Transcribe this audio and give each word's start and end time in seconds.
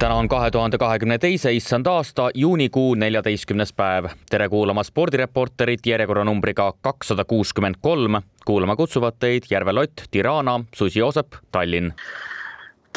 täna 0.00 0.14
on 0.14 0.28
kahe 0.28 0.50
tuhande 0.50 0.78
kahekümne 0.78 1.18
teise 1.18 1.52
issand 1.52 1.86
aasta 1.86 2.30
juunikuu 2.34 2.94
neljateistkümnes 2.94 3.72
päev. 3.72 4.06
tere 4.30 4.48
kuulama 4.48 4.82
spordireporterit 4.82 5.86
järjekorranumbriga 5.86 6.72
kakssada 6.80 7.24
kuuskümmend 7.24 7.74
kolm. 7.80 8.22
kuulama 8.44 8.76
kutsuvad 8.76 9.18
teid 9.18 9.42
Järve 9.50 9.72
Lott, 9.72 9.92
Tirana, 10.10 10.60
Susi 10.74 10.98
Joosep, 10.98 11.26
Tallinn. 11.52 11.92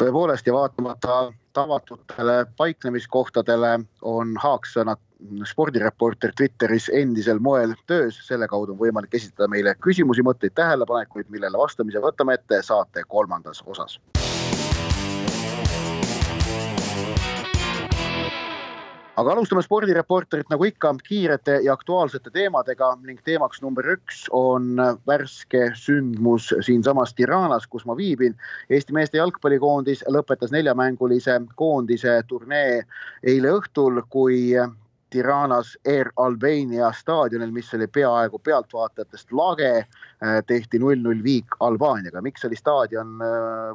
tõepoolest 0.02 0.46
ja 0.46 0.52
vaatamata 0.52 1.32
tavatutele 1.52 2.46
paiknemiskohtadele 2.56 3.80
on 4.02 4.34
haaksõnad 4.42 4.98
spordireporter 5.44 6.32
Twitteris 6.36 6.90
endisel 6.92 7.38
moel 7.38 7.74
töös, 7.86 8.26
selle 8.26 8.48
kaudu 8.48 8.72
on 8.72 8.78
võimalik 8.78 9.14
esitada 9.14 9.48
meile 9.48 9.74
küsimusi, 9.74 10.24
mõtteid, 10.24 10.56
tähelepanekuid, 10.56 11.28
millele 11.28 11.58
vastamise 11.58 12.00
võtame 12.00 12.40
ette 12.40 12.62
saate 12.62 13.04
kolmandas 13.08 13.62
osas 13.66 14.00
aga 19.16 19.32
alustame 19.32 19.62
spordireporterit 19.62 20.48
nagu 20.50 20.66
ikka 20.66 20.90
kiirete 21.06 21.60
ja 21.62 21.74
aktuaalsete 21.78 22.32
teemadega 22.34 22.90
ning 23.06 23.20
teemaks 23.24 23.62
number 23.62 23.86
üks 23.94 24.24
on 24.34 24.74
värske 25.06 25.68
sündmus 25.78 26.50
siinsamas 26.66 27.14
Tiranas, 27.14 27.66
kus 27.70 27.86
ma 27.86 27.94
viibin. 27.96 28.34
Eesti 28.70 28.96
meeste 28.96 29.20
jalgpallikoondis 29.20 30.02
lõpetas 30.10 30.50
neljamängulise 30.54 31.40
koondise 31.54 32.22
turnee 32.26 32.82
eile 33.22 33.54
õhtul, 33.60 34.02
kui 34.10 34.56
Tiranas 35.14 35.76
Air 35.86 36.10
Albania 36.18 36.90
staadionil, 36.92 37.52
mis 37.54 37.70
oli 37.74 37.86
peaaegu 37.86 38.40
pealtvaatajatest 38.42 39.30
lage, 39.30 39.84
tehti 40.46 40.78
null-null 40.78 41.22
viik 41.24 41.56
Albaaniaga. 41.60 42.22
miks 42.22 42.44
oli 42.44 42.56
staadion 42.56 43.18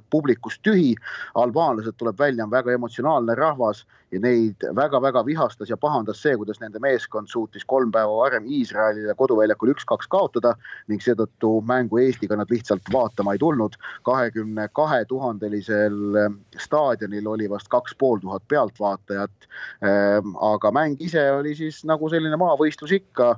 publikust 0.09 0.61
tühi? 0.63 0.95
albaanlased, 1.35 1.97
tuleb 1.97 2.19
välja, 2.19 2.43
on 2.43 2.51
väga 2.51 2.71
emotsionaalne 2.71 3.35
rahvas 3.35 3.85
ja 4.11 4.19
neid 4.21 4.63
väga-väga 4.75 5.21
vihastas 5.25 5.69
ja 5.69 5.77
pahandas 5.77 6.21
see, 6.23 6.35
kuidas 6.37 6.59
nende 6.61 6.81
meeskond 6.81 7.29
suutis 7.29 7.65
kolm 7.69 7.91
päeva 7.93 8.15
varem 8.17 8.47
Iisraelile 8.49 9.13
koduväljakul 9.17 9.73
üks-kaks 9.75 10.09
kaotada 10.09 10.55
ning 10.89 11.03
seetõttu 11.03 11.51
mängu 11.65 12.01
Eestiga 12.01 12.37
nad 12.39 12.49
lihtsalt 12.49 12.89
vaatama 12.93 13.35
ei 13.35 13.41
tulnud. 13.41 13.77
kahekümne 14.03 14.69
kahe 14.73 15.03
tuhandelisel 15.05 16.17
staadionil 16.57 17.27
oli 17.27 17.49
vast 17.49 17.67
kaks 17.69 17.95
pool 17.95 18.17
tuhat 18.19 18.43
pealtvaatajat. 18.47 19.47
aga 20.51 20.71
mäng 20.71 20.97
ise 20.99 21.31
oli 21.31 21.55
siis 21.55 21.83
nagu 21.85 22.09
selline 22.09 22.37
maavõistlus 22.37 22.91
ikka, 22.91 23.35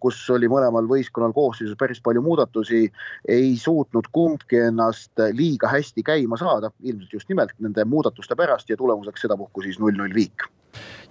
kus 0.00 0.20
oli 0.30 0.48
mõlemal 0.48 0.88
võistkonnal 0.88 1.32
koosseisus 1.32 1.76
päris 1.78 2.00
palju 2.00 2.17
muudatusi, 2.20 2.92
ei 3.28 3.56
suutnud 3.56 4.10
kumbki 4.12 4.60
ennast 4.68 5.24
liiga 5.32 5.68
hästi 5.68 6.02
käima 6.02 6.36
saada, 6.36 6.70
ilmselt 6.82 7.12
just 7.12 7.28
nimelt 7.28 7.54
nende 7.58 7.84
muudatuste 7.84 8.36
pärast 8.36 8.70
ja 8.70 8.76
tulemuseks 8.76 9.26
sedapuhku 9.26 9.62
siis 9.62 9.78
null-null 9.78 10.14
viik 10.14 10.48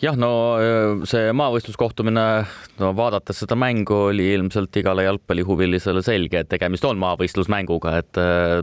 jah, 0.01 0.13
no 0.19 0.29
see 1.09 1.31
maavõistluskohtumine, 1.33 2.23
no 2.77 2.91
vaadates 2.97 3.39
seda 3.41 3.57
mängu, 3.57 3.95
oli 4.11 4.27
ilmselt 4.35 4.75
igale 4.77 5.07
jalgpallihuvilisele 5.07 6.03
selge, 6.05 6.43
et 6.43 6.49
tegemist 6.51 6.85
on 6.85 6.99
maavõistlusmänguga, 7.01 7.95
et 8.01 8.19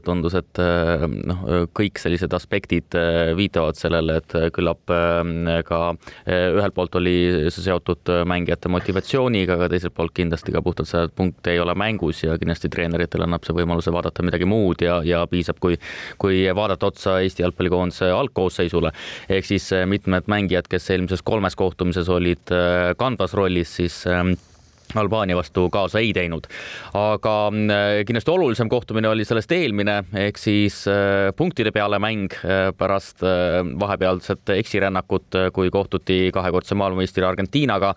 tundus, 0.07 0.37
et 0.39 0.61
noh, 1.27 1.43
kõik 1.75 1.99
sellised 2.03 2.35
aspektid 2.37 2.95
viitavad 3.39 3.79
sellele, 3.79 4.21
et 4.23 4.37
küllap 4.55 4.95
ka 5.67 5.81
ühelt 6.31 6.77
poolt 6.77 7.01
oli 7.01 7.17
see 7.49 7.67
seotud 7.67 8.15
mängijate 8.31 8.71
motivatsiooniga, 8.71 9.59
aga 9.59 9.71
teiselt 9.73 9.97
poolt 9.97 10.15
kindlasti 10.15 10.55
ka 10.55 10.63
puhtalt 10.63 10.91
see 10.91 11.11
punkt 11.19 11.51
ei 11.51 11.59
ole 11.63 11.75
mängus 11.79 12.23
ja 12.23 12.39
kindlasti 12.39 12.71
treeneritele 12.73 13.27
annab 13.27 13.43
see 13.47 13.57
võimaluse 13.57 13.93
vaadata 13.95 14.23
midagi 14.27 14.47
muud 14.49 14.87
ja, 14.87 15.01
ja 15.07 15.25
piisab, 15.31 15.59
kui, 15.63 15.81
kui 16.23 16.45
vaadata 16.55 16.93
otsa 16.93 17.19
Eesti 17.25 17.43
jalgpallikoondise 17.43 18.13
algkoosseisule. 18.15 18.95
Ehk 19.35 19.47
siis 19.49 19.69
mitmed 19.91 20.31
mängijad, 20.31 20.71
kes 20.71 20.91
eelmises 20.95 21.23
kolmes 21.27 21.57
kohtumises 21.59 22.09
olid 22.13 22.55
äh, 22.55 22.93
kandvas 22.99 23.35
rollis, 23.37 23.77
siis 23.81 24.03
ähm, 24.11 24.35
Albaania 24.95 25.37
vastu 25.37 25.69
kaasa 25.71 25.99
ei 25.99 26.13
teinud. 26.15 26.47
aga 26.95 27.35
äh, 27.49 28.05
kindlasti 28.07 28.31
olulisem 28.31 28.69
kohtumine 28.69 29.09
oli 29.09 29.25
sellest 29.25 29.53
eelmine 29.53 29.97
ehk 30.27 30.39
siis 30.39 30.85
äh, 30.89 31.33
punktide 31.37 31.73
peale 31.75 31.99
mäng 31.99 32.33
pärast 32.79 33.23
vahepealset 33.81 34.51
eksirännakut, 34.57 35.37
kui 35.53 35.71
kohtuti 35.71 36.31
kahekordse 36.33 36.75
maailmameistri 36.75 37.25
Argentiinaga. 37.25 37.95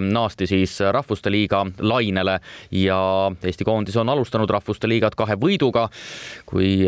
naasti 0.00 0.46
siis 0.46 0.78
Rahvuste 0.92 1.30
Liiga 1.30 1.64
lainele 1.78 2.38
ja 2.70 3.00
Eesti 3.44 3.64
koondis 3.64 3.96
on 3.96 4.08
alustanud 4.08 4.50
Rahvuste 4.50 4.88
Liigat 4.88 5.14
kahe 5.14 5.36
võiduga. 5.40 5.88
kui 6.46 6.86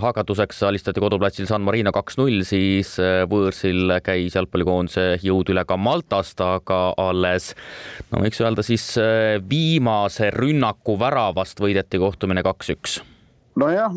hakatuseks 0.00 0.62
alistati 0.62 1.00
koduplatsil 1.00 1.46
San 1.46 1.62
Marino 1.62 1.92
kaks-null, 1.92 2.42
siis 2.46 2.94
võõrsil 3.28 3.98
käis 4.04 4.36
jalgpallikoondise 4.36 5.18
jõud 5.22 5.52
üle 5.52 5.64
ka 5.68 5.76
Maltast, 5.76 6.40
aga 6.40 6.80
alles 7.00 7.52
no 8.10 8.22
võiks 8.32 8.40
öelda 8.40 8.62
siis 8.64 8.84
viimase 9.48 10.30
rünnaku 10.32 10.96
väravast 10.96 11.60
võideti 11.60 12.00
kohtumine 12.00 12.40
kaks-üks 12.42 13.02
nojah, 13.60 13.96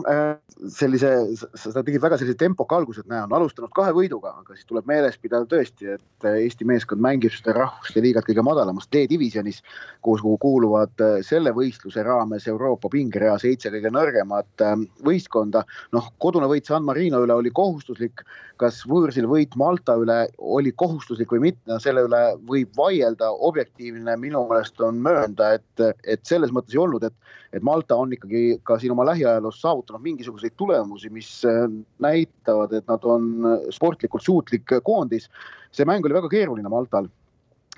sellise, 0.71 1.11
sa 1.35 1.83
tegid 1.83 2.01
väga 2.03 2.17
sellise 2.19 2.37
tempoka 2.39 2.77
alguse, 2.77 3.03
et 3.03 3.11
näe, 3.11 3.21
on 3.25 3.35
alustanud 3.37 3.71
kahe 3.75 3.93
võiduga, 3.95 4.33
aga 4.41 4.55
siis 4.55 4.67
tuleb 4.69 4.87
meeles 4.89 5.17
pidada 5.21 5.47
tõesti, 5.51 5.95
et 5.95 6.27
Eesti 6.29 6.67
meeskond 6.67 7.03
mängib 7.03 7.33
seda 7.35 7.55
rahvuste 7.57 8.01
liigat 8.03 8.27
kõige 8.27 8.43
madalamas 8.45 8.87
D-divisjonis, 8.93 9.61
kuhu 10.05 10.35
kuuluvad 10.41 11.03
selle 11.27 11.53
võistluse 11.55 12.03
raames 12.05 12.47
Euroopa 12.51 12.89
pingerea 12.91 13.35
seitse 13.41 13.71
kõige 13.73 13.91
nõrgemat 13.93 14.65
võistkonda. 15.05 15.63
noh, 15.95 16.09
kodune 16.19 16.49
võit 16.51 16.67
San 16.67 16.83
Marino 16.87 17.21
üle 17.23 17.35
oli 17.35 17.51
kohustuslik, 17.53 18.25
kas 18.61 18.81
võõrsil 18.87 19.27
võit 19.29 19.55
Malta 19.59 19.95
üle 19.99 20.25
oli 20.39 20.71
kohustuslik 20.71 21.31
või 21.31 21.49
mitte, 21.49 21.61
no 21.67 21.79
selle 21.83 22.05
üle 22.07 22.21
võib 22.47 22.71
vaielda, 22.77 23.31
objektiivne 23.31 24.17
minu 24.19 24.45
meelest 24.49 24.79
on 24.81 25.01
möönda, 25.03 25.55
et, 25.59 25.85
et 26.03 26.23
selles 26.27 26.53
mõttes 26.55 26.75
ei 26.75 26.81
olnud, 26.81 27.03
et, 27.03 27.35
et 27.53 27.63
Malta 27.63 27.97
on 27.99 28.13
ikkagi 28.15 28.61
ka 28.63 28.79
siin 28.79 28.95
oma 28.95 29.05
lähiajaloos 29.45 29.61
saavutanud 29.61 30.01
mingisuguseid 30.01 30.53
tulemusi, 30.57 31.09
mis 31.09 31.45
äh, 31.45 31.69
näitavad, 31.99 32.73
et 32.73 32.87
nad 32.87 33.03
on 33.03 33.45
äh, 33.45 33.69
sportlikult 33.71 34.23
suutlik 34.23 34.65
koondis. 34.83 35.29
see 35.71 35.85
mäng 35.85 36.05
oli 36.05 36.13
väga 36.13 36.29
keeruline 36.29 36.69
Maltal. 36.69 37.07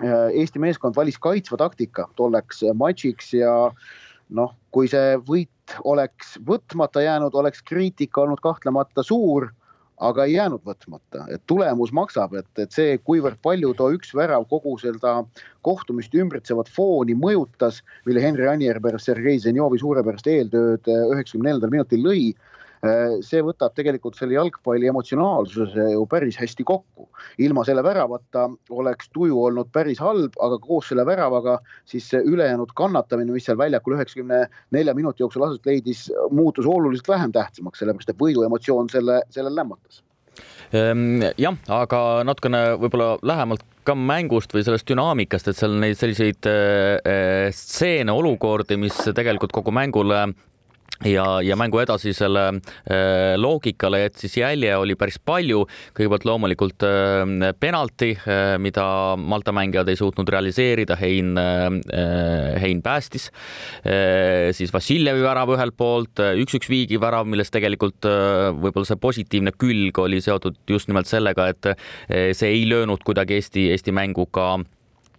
Äh, 0.04 0.30
Eesti 0.34 0.60
meeskond 0.60 0.96
valis 0.96 1.18
kaitsva 1.18 1.58
taktika 1.58 2.08
tolleks 2.16 2.64
matšiks 2.74 3.34
ja 3.34 3.72
noh, 4.30 4.54
kui 4.72 4.88
see 4.88 5.18
võit 5.18 5.50
oleks 5.84 6.38
võtmata 6.46 7.02
jäänud, 7.02 7.34
oleks 7.34 7.64
kriitika 7.64 8.22
olnud 8.22 8.40
kahtlemata 8.40 9.04
suur 9.04 9.50
aga 9.98 10.26
ei 10.28 10.36
jäänud 10.36 10.62
võtmata, 10.68 11.24
et 11.34 11.42
tulemus 11.50 11.94
maksab, 11.96 12.36
et, 12.38 12.50
et 12.62 12.74
see, 12.74 12.98
kuivõrd 13.02 13.40
palju 13.42 13.74
too 13.78 13.96
üks 13.96 14.14
värav 14.18 14.46
kogu 14.52 14.76
seda 14.82 15.24
kohtumist 15.66 16.14
ümbritsevat 16.14 16.70
fooni 16.70 17.16
mõjutas, 17.18 17.82
mille 18.06 18.22
Henri 18.22 18.46
Anierberg 18.48 19.02
Sergei 19.02 19.42
Zenjovi 19.42 19.82
suurepärast 19.82 20.30
eeltööd 20.30 20.86
üheksakümne 20.86 21.50
neljandal 21.50 21.74
minutil 21.74 22.06
lõi 22.06 22.22
Äh, 22.86 23.18
see 23.26 23.42
võtab 23.42 23.74
tegelikult 23.74 24.20
selle 24.20 24.36
jalgpalli 24.36 24.90
emotsionaalsuse 24.92 25.88
ju 25.96 26.04
päris 26.10 26.38
hästi 26.38 26.66
kokku. 26.68 27.07
Ilma 27.44 27.66
selle 27.68 27.84
väravata 27.84 28.48
oleks 28.70 29.12
tuju 29.14 29.44
olnud 29.50 29.72
päris 29.74 30.02
halb, 30.04 30.36
aga 30.44 30.60
koos 30.64 30.92
selle 30.92 31.06
väravaga 31.08 31.60
siis 31.86 32.10
see 32.12 32.24
ülejäänud 32.26 32.74
kannatamine, 32.78 33.32
mis 33.36 33.48
seal 33.48 33.60
väljakul 33.60 33.98
üheksakümne 33.98 34.44
nelja 34.76 34.96
minuti 34.98 35.26
jooksul 35.26 35.48
aset 35.48 35.66
leidis, 35.70 36.08
muutus 36.32 36.66
oluliselt 36.66 37.08
vähem 37.08 37.34
tähtsamaks, 37.36 37.84
sellepärast 37.84 38.14
et 38.14 38.22
võidu 38.22 38.46
emotsioon 38.48 38.92
selle, 38.94 39.22
selle 39.34 39.54
lämmatas. 39.54 40.04
Ehm, 40.76 41.24
jah, 41.40 41.56
aga 41.72 42.00
natukene 42.28 42.62
võib-olla 42.82 43.16
lähemalt 43.26 43.64
ka 43.88 43.96
mängust 43.96 44.52
või 44.52 44.66
sellest 44.68 44.88
dünaamikast, 44.90 45.48
et 45.48 45.60
seal 45.60 45.78
neid 45.80 45.96
selliseid 45.96 46.50
äh, 46.52 47.48
stseene, 47.56 48.12
olukordi, 48.12 48.76
mis 48.80 48.98
tegelikult 49.16 49.56
kogu 49.56 49.72
mängule 49.72 50.26
ja, 51.06 51.26
ja 51.42 51.56
mängu 51.60 51.80
edasisele 51.82 52.46
äh, 52.50 53.36
loogikale 53.38 54.02
jättis 54.02 54.38
jälje 54.38 54.76
oli 54.78 54.96
päris 54.96 55.20
palju. 55.20 55.66
kõigepealt 55.98 56.26
loomulikult 56.26 56.86
äh, 56.88 57.54
penalti 57.60 58.14
äh,, 58.18 58.56
mida 58.62 59.16
Malta 59.18 59.54
mängijad 59.56 59.90
ei 59.90 60.00
suutnud 60.00 60.30
realiseerida, 60.30 60.98
Hein 61.00 61.38
äh,, 61.38 62.62
Hein 62.62 62.82
päästis 62.82 63.30
äh,. 63.86 64.54
siis 64.58 64.74
Vassiljevi 64.74 65.22
värav 65.24 65.54
ühelt 65.54 65.78
poolt, 65.78 66.22
äh, 66.24 66.34
üks-üks 66.42 66.70
viigi 66.72 67.00
värav, 67.02 67.28
millest 67.30 67.54
tegelikult 67.54 68.08
äh, 68.08 68.50
võib-olla 68.56 68.88
see 68.90 69.02
positiivne 69.02 69.54
külg 69.58 70.02
oli 70.02 70.22
seotud 70.24 70.58
just 70.70 70.90
nimelt 70.90 71.10
sellega, 71.10 71.50
et 71.54 71.72
äh, 71.74 72.32
see 72.38 72.56
ei 72.56 72.66
löönud 72.70 73.04
kuidagi 73.06 73.38
Eesti, 73.38 73.70
Eesti 73.76 73.94
mängu 73.96 74.26
ka 74.34 74.56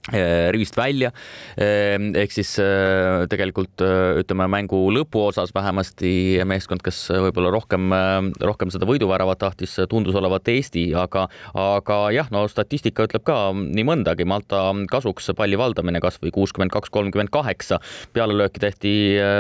rivist 0.09 0.77
välja. 0.79 1.11
Eh, 1.59 1.97
ehk 2.23 2.33
siis 2.33 2.55
eh, 2.63 3.27
tegelikult 3.31 3.83
ütleme 4.23 4.49
mängu 4.51 4.81
lõpuosas 4.95 5.53
vähemasti 5.55 6.41
meeskond, 6.49 6.83
kes 6.85 7.01
võib-olla 7.27 7.53
rohkem, 7.55 7.93
rohkem 8.41 8.73
seda 8.73 8.89
võiduväravat 8.89 9.41
tahtis, 9.43 9.77
tundus 9.91 10.17
olevat 10.19 10.49
Eesti, 10.49 10.89
aga, 10.99 11.27
aga 11.59 12.01
jah, 12.15 12.31
no 12.35 12.47
statistika 12.51 13.07
ütleb 13.09 13.27
ka 13.29 13.39
nii 13.59 13.87
mõndagi. 13.89 14.27
Malta 14.29 14.71
kasuks 14.91 15.31
palli 15.39 15.59
valdamine 15.61 16.03
kasvõi 16.05 16.33
kuuskümmend 16.35 16.73
kaks, 16.75 16.93
kolmkümmend 16.95 17.33
kaheksa, 17.35 17.81
pealelööki 18.17 18.65
tehti 18.65 18.93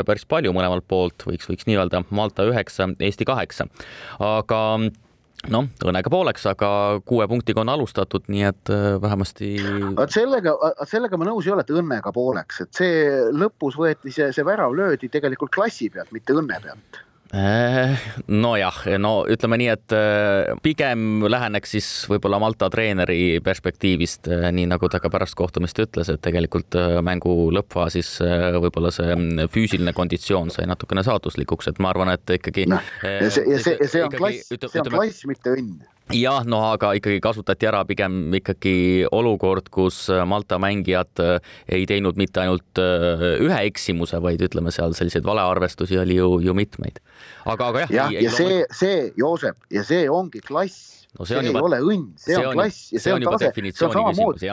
päris 0.06 0.28
palju 0.28 0.52
mõlemalt 0.56 0.86
poolt, 0.88 1.26
võiks, 1.28 1.48
võiks 1.50 1.68
nii 1.68 1.80
öelda, 1.80 2.04
Malta 2.14 2.46
üheksa, 2.48 2.90
Eesti 3.00 3.26
kaheksa, 3.28 3.68
aga 4.22 4.62
noh, 5.52 5.68
õnnega 5.84 6.12
pooleks, 6.12 6.46
aga 6.50 6.70
kuue 7.08 7.26
punktiga 7.30 7.62
on 7.64 7.72
alustatud, 7.72 8.28
nii 8.32 8.46
et 8.50 8.72
äh, 8.74 8.86
vähemasti. 9.02 9.50
vot 9.98 10.14
sellega, 10.14 10.54
sellega 10.88 11.20
ma 11.20 11.28
nõus 11.30 11.48
ei 11.48 11.54
ole, 11.54 11.66
et 11.66 11.74
õnnega 11.74 12.12
pooleks, 12.14 12.62
et 12.64 12.80
see 12.82 13.02
lõpus 13.34 13.78
võeti 13.80 14.14
see, 14.14 14.30
see 14.34 14.46
värav 14.46 14.76
löödi 14.76 15.10
tegelikult 15.12 15.54
klassi 15.54 15.90
pealt, 15.92 16.12
mitte 16.14 16.36
õnne 16.36 16.60
pealt 16.64 17.04
nojah, 17.28 18.78
no 18.96 19.12
ütleme 19.28 19.58
nii, 19.60 19.68
et 19.74 19.94
äh, 19.96 20.52
pigem 20.64 21.26
läheneks 21.28 21.74
siis 21.76 21.88
võib-olla 22.08 22.40
Malta 22.40 22.70
treeneri 22.72 23.38
perspektiivist, 23.44 24.30
äh, 24.32 24.48
nii 24.54 24.68
nagu 24.70 24.88
ta 24.88 25.00
ka 25.02 25.10
pärast 25.12 25.36
kohtumist 25.36 25.78
ütles, 25.84 26.08
et 26.12 26.22
tegelikult 26.24 26.78
mängu 27.04 27.50
lõppfaasis 27.52 28.14
võib-olla 28.62 28.92
see 28.94 29.12
mm, 29.12 29.52
füüsiline 29.52 29.92
konditsioon 29.96 30.54
sai 30.54 30.68
natukene 30.70 31.04
saatuslikuks, 31.04 31.68
et 31.72 31.84
ma 31.84 31.92
arvan, 31.92 32.14
et 32.16 32.36
ikkagi 32.38 32.68
no,. 32.72 32.80
ja 33.04 33.28
see, 33.28 33.44
ja 33.52 33.60
see, 33.60 33.76
see 33.84 34.04
on 34.04 34.16
klass, 34.16 34.48
see 34.48 34.84
on 34.84 34.92
klass, 34.96 35.24
mitte 35.28 35.56
õnn 35.56 35.78
jah, 36.14 36.44
no 36.48 36.60
aga 36.72 36.92
ikkagi 36.98 37.20
kasutati 37.24 37.68
ära 37.68 37.82
pigem 37.88 38.34
ikkagi 38.38 39.06
olukord, 39.12 39.68
kus 39.74 40.06
Malta 40.28 40.58
mängijad 40.62 41.22
äh, 41.24 41.40
ei 41.68 41.86
teinud 41.88 42.18
mitte 42.20 42.44
ainult 42.44 42.80
äh, 42.82 43.24
ühe 43.44 43.60
eksimuse, 43.68 44.20
vaid 44.24 44.42
ütleme 44.44 44.72
seal 44.74 44.96
selliseid 44.98 45.26
valearvestusi 45.28 45.98
oli 46.00 46.18
ju, 46.18 46.38
ju 46.44 46.54
mitmeid. 46.56 47.02
aga, 47.44 47.72
aga 47.72 47.84
jah. 47.86 47.92
ja, 47.92 48.08
ja 48.28 48.32
see, 48.32 48.62
see, 48.74 49.10
Joosep, 49.18 49.58
ja 49.74 49.84
see 49.86 50.08
ongi 50.10 50.40
klass 50.44 51.06
no. 51.18 51.24
see, 51.24 51.36
see 51.36 51.46
juba, 51.50 51.60
ei 51.60 51.68
ole 51.70 51.82
õnn, 51.84 52.10
see 52.20 52.40
on 52.40 52.52
klass 52.56 52.90
ja 52.92 52.98
see, 52.98 53.06
see 53.08 53.16
on 53.18 53.28
tase, 53.28 53.52
see 53.54 53.88
on 53.88 53.96
samamoodi 53.98 54.52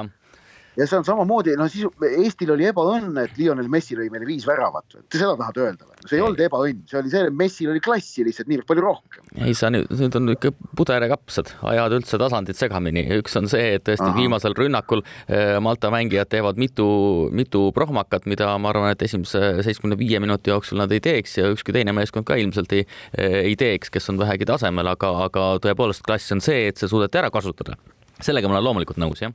ja 0.77 0.87
see 0.87 0.97
on 0.99 1.05
samamoodi, 1.07 1.55
no 1.59 1.67
siis 1.71 1.87
Eestil 2.19 2.51
oli 2.55 2.67
ebaõnn, 2.69 3.15
et 3.21 3.37
Lionel 3.39 3.69
Messi 3.71 3.97
lõi 3.97 4.09
meile 4.13 4.27
viis 4.27 4.45
väravat, 4.47 4.97
et 4.99 5.17
seda 5.17 5.35
tahad 5.39 5.59
öelda 5.61 5.87
või? 5.87 5.95
see 6.05 6.17
ei, 6.17 6.19
ei 6.19 6.25
olnud 6.25 6.43
ebaõnn, 6.45 6.81
see 6.89 6.99
oli 6.99 7.13
see, 7.13 7.23
et 7.29 7.37
Messil 7.41 7.71
oli 7.71 7.81
klassi 7.83 8.25
lihtsalt 8.27 8.49
niivõrd 8.51 8.67
palju 8.69 8.85
rohkem. 8.85 9.29
ei, 9.39 9.55
sa 9.57 9.71
nüüd, 9.73 9.89
nüüd 9.95 10.17
on 10.19 10.33
ikka 10.35 10.51
puder 10.77 11.05
ja 11.05 11.09
kapsad, 11.11 11.51
ajad 11.71 11.95
üldse 11.99 12.19
tasandid 12.21 12.59
segamini, 12.59 13.05
üks 13.19 13.39
on 13.39 13.49
see, 13.51 13.75
et 13.77 13.85
tõesti 13.87 14.07
Aha. 14.07 14.17
viimasel 14.17 14.57
rünnakul 14.57 15.03
äh, 15.05 15.55
Malta 15.63 15.91
mängijad 15.93 16.31
teevad 16.33 16.59
mitu, 16.61 16.87
mitu 17.35 17.69
prohmakat, 17.75 18.27
mida 18.29 18.51
ma 18.61 18.71
arvan, 18.73 18.91
et 18.93 19.07
esimese 19.07 19.55
seitsmekümne 19.65 19.99
viie 19.99 20.21
minuti 20.23 20.51
jooksul 20.53 20.81
nad 20.81 20.91
ei 20.95 21.03
teeks 21.03 21.39
ja 21.39 21.49
ükski 21.53 21.75
teine 21.75 21.95
meeskond 21.95 22.27
ka 22.27 22.37
ilmselt 22.39 22.75
ei, 22.75 22.85
ei 23.17 23.55
teeks, 23.59 23.91
kes 23.93 24.11
on 24.11 24.19
vähegi 24.21 24.47
tasemel, 24.49 24.91
aga, 24.95 25.11
aga 25.29 25.47
tõepoolest 25.63 26.05
klass 26.05 26.35
on 26.35 26.43
see, 26.43 26.67
et 26.69 26.81
see 26.81 26.91
suudeti 26.91 27.21
ära 27.21 27.31
kasutada. 27.33 27.79
sellega 28.21 28.47
ma 28.47 28.55
olen 28.55 28.63
loomulikult 28.69 28.99
nõus, 29.01 29.23
jah 29.23 29.33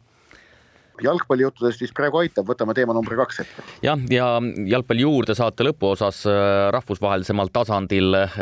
jalgpallijuttudest 1.04 1.82
vist 1.84 1.94
praegu 1.96 2.20
aitab, 2.22 2.46
võtame 2.48 2.74
teema 2.76 2.94
number 2.96 3.16
kaks 3.22 3.42
ette. 3.44 3.64
jah, 3.84 4.00
ja 4.10 4.28
jalgpalli 4.70 5.04
juurde 5.04 5.36
saate 5.38 5.66
lõpuosas 5.66 6.22
äh, 6.28 6.68
rahvusvahelisemal 6.74 7.52
tasandil 7.52 8.16
äh, 8.22 8.38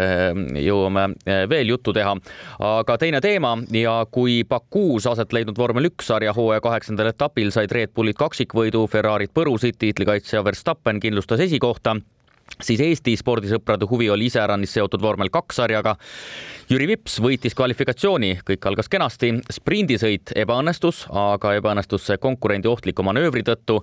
jõuame 0.64 1.08
äh, 1.25 1.44
veel 1.50 1.75
juttu 1.75 1.94
teha. 1.96 2.16
aga 2.58 2.99
teine 2.99 3.20
teema 3.25 3.56
ja 3.75 4.00
kui 4.10 4.43
Bakuus 4.49 5.06
aset 5.06 5.32
leidnud 5.32 5.58
vormel 5.58 5.90
üks 5.90 6.10
sarja 6.12 6.34
hooaja 6.37 6.62
kaheksandal 6.64 7.12
etapil 7.12 7.52
said 7.55 7.72
Red 7.72 7.94
Bullid 7.94 8.19
kaksikvõidu, 8.19 8.87
Ferrarid 8.90 9.34
põrusid, 9.34 9.78
tiitlikaitsja 9.78 10.44
Verstappen 10.44 11.00
kindlustas 11.00 11.40
esikohta 11.44 11.99
siis 12.62 12.81
Eesti 12.81 13.16
spordisõprade 13.19 13.87
huvi 13.90 14.10
oli 14.10 14.28
iseäranis 14.28 14.72
seotud 14.76 15.02
vormel 15.02 15.31
kaks 15.32 15.60
sarjaga. 15.60 15.96
Jüri 16.69 16.88
Vips 16.90 17.16
võitis 17.25 17.55
kvalifikatsiooni, 17.56 18.40
kõik 18.46 18.66
algas 18.69 18.90
kenasti, 18.93 19.31
sprindisõit 19.52 20.34
ebaõnnestus, 20.37 21.06
aga 21.08 21.55
ebaõnnestus 21.56 22.05
see 22.08 22.20
konkurendi 22.20 22.69
ohtliku 22.69 23.05
manöövri 23.06 23.44
tõttu. 23.46 23.81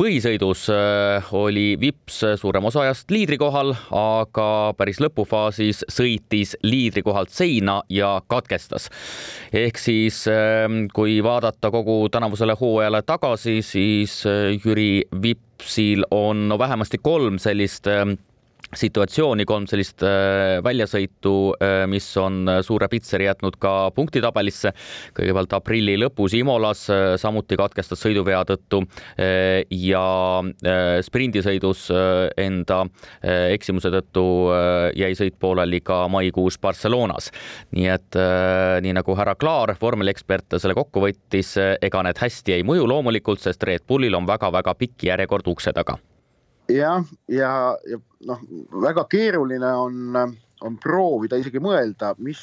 põhisõidus 0.00 0.66
äh, 0.72 1.32
oli 1.36 1.76
Vips 1.80 2.22
suurem 2.40 2.64
osa 2.64 2.80
ajast 2.80 3.10
liidrikohal, 3.10 3.74
aga 3.90 4.74
päris 4.76 5.00
lõpufaasis 5.00 5.84
sõitis 5.88 6.56
liidrikohalt 6.62 7.30
seina 7.30 7.82
ja 7.88 8.20
katkestas. 8.28 8.90
ehk 9.52 9.78
siis 9.78 10.26
ähm, 10.28 10.88
kui 10.92 11.22
vaadata 11.22 11.70
kogu 11.70 12.08
tänavusele 12.08 12.56
hooajale 12.60 13.02
tagasi, 13.02 13.62
siis 13.62 14.26
äh, 14.26 14.58
Jüri 14.64 15.04
Vips 15.22 15.49
Rapsil 15.60 16.04
on 16.10 16.48
no 16.48 16.58
vähemasti 16.58 16.98
kolm 16.98 17.38
sellist 17.38 17.86
ähm, 17.86 18.12
situatsiooni, 18.76 19.44
kolm 19.48 19.66
sellist 19.70 20.02
äh, 20.06 20.58
väljasõitu, 20.64 21.34
äh, 21.58 21.84
mis 21.90 22.06
on 22.20 22.44
äh, 22.48 22.60
suure 22.66 22.88
pitseri 22.90 23.26
jätnud 23.26 23.56
ka 23.60 23.90
punktitabelisse. 23.96 24.72
kõigepealt 25.16 25.54
aprilli 25.56 25.96
lõpus 25.98 26.34
Imolas, 26.38 26.84
samuti 27.20 27.56
katkestas 27.58 28.00
sõiduvea 28.00 28.40
tõttu 28.46 28.82
ja 29.74 30.04
sprindisõidus 31.04 31.88
enda 32.38 32.78
eksimuse 33.52 33.90
tõttu 33.92 34.24
jäi 34.96 35.10
sõit 35.18 35.36
pooleli 35.40 35.80
ka 35.84 36.02
maikuus 36.08 36.58
Barcelonas. 36.62 37.30
nii 37.76 37.88
et 37.90 38.20
nii 38.84 38.94
nagu 38.96 39.16
härra 39.18 39.34
Klaar, 39.34 39.74
vormeliekspert, 39.80 40.58
selle 40.58 40.76
kokku 40.78 41.02
võttis, 41.04 41.56
ega 41.58 42.04
need 42.06 42.22
hästi 42.22 42.58
ei 42.58 42.66
mõju 42.66 42.86
loomulikult, 42.88 43.42
sest 43.42 43.62
Red 43.66 43.86
Bullil 43.88 44.14
on 44.14 44.28
väga-väga 44.30 44.76
pikk 44.78 45.10
järjekord 45.10 45.50
ukse 45.50 45.74
taga 45.76 45.98
jah, 46.74 47.04
ja, 47.28 47.40
ja, 47.40 47.52
ja 47.90 47.98
noh, 48.28 48.40
väga 48.82 49.06
keeruline 49.10 49.70
on, 49.76 50.16
on 50.64 50.80
proovida 50.82 51.38
isegi 51.40 51.62
mõelda, 51.62 52.14
mis 52.18 52.42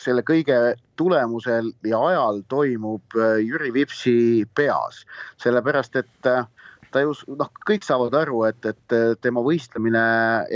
selle 0.00 0.24
kõige 0.26 0.74
tulemusel 0.98 1.70
ja 1.86 2.00
ajal 2.08 2.42
toimub 2.50 3.18
äh, 3.18 3.38
Jüri 3.44 3.70
Vipsi 3.74 4.44
peas, 4.58 5.04
sellepärast 5.42 6.00
et 6.00 6.30
äh, 6.30 6.46
ta 6.90 7.02
ju 7.02 7.14
noh, 7.38 7.50
kõik 7.68 7.86
saavad 7.86 8.16
aru, 8.18 8.42
et, 8.50 8.58
et 8.66 8.96
äh, 8.96 9.12
tema 9.22 9.42
võistlemine 9.44 10.02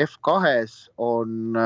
F2-s 0.06 0.88
on, 0.98 1.58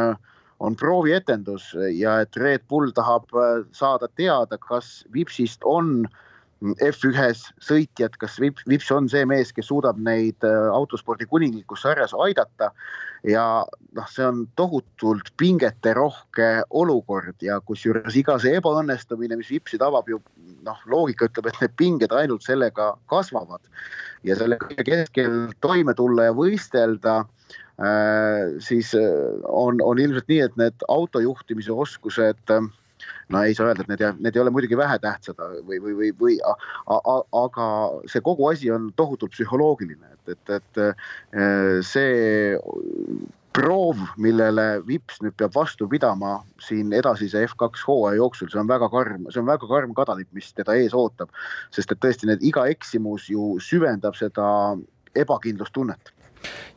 on 0.61 0.77
proovietendus 0.79 1.73
ja 1.97 2.21
et 2.25 2.37
Red 2.37 2.69
Bull 2.69 2.93
tahab 2.97 3.33
saada 3.73 4.09
teada, 4.21 4.61
kas 4.61 5.01
Vipsist 5.17 5.65
on 5.69 6.05
äh, 6.05 6.21
F1-s 6.63 7.49
sõitjad, 7.63 8.15
kas 8.21 8.39
Vips 8.41 8.91
on 8.95 9.09
see 9.11 9.25
mees, 9.27 9.51
kes 9.55 9.67
suudab 9.71 9.99
neid 9.99 10.47
äh, 10.47 10.69
autospordi 10.71 11.27
kuninglikus 11.31 11.83
sarjas 11.83 12.15
aidata? 12.15 12.71
Ja 13.27 13.65
noh, 13.95 14.09
see 14.11 14.25
on 14.27 14.45
tohutult 14.59 15.31
pingeterohke 15.39 16.65
olukord 16.71 17.43
ja 17.43 17.61
kusjuures 17.67 18.17
iga 18.19 18.39
see 18.43 18.57
ebaõnnestumine, 18.59 19.39
mis 19.39 19.51
Vipsi 19.51 19.79
tabab 19.79 20.11
ju 20.11 20.21
noh, 20.67 20.79
loogika 20.91 21.29
ütleb, 21.31 21.51
et 21.51 21.61
need 21.63 21.77
pinged 21.79 22.15
ainult 22.15 22.47
sellega 22.47 22.93
kasvavad. 23.11 23.63
Ja 24.27 24.39
selle 24.39 24.59
kõige 24.63 24.87
keskel 24.87 25.39
toime 25.63 25.95
tulla 25.99 26.29
ja 26.31 26.37
võistelda 26.37 27.23
äh, 27.23 28.55
siis 28.63 28.95
äh, 28.99 29.11
on, 29.51 29.83
on 29.83 30.03
ilmselt 30.03 30.31
nii, 30.31 30.43
et 30.47 30.59
need 30.61 30.87
autojuhtimise 30.91 31.75
oskused 31.75 32.55
äh, 32.55 32.71
no 33.33 33.43
ei 33.43 33.55
saa 33.57 33.71
öelda, 33.71 33.85
et 33.85 33.93
need, 33.93 34.23
need 34.25 34.37
ei 34.37 34.43
ole 34.43 34.53
muidugi 34.55 34.79
vähetähtsad 34.79 35.39
või, 35.67 35.79
või, 35.83 35.95
või, 35.99 36.11
või 36.23 36.39
aga 37.43 37.69
see 38.11 38.25
kogu 38.25 38.49
asi 38.51 38.73
on 38.73 38.91
tohutult 38.97 39.35
psühholoogiline, 39.35 40.13
et, 40.17 40.35
et, 40.37 40.57
et 40.59 40.83
äh, 40.83 41.79
see 41.87 42.51
proov, 43.53 44.01
millele 44.17 44.81
Vips 44.87 45.21
nüüd 45.25 45.37
peab 45.37 45.53
vastu 45.57 45.87
pidama 45.91 46.39
siin 46.63 46.93
edasise 46.97 47.45
F2 47.51 47.85
hooaja 47.87 48.21
jooksul, 48.21 48.49
see 48.53 48.61
on 48.63 48.71
väga 48.71 48.89
karm, 48.93 49.29
see 49.29 49.43
on 49.43 49.51
väga 49.51 49.69
karm 49.69 49.93
kadalipp, 49.97 50.31
mis 50.37 50.49
teda 50.57 50.77
ees 50.81 50.97
ootab. 50.97 51.29
sest 51.75 51.93
et 51.93 52.01
tõesti 52.01 52.31
need 52.31 52.45
iga 52.49 52.65
eksimus 52.73 53.29
ju 53.33 53.57
süvendab 53.61 54.17
seda 54.17 54.47
ebakindlustunnet 55.19 56.15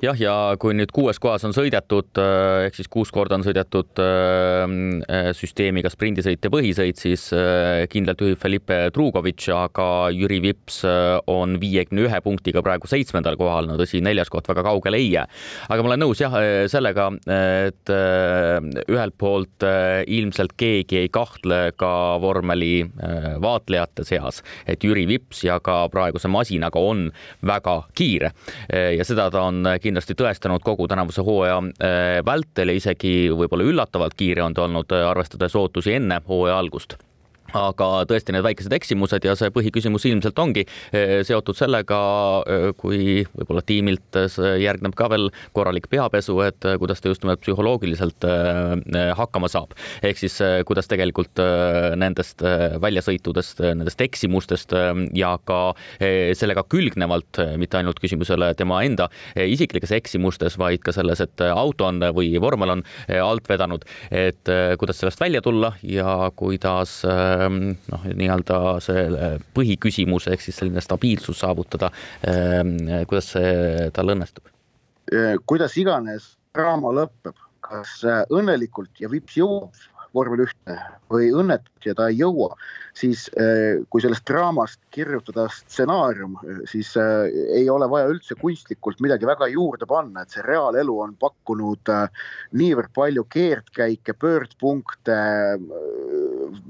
jah, 0.04 0.18
ja 0.20 0.34
kui 0.60 0.76
nüüd 0.76 0.92
kuues 0.96 1.20
kohas 1.22 1.46
on 1.48 1.54
sõidetud 1.56 2.20
äh, 2.22 2.68
ehk 2.68 2.78
siis 2.78 2.90
kuus 2.92 3.12
korda 3.14 3.38
on 3.38 3.46
sõidetud 3.46 4.02
äh, 4.02 4.66
äh, 5.10 5.30
süsteemiga 5.38 5.92
sprindisõit 5.94 6.44
ja 6.46 6.52
põhisõit, 6.54 7.00
siis 7.00 7.28
kindlalt 7.92 8.22
juhib 8.22 8.40
Felipe 8.42 8.78
Drugovitš, 8.96 9.50
aga 9.56 9.88
Jüri 10.14 10.40
Vips 10.44 10.82
on 11.32 11.58
viiekümne 11.62 12.06
ühe 12.06 12.20
punktiga 12.24 12.62
praegu 12.66 12.90
seitsmendal 12.90 13.38
kohal, 13.40 13.70
no 13.70 13.78
tõsi, 13.80 14.02
neljas 14.04 14.32
koht 14.34 14.48
väga 14.50 14.64
kaugele 14.66 15.00
ei 15.02 15.10
jää. 15.14 15.26
aga 15.70 15.84
ma 15.84 15.92
olen 15.92 16.04
nõus 16.06 16.22
jah 16.22 16.34
sellega, 16.72 17.08
et 17.70 17.92
ühelt 17.92 19.18
poolt 19.22 19.66
ilmselt 19.66 20.56
keegi 20.60 21.02
ei 21.04 21.12
kahtle 21.14 21.60
ka 21.80 21.92
vormeli 22.24 22.86
vaatlejate 23.44 24.06
seas, 24.08 24.42
et 24.68 24.84
Jüri 24.84 25.06
Vips 25.10 25.44
ja 25.48 25.60
ka 25.64 25.86
praeguse 25.94 26.32
masinaga 26.32 26.82
on 26.82 27.08
väga 27.46 27.78
kiire 27.98 28.34
ja 28.70 29.08
seda 29.08 29.30
ta 29.34 29.48
on 29.50 29.55
kindlasti 29.64 29.80
kindlasti 29.82 30.16
tõestanud 30.20 30.64
kogu 30.66 30.88
tänavuse 30.88 31.24
hooaja 31.26 31.58
äh, 31.58 32.20
vältel 32.26 32.74
ja 32.74 32.80
isegi 32.82 33.16
võib-olla 33.32 33.68
üllatavalt 33.68 34.16
kiire 34.18 34.44
on 34.44 34.54
ta 34.54 34.66
olnud, 34.68 34.92
äh, 34.92 35.08
arvestades 35.10 35.56
ootusi 35.56 35.94
enne 35.96 36.22
hooaja 36.28 36.58
algust 36.60 36.98
aga 37.54 37.90
tõesti 38.10 38.34
need 38.34 38.46
väikesed 38.46 38.74
eksimused 38.74 39.26
ja 39.26 39.36
see 39.38 39.52
põhiküsimus 39.54 40.06
ilmselt 40.10 40.40
ongi 40.42 40.66
eh, 40.66 41.20
seotud 41.28 41.58
sellega, 41.58 42.00
eh, 42.50 42.68
kui 42.78 43.24
võib-olla 43.36 43.64
tiimilt 43.66 44.20
järgneb 44.62 44.96
ka 44.98 45.10
veel 45.14 45.30
korralik 45.56 45.88
peapesu, 45.92 46.40
et 46.46 46.66
eh, 46.66 46.78
kuidas 46.82 47.02
ta 47.02 47.12
just 47.12 47.26
nimelt 47.26 47.44
psühholoogiliselt 47.44 48.26
hakkama 49.18 49.50
saab. 49.52 49.74
ehk 50.06 50.18
siis 50.18 50.38
kuidas 50.68 50.88
tegelikult 50.90 51.40
nendest 52.00 52.42
väljasõitudest, 52.82 53.62
nendest 53.76 54.02
eksimustest 54.02 54.74
ja 55.18 55.36
ka 55.46 55.60
sellega 56.00 56.64
külgnevalt, 56.70 57.40
mitte 57.60 57.80
ainult 57.80 58.00
küsimusele 58.02 58.52
tema 58.58 58.82
enda 58.86 59.08
isiklikes 59.36 59.92
eksimustes, 59.96 60.58
vaid 60.62 60.84
ka 60.86 60.94
selles, 60.96 61.22
et 61.24 61.46
auto 61.48 61.88
on 61.90 62.02
või 62.16 62.34
vormel 62.42 62.78
on 62.78 62.84
alt 63.20 63.50
vedanud, 63.50 63.86
et 64.12 64.54
kuidas 64.80 65.02
sellest 65.02 65.22
välja 65.22 65.44
tulla 65.46 65.74
ja 65.84 66.32
kuidas 66.36 67.02
noh, 67.92 68.08
nii-öelda 68.08 68.60
see 68.84 69.06
põhiküsimus 69.56 70.30
ehk 70.32 70.44
siis 70.44 70.60
selline 70.62 70.84
stabiilsus 70.84 71.40
saavutada. 71.44 71.92
Ehm, 72.28 72.78
kuidas 73.10 73.34
see 73.36 73.90
tal 73.96 74.14
õnnestub? 74.16 74.52
kuidas 75.46 75.76
iganes 75.78 76.32
draama 76.56 76.94
lõpeb, 76.96 77.36
kas 77.66 78.00
äh, 78.08 78.24
õnnelikult 78.34 79.02
ja 79.02 79.10
vips 79.12 79.38
jõuab 79.40 79.74
vormel 80.16 80.46
ühte 80.46 80.78
või 81.12 81.30
õnnetult 81.36 81.86
ja 81.86 81.94
ta 81.98 82.08
ei 82.10 82.18
jõua, 82.20 82.56
siis 82.98 83.28
äh, 83.38 83.84
kui 83.92 84.04
sellest 84.04 84.26
draamast 84.30 84.80
kirjutada 84.96 85.48
stsenaarium, 85.54 86.38
siis 86.72 86.94
äh, 87.00 87.28
ei 87.60 87.70
ole 87.70 87.90
vaja 87.92 88.10
üldse 88.14 88.38
kunstlikult 88.40 89.04
midagi 89.04 89.28
väga 89.30 89.50
juurde 89.52 89.88
panna, 89.90 90.24
et 90.24 90.34
see 90.34 90.46
reaalelu 90.46 91.00
on 91.06 91.16
pakkunud 91.22 91.94
niivõrd 92.56 92.94
palju 92.96 93.26
keerdkäike, 93.36 94.16
pöördpunkte, 94.20 95.18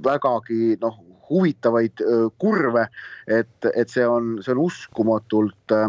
vägagi 0.05 0.75
noh, 0.81 0.97
huvitavaid 1.29 2.01
kurve, 2.41 2.87
et, 3.27 3.69
et 3.73 3.91
see 3.91 4.05
on, 4.07 4.35
see 4.45 4.53
on 4.53 4.65
uskumatult 4.65 5.73
äh, 5.73 5.87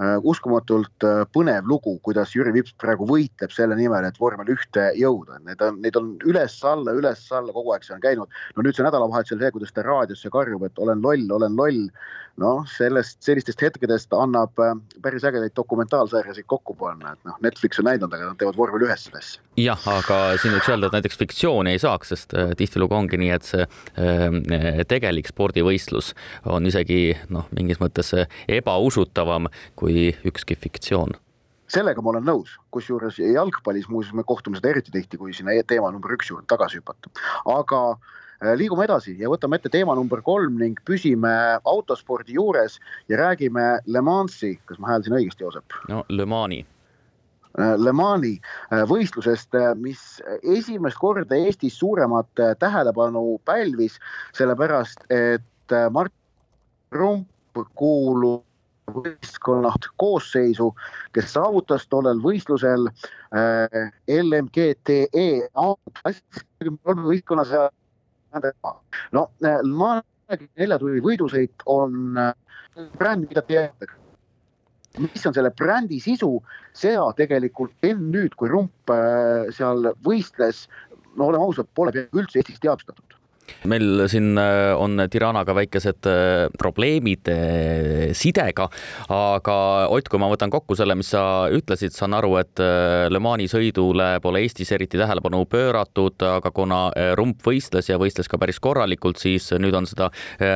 uskumatult 0.00 1.04
põnev 1.34 1.66
lugu, 1.68 1.98
kuidas 2.02 2.32
Jüri 2.32 2.54
Vips 2.54 2.72
praegu 2.80 3.04
võitleb 3.06 3.52
selle 3.52 3.76
nimel, 3.76 4.06
et 4.08 4.16
vormel 4.18 4.48
ühte 4.54 4.88
jõuda, 4.98 5.36
need 5.44 5.60
on, 5.62 5.78
neid 5.84 5.98
on 6.00 6.14
üles-alla, 6.28 6.94
üles-alla 6.96 7.52
kogu 7.52 7.74
aeg 7.74 7.84
see 7.84 7.94
on 7.96 8.00
käinud. 8.02 8.40
no 8.56 8.64
nüüd 8.64 8.78
see 8.78 8.86
nädalavahetusel 8.86 9.42
see, 9.42 9.52
kuidas 9.54 9.76
ta 9.76 9.84
raadiosse 9.86 10.32
karjub, 10.32 10.64
et 10.66 10.80
olen 10.80 11.04
loll, 11.04 11.28
olen 11.36 11.58
loll 11.60 11.84
noh, 12.40 12.62
sellest, 12.68 13.18
sellistest 13.24 13.60
hetkedest 13.62 14.12
annab 14.16 14.58
äh, 14.62 14.74
päris 15.04 15.24
ägedaid 15.28 15.52
dokumentaalsarjasid 15.56 16.46
kokku 16.48 16.74
panna, 16.78 17.12
et 17.12 17.28
noh, 17.28 17.36
Netflix 17.44 17.80
on 17.80 17.88
näidanud, 17.90 18.14
aga 18.16 18.30
nad 18.30 18.40
teevad 18.40 18.56
vormel 18.56 18.86
ühes 18.86 19.06
seda 19.06 19.20
asja. 19.20 19.42
jah, 19.60 19.84
aga 19.92 20.20
siin 20.40 20.56
võiks 20.56 20.70
öelda, 20.72 20.88
et 20.88 20.96
näiteks 20.96 21.20
fiktsiooni 21.20 21.74
ei 21.74 21.82
saaks, 21.82 22.12
sest 22.14 22.36
äh, 22.38 22.54
tihtilugu 22.58 22.96
ongi 22.96 23.20
nii, 23.20 23.32
et 23.36 23.48
see 23.48 23.66
äh, 23.66 24.82
tegelik 24.88 25.28
spordivõistlus 25.28 26.12
on 26.48 26.68
isegi 26.68 27.18
noh, 27.32 27.48
mingis 27.56 27.82
mõttes 27.82 28.14
ebausutavam 28.48 29.50
kui 29.82 30.08
ükski 30.30 30.56
fiktsioon 30.56 31.18
sellega 31.72 32.02
ma 32.04 32.12
olen 32.12 32.26
nõus, 32.28 32.56
kusjuures 32.70 33.18
jalgpallis 33.18 33.86
muuseas 33.88 34.14
me 34.14 34.24
kohtume 34.28 34.58
seda 34.58 34.74
eriti 34.74 34.92
tihti, 34.92 35.16
kui 35.18 35.32
sinna 35.32 35.54
teema 35.66 35.88
number 35.90 36.12
üks 36.12 36.28
juurde 36.28 36.44
tagasi 36.50 36.82
hüpata. 36.82 37.08
aga 37.48 37.80
Äh, 38.42 38.56
liigume 38.58 38.88
edasi 38.88 39.14
ja 39.20 39.30
võtame 39.30 39.60
ette 39.60 39.70
teema 39.70 39.94
number 39.94 40.18
kolm 40.26 40.56
ning 40.58 40.80
püsime 40.88 41.30
autospordi 41.68 42.34
juures 42.34 42.80
ja 43.10 43.20
räägime 43.20 43.66
Le 43.86 44.02
Mansi, 44.02 44.56
kas 44.66 44.80
ma 44.82 44.90
hääldasin 44.90 45.14
õigesti, 45.20 45.44
Joosep? 45.46 45.76
no 45.90 46.00
Le 46.10 46.26
Mani. 46.26 46.58
Äh, 47.54 47.76
Le 47.78 47.94
Mani 47.94 48.32
äh, 48.40 48.82
võistlusest, 48.90 49.54
mis 49.78 50.02
esimest 50.56 50.98
korda 50.98 51.38
Eestis 51.38 51.78
suuremat 51.78 52.42
tähelepanu 52.58 53.38
pälvis, 53.46 54.00
sellepärast 54.34 55.06
et 55.14 55.76
Mart 55.94 56.14
Rump 56.90 57.62
kuulub 57.78 58.42
võistkonna 58.90 59.72
koosseisu, 60.00 60.72
kes 61.14 61.32
saavutas 61.36 61.86
tollel 61.90 62.20
võistlusel 62.22 62.88
äh, 62.88 63.90
LMGTE 64.10 65.48
võistkonna 66.84 67.44
seal 67.48 67.70
no 69.12 69.28
nelja 70.56 70.78
tunni 70.80 71.02
võidusõit 71.04 71.66
on 71.66 72.18
äh, 72.18 72.32
bränd, 72.98 73.28
mida 73.28 73.44
teatakse 73.46 74.00
mis 75.00 75.24
on 75.24 75.32
selle 75.32 75.48
brändi 75.56 75.96
sisu, 76.04 76.34
seda 76.76 77.06
tegelikult 77.16 77.72
enne 77.86 78.10
nüüd, 78.12 78.34
kui 78.36 78.50
Rump 78.52 78.92
äh, 78.92 79.48
seal 79.56 79.88
võistles, 80.04 80.66
no 81.16 81.30
oleme 81.30 81.46
ausad, 81.46 81.70
pole 81.74 81.94
üldse 82.12 82.42
Eestis 82.42 82.60
teadvustatud 82.60 83.21
meil 83.68 84.04
siin 84.10 84.36
äh, 84.38 84.72
on 84.78 85.00
Tiranaga 85.10 85.54
väikesed 85.56 86.08
äh, 86.08 86.46
probleemid 86.58 87.28
äh, 87.32 88.12
sidega, 88.16 88.68
aga 89.12 89.58
Ott, 89.92 90.08
kui 90.08 90.20
ma 90.20 90.28
võtan 90.30 90.52
kokku 90.52 90.76
selle, 90.78 90.94
mis 90.98 91.10
sa 91.12 91.48
ütlesid, 91.52 91.94
saan 91.94 92.14
aru, 92.16 92.34
et 92.40 92.60
Le 93.12 93.20
Mani 93.22 93.48
sõidule 93.50 94.06
pole 94.24 94.42
Eestis 94.44 94.70
eriti 94.74 95.00
tähelepanu 95.00 95.42
pööratud, 95.50 96.22
aga 96.24 96.52
kuna 96.54 96.80
rump 97.18 97.42
võistles 97.44 97.90
ja 97.90 97.98
võistles 98.00 98.30
ka 98.30 98.40
päris 98.40 98.60
korralikult, 98.62 99.20
siis 99.20 99.50
nüüd 99.60 99.76
on 99.76 99.88
seda 99.90 100.08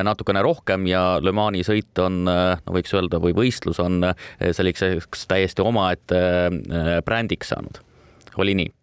natukene 0.07 0.43
rohkem 0.47 0.87
ja 0.91 1.19
Le 1.23 1.35
Mani 1.37 1.65
sõit 1.67 2.01
on, 2.03 2.23
no 2.27 2.77
võiks 2.79 2.95
öelda, 2.97 3.21
või 3.23 3.37
võistlus 3.37 3.83
on 3.83 4.11
selliseks 4.41 5.27
täiesti 5.29 5.65
omaette 5.65 6.23
brändiks 7.05 7.53
saanud. 7.53 7.83
oli 8.41 8.57
nii? 8.63 8.76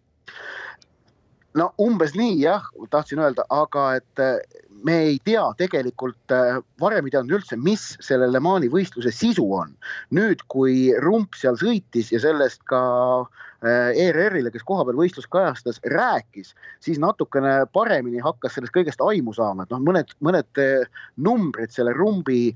No 1.58 1.70
umbes 1.82 2.14
nii 2.18 2.36
jah, 2.42 2.66
tahtsin 2.90 3.22
öelda, 3.22 3.46
aga 3.54 3.86
et 3.98 4.22
äh, 4.22 4.38
me 4.84 4.96
ei 5.08 5.18
tea 5.24 5.44
tegelikult, 5.58 6.18
äh, 6.34 6.58
varem 6.82 7.06
ei 7.06 7.14
teadnud 7.14 7.38
üldse, 7.38 7.58
mis 7.60 7.94
selle 8.04 8.28
Le 8.30 8.42
Mani 8.42 8.70
võistluse 8.72 9.12
sisu 9.14 9.46
on. 9.54 9.72
nüüd, 10.14 10.42
kui 10.50 10.90
Rump 11.04 11.38
seal 11.38 11.58
sõitis 11.60 12.10
ja 12.12 12.20
sellest 12.22 12.64
ka 12.70 12.82
äh, 13.22 13.94
ERR-ile, 14.06 14.50
kes 14.54 14.66
kohapeal 14.66 14.98
võistlust 14.98 15.30
kajastas, 15.32 15.80
rääkis, 15.94 16.52
siis 16.84 17.00
natukene 17.02 17.62
paremini 17.72 18.22
hakkas 18.24 18.58
sellest 18.58 18.74
kõigest 18.74 19.02
aimu 19.04 19.34
saama, 19.36 19.64
et 19.64 19.74
noh, 19.74 19.82
mõned, 19.86 20.14
mõned 20.26 20.62
numbrid 21.22 21.74
selle 21.74 21.94
Rumbi 21.94 22.48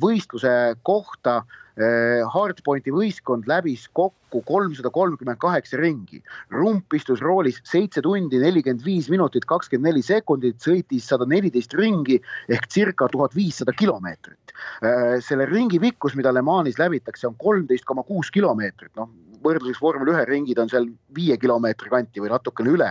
võistluse 0.00 0.76
kohta 0.86 1.42
Hardpointi 1.76 2.92
võistkond 2.94 3.44
läbis 3.50 3.82
kokku 3.92 4.40
kolmsada 4.48 4.88
kolmkümmend 4.90 5.38
kaheksa 5.42 5.76
ringi. 5.76 6.22
rump 6.50 6.94
istus 6.94 7.20
roolis 7.20 7.60
seitse 7.68 8.00
tundi, 8.02 8.40
nelikümmend 8.40 8.84
viis 8.84 9.10
minutit, 9.12 9.44
kakskümmend 9.44 9.92
neli 9.92 10.02
sekundit, 10.02 10.56
sõitis 10.56 11.04
sada 11.04 11.26
neliteist 11.28 11.74
ringi 11.76 12.20
ehk 12.48 12.66
circa 12.72 13.08
tuhat 13.12 13.36
viissada 13.36 13.72
kilomeetrit. 13.76 14.56
Eh, 14.82 15.20
selle 15.20 15.44
ringi 15.46 15.78
pikkus, 15.78 16.16
mida 16.16 16.32
Le 16.32 16.42
Manis 16.42 16.80
läbitakse, 16.80 17.28
on 17.28 17.36
kolmteist 17.36 17.84
koma 17.84 18.02
kuus 18.02 18.32
kilomeetrit, 18.32 18.94
noh 18.96 19.10
võrdluseks 19.46 19.80
vormel 19.82 20.10
ühe 20.12 20.24
ringid 20.28 20.60
on 20.60 20.70
seal 20.70 20.88
viie 21.16 21.36
kilomeetri 21.40 21.90
kanti 21.92 22.22
või 22.22 22.32
natukene 22.32 22.72
üle. 22.72 22.90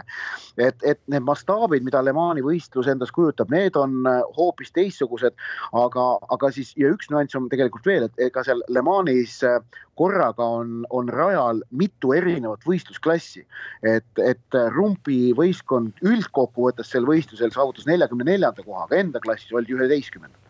et, 0.57 0.77
et 0.87 0.99
need 1.11 1.25
mastaabid, 1.27 1.83
mida 1.83 2.01
Le 2.03 2.13
Mani 2.15 2.43
võistlus 2.45 2.87
endas 2.91 3.11
kujutab, 3.15 3.51
need 3.51 3.75
on 3.79 4.05
äh, 4.07 4.21
hoopis 4.37 4.71
teistsugused, 4.75 5.35
aga, 5.75 6.05
aga 6.31 6.51
siis 6.55 6.71
ja 6.79 6.91
üks 6.93 7.09
nüanss 7.11 7.35
on 7.35 7.49
tegelikult 7.51 7.87
veel, 7.87 8.07
et 8.07 8.27
ega 8.29 8.43
seal 8.47 8.63
Le 8.75 8.83
Manis 8.85 9.39
äh, 9.47 9.59
korraga 9.99 10.45
on, 10.59 10.85
on 10.89 11.09
rajal 11.11 11.61
mitu 11.71 12.13
erinevat 12.17 12.65
võistlusklassi. 12.67 13.45
et, 13.83 14.07
et 14.19 14.59
äh, 14.59 14.71
rumpi 14.75 15.33
võistkond 15.37 16.05
üldkokkuvõttes 16.05 16.91
sel 16.91 17.07
võistlusel 17.07 17.53
saavutas 17.55 17.87
neljakümne 17.89 18.27
neljanda 18.31 18.65
koha, 18.65 18.87
aga 18.89 18.99
enda 19.03 19.23
klassis 19.23 19.55
oldi 19.55 19.77
üheteistkümnendad 19.77 20.44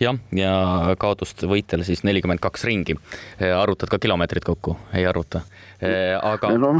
jah, 0.00 0.18
ja 0.36 0.52
kaotust 1.00 1.44
võitjal 1.48 1.84
siis 1.86 2.04
nelikümmend 2.06 2.40
kaks 2.42 2.64
ringi. 2.68 2.96
arvutad 3.40 3.90
ka 3.92 3.98
kilomeetrid 4.02 4.44
kokku, 4.46 4.76
ei 4.94 5.06
arvuta? 5.06 5.42
Äh, 5.82 6.14
aga. 6.22 6.52
no 6.62 6.76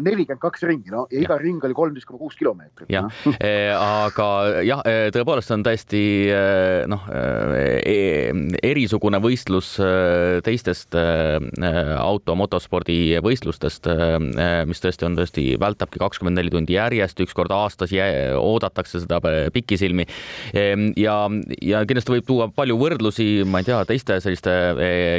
nelikümmend 0.00 0.38
kaks 0.38 0.62
ringi, 0.68 0.92
no 0.94 1.06
ja 1.10 1.18
iga 1.24 1.34
ja. 1.34 1.40
ring 1.42 1.64
oli 1.66 1.74
kolmteist 1.74 2.06
koma 2.06 2.20
kuus 2.20 2.36
kilomeetrit. 2.38 2.86
jah, 2.92 3.08
äh, 3.40 3.72
aga 4.06 4.28
jah, 4.62 4.82
tõepoolest 5.14 5.50
on 5.56 5.64
täiesti 5.66 6.02
noh, 6.86 7.08
e, 7.10 7.96
erisugune 8.62 9.18
võistlus 9.22 9.72
teistest 10.46 10.94
auto, 10.96 12.36
motospordi 12.38 13.16
võistlustest, 13.24 13.88
mis 14.68 14.82
tõesti 14.82 15.08
on 15.08 15.18
tõesti, 15.18 15.46
vältabki 15.60 16.00
kakskümmend 16.02 16.38
neli 16.38 16.52
tundi 16.54 16.76
järjest, 16.76 17.20
üks 17.24 17.34
kord 17.36 17.54
aastas 17.54 17.90
oodatakse 18.36 19.02
seda 19.02 19.20
pikisilmi. 19.54 20.06
Ja, 20.98 21.16
ja 21.62 21.82
kindlasti 21.88 22.14
võib 22.14 22.28
tuua 22.28 22.48
palju 22.56 22.78
võrdlusi, 22.80 23.26
ma 23.48 23.60
ei 23.60 23.68
tea, 23.68 23.82
teiste 23.88 24.20
selliste 24.24 24.54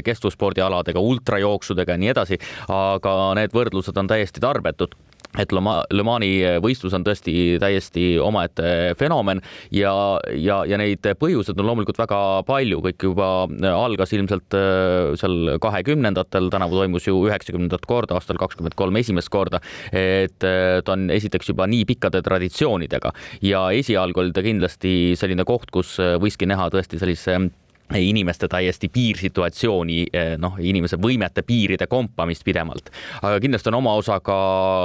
kestvusspordialadega, 0.05 1.01
ultrajooksudega 1.01 1.95
ja 1.95 2.01
nii 2.01 2.13
edasi, 2.13 2.39
aga 2.73 3.17
need 3.37 3.53
võrdlused 3.55 3.97
on 4.01 4.09
täiesti 4.09 4.43
tarbetud 4.43 4.97
et 5.37 5.53
Le 5.53 6.03
Mani 6.05 6.31
võistlus 6.63 6.95
on 6.97 7.03
tõesti 7.05 7.57
täiesti 7.61 8.15
omaette 8.21 8.95
fenomen 8.97 9.41
ja, 9.73 9.91
ja, 10.33 10.61
ja 10.67 10.79
neid 10.79 11.05
põhjuseid 11.19 11.59
on 11.59 11.69
loomulikult 11.69 11.99
väga 12.01 12.21
palju, 12.47 12.79
kõik 12.85 13.07
juba 13.09 13.29
algas 13.73 14.13
ilmselt 14.17 14.57
äh, 14.57 15.13
seal 15.19 15.57
kahekümnendatel, 15.63 16.49
tänavu 16.53 16.79
toimus 16.79 17.07
ju 17.09 17.19
üheksakümnendat 17.27 17.85
korda, 17.89 18.17
aastal 18.17 18.39
kakskümmend 18.41 18.77
kolm 18.79 18.97
esimest 19.01 19.31
korda. 19.33 19.61
et 19.91 20.47
äh, 20.47 20.79
ta 20.85 20.95
on 20.95 21.09
esiteks 21.13 21.53
juba 21.53 21.67
nii 21.69 21.85
pikkade 21.89 22.23
traditsioonidega 22.25 23.13
ja 23.45 23.67
esialgu 23.75 24.23
oli 24.23 24.33
ta 24.33 24.43
kindlasti 24.45 25.13
selline 25.19 25.45
koht, 25.47 25.69
kus 25.71 25.97
võiski 26.21 26.49
näha 26.49 26.69
tõesti 26.73 26.99
sellise 27.01 27.39
inimeste 27.95 28.47
täiesti 28.47 28.89
piirsituatsiooni, 28.91 30.01
eh, 30.13 30.33
noh, 30.39 30.57
inimese 30.59 30.97
võimete 30.99 31.43
piiride 31.47 31.87
kompamist 31.87 32.43
pidevalt. 32.43 32.89
aga 33.21 33.39
kindlasti 33.39 33.71
on 33.71 33.79
oma 33.79 33.93
osa 33.95 34.19
ka 34.19 34.39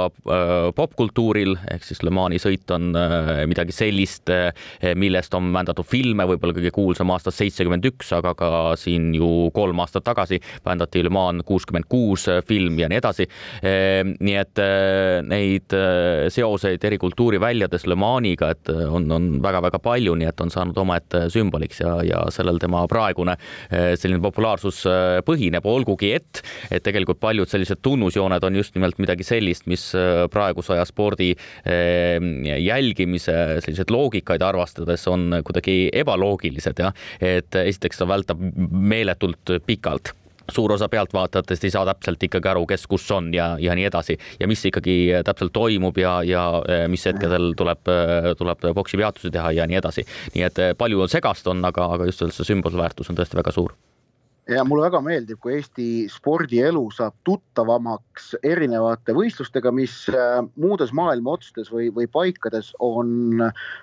äh, 0.07 0.71
popkultuuril, 0.75 1.57
ehk 1.71 1.83
siis 1.83 2.03
Le 2.03 2.13
Mani 2.13 2.39
sõit 2.39 2.69
on 2.71 2.95
äh, 2.95 3.43
midagi 3.47 3.75
sellist, 3.75 4.29
millest 4.95 5.33
on 5.33 5.51
vändatud 5.53 5.85
filme, 5.87 6.23
võib-olla 6.27 6.55
kõige 6.55 6.71
kuulsam 6.71 7.11
aastast 7.11 7.41
seitsekümmend 7.41 7.85
üks, 7.91 8.11
aga 8.15 8.33
ka 8.37 8.49
siin 8.79 9.11
ju 9.15 9.49
kolm 9.53 9.79
aastat 9.83 10.05
tagasi 10.07 10.39
vändati 10.65 11.03
Le 11.03 11.11
Mans 11.13 11.43
kuuskümmend 11.47 11.87
kuus 11.89 12.27
film 12.47 12.79
ja 12.79 12.87
nii 12.89 12.99
edasi. 12.99 13.27
nii 13.63 14.35
et 14.39 14.61
neid 15.27 15.75
seoseid 16.33 16.83
eri 16.83 16.97
kultuuriväljades 17.01 17.87
Le 17.87 17.97
Maniga, 17.99 18.51
et 18.53 18.69
on, 18.69 19.09
on 19.11 19.29
väga-väga 19.43 19.79
palju, 19.83 20.15
nii 20.19 20.29
et 20.29 20.43
on 20.43 20.53
saanud 20.53 20.77
omaette 20.77 21.25
sümboliks 21.33 21.81
ja, 21.83 21.95
ja 22.07 22.23
sellel 22.33 22.61
tema 22.61 22.85
praegune 22.93 23.35
eh, 23.35 23.93
selline 23.99 24.21
populaarsus 24.23 24.83
eh, 24.89 25.19
põhineb, 25.25 25.65
olgugi 25.69 26.13
et, 26.17 26.43
et 26.69 26.83
tegelikult 26.85 27.21
paljud 27.23 27.49
sellised 27.49 27.81
tunnusjooned 27.85 28.47
on 28.47 28.59
just 28.59 28.77
nimelt 28.77 29.01
midagi 29.01 29.25
sellist, 29.27 29.67
mis 29.71 29.89
eh, 29.97 30.25
praeguse 30.33 30.75
aja 30.77 30.85
spordi 30.87 31.31
jälgimise 31.63 33.35
selliseid 33.63 33.91
loogikaid 33.93 34.43
arvestades 34.45 35.05
on 35.11 35.39
kuidagi 35.45 35.87
ebaloogilised 36.03 36.81
jah, 36.83 36.93
et 37.23 37.55
esiteks 37.63 38.01
ta 38.01 38.07
vältab 38.09 38.41
meeletult 38.69 39.57
pikalt 39.67 40.13
suur 40.51 40.73
osa 40.75 40.89
pealtvaatajatest 40.89 41.63
ei 41.63 41.71
saa 41.73 41.85
täpselt 41.85 42.23
ikkagi 42.23 42.51
aru, 42.51 42.65
kes 42.67 42.87
kus 42.87 43.05
on 43.11 43.31
ja, 43.33 43.53
ja 43.59 43.75
nii 43.75 43.87
edasi 43.89 44.17
ja 44.39 44.47
mis 44.47 44.65
ikkagi 44.65 44.97
täpselt 45.25 45.53
toimub 45.53 45.97
ja, 45.97 46.17
ja 46.27 46.43
mis 46.91 47.05
hetkedel 47.05 47.53
tuleb, 47.57 47.93
tuleb 48.37 48.67
poksipeatusi 48.75 49.31
teha 49.31 49.51
ja 49.51 49.67
nii 49.67 49.79
edasi. 49.79 50.05
nii 50.35 50.45
et 50.49 50.61
palju 50.77 51.01
on 51.05 51.09
segast 51.09 51.47
on, 51.47 51.65
aga, 51.65 51.87
aga 51.95 52.11
just 52.11 52.25
see 52.29 52.53
sümbolväärtus 52.53 53.09
on 53.09 53.19
tõesti 53.19 53.39
väga 53.39 53.55
suur 53.55 53.75
ja 54.49 54.63
mulle 54.67 54.83
väga 54.89 54.99
meeldib, 55.03 55.37
kui 55.39 55.53
Eesti 55.55 55.85
spordielu 56.11 56.81
saab 56.91 57.15
tuttavamaks 57.27 58.33
erinevate 58.43 59.15
võistlustega, 59.15 59.71
mis 59.71 59.93
äh, 60.11 60.41
muudes 60.59 60.91
maailma 60.95 61.37
otsades 61.37 61.71
või, 61.71 61.87
või 61.95 62.09
paikades 62.11 62.73
on 62.83 63.39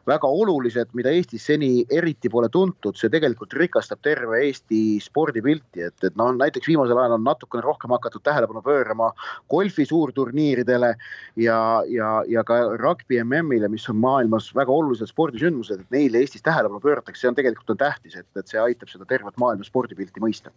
väga 0.08 0.28
olulised, 0.28 0.92
mida 0.98 1.12
Eestis 1.16 1.46
seni 1.48 1.86
eriti 1.96 2.28
pole 2.32 2.50
tuntud, 2.52 2.98
see 3.00 3.12
tegelikult 3.12 3.56
rikastab 3.56 4.02
terve 4.04 4.42
Eesti 4.44 4.98
spordipilti, 5.00 5.86
et, 5.88 5.96
et 6.04 6.18
noh, 6.20 6.34
näiteks 6.36 6.68
viimasel 6.68 7.00
ajal 7.00 7.16
on 7.16 7.24
natukene 7.24 7.64
rohkem 7.64 7.96
hakatud 7.96 8.24
tähelepanu 8.28 8.60
pöörama 8.66 9.10
golfi 9.50 9.88
suurturniiridele 9.88 10.92
ja, 11.40 11.60
ja, 11.88 12.12
ja 12.28 12.44
ka 12.44 12.60
rugby 12.76 13.22
MM-ile, 13.24 13.72
mis 13.72 13.88
on 13.88 13.96
maailmas 14.02 14.52
väga 14.56 14.76
olulised 14.76 15.08
spordisündmused, 15.08 15.80
et 15.80 15.96
neile 15.96 16.20
Eestis 16.20 16.44
tähelepanu 16.44 16.84
pööratakse, 16.84 17.24
see 17.24 17.32
on 17.32 17.40
tegelikult 17.40 17.72
on 17.72 17.80
tähtis, 17.80 18.20
et, 18.20 18.28
et 18.36 18.52
see 18.52 18.60
aitab 18.60 18.92
seda 18.92 19.08
tervet 19.08 19.40
maailma 19.40 19.64
spordipilti 19.64 20.20
mõista 20.20 20.49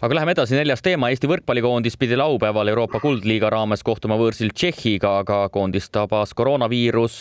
aga 0.00 0.14
läheme 0.14 0.34
edasi, 0.34 0.56
neljas 0.56 0.82
teema, 0.84 1.08
Eesti 1.12 1.28
võrkpallikoondis 1.30 1.96
pidi 2.00 2.16
laupäeval 2.18 2.68
Euroopa 2.70 3.00
Kuldliiga 3.02 3.50
raames 3.52 3.82
kohtuma 3.86 4.18
võõrsil 4.20 4.52
Tšehhiga, 4.54 5.12
aga 5.22 5.38
koondist 5.52 5.90
tabas 5.94 6.34
koroonaviirus, 6.36 7.18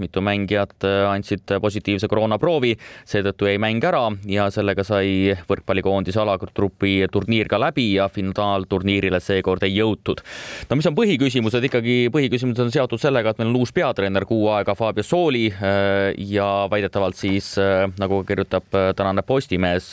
mitu 0.00 0.22
mängijat 0.24 0.86
andsid 1.08 1.56
positiivse 1.62 2.08
koroonaproovi, 2.10 2.74
seetõttu 3.08 3.48
jäi 3.48 3.60
mäng 3.62 3.84
ära 3.84 4.04
ja 4.28 4.48
sellega 4.54 4.84
sai 4.86 5.34
võrkpallikoondise 5.48 6.20
alagrupi 6.22 7.00
turniir 7.12 7.50
ka 7.50 7.60
läbi 7.60 7.90
ja 7.96 8.08
finaalturniirile 8.12 9.20
seekord 9.24 9.64
ei 9.66 9.78
jõutud. 9.78 10.22
no 10.70 10.78
mis 10.78 10.88
on 10.90 10.96
põhiküsimused, 10.98 11.64
ikkagi 11.70 11.98
põhiküsimused 12.14 12.66
on 12.66 12.72
seotud 12.74 13.02
sellega, 13.02 13.32
et 13.32 13.42
meil 13.42 13.52
on 13.52 13.60
uus 13.62 13.72
peatreener 13.74 14.26
kuu 14.28 14.48
aega, 14.54 14.76
Fabio 14.78 15.06
Sooli 15.06 15.48
ja 15.48 16.48
väidetavalt 16.70 17.16
siis 17.18 17.54
nagu 17.98 18.22
kirjutab 18.28 18.68
tänane 18.96 19.24
Postimees, 19.26 19.90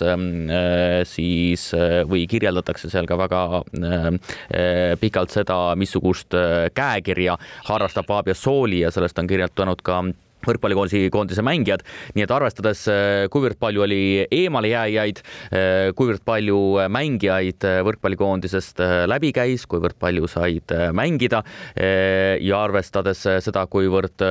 siis 1.09 1.64
äh, 1.64 1.64
või 2.09 2.25
kirjeldatakse 2.29 2.89
seal 2.91 3.07
ka 3.09 3.17
väga 3.17 3.41
äh, 3.55 4.05
äh, 4.05 4.99
pikalt 4.99 5.33
seda, 5.33 5.75
missugust 5.79 6.35
käekirja 6.75 7.37
harrastab 7.69 8.07
Fabio 8.07 8.35
Sooli 8.35 8.83
ja 8.83 8.91
sellest 8.91 9.19
on 9.19 9.27
kirjutanud 9.27 9.81
ka 9.85 10.03
võrkpallikoondise 10.45 11.09
koondise 11.13 11.43
mängijad, 11.45 11.83
nii 12.15 12.25
et 12.25 12.33
arvestades, 12.33 12.85
äh, 12.91 13.25
kuivõrd 13.33 13.57
palju 13.61 13.85
oli 13.85 14.01
eemalejääjaid, 14.33 15.21
äh, 15.21 15.91
kuivõrd 15.97 16.23
palju 16.25 16.59
mängijaid 16.91 17.65
äh, 17.65 17.79
võrkpallikoondisest 17.85 18.81
läbi 19.09 19.31
käis, 19.35 19.65
kuivõrd 19.69 19.97
palju 19.99 20.27
said 20.29 20.71
mängida 20.95 21.41
ja 21.75 22.57
arvestades 22.63 23.21
seda, 23.43 23.65
kuivõrd 23.71 24.21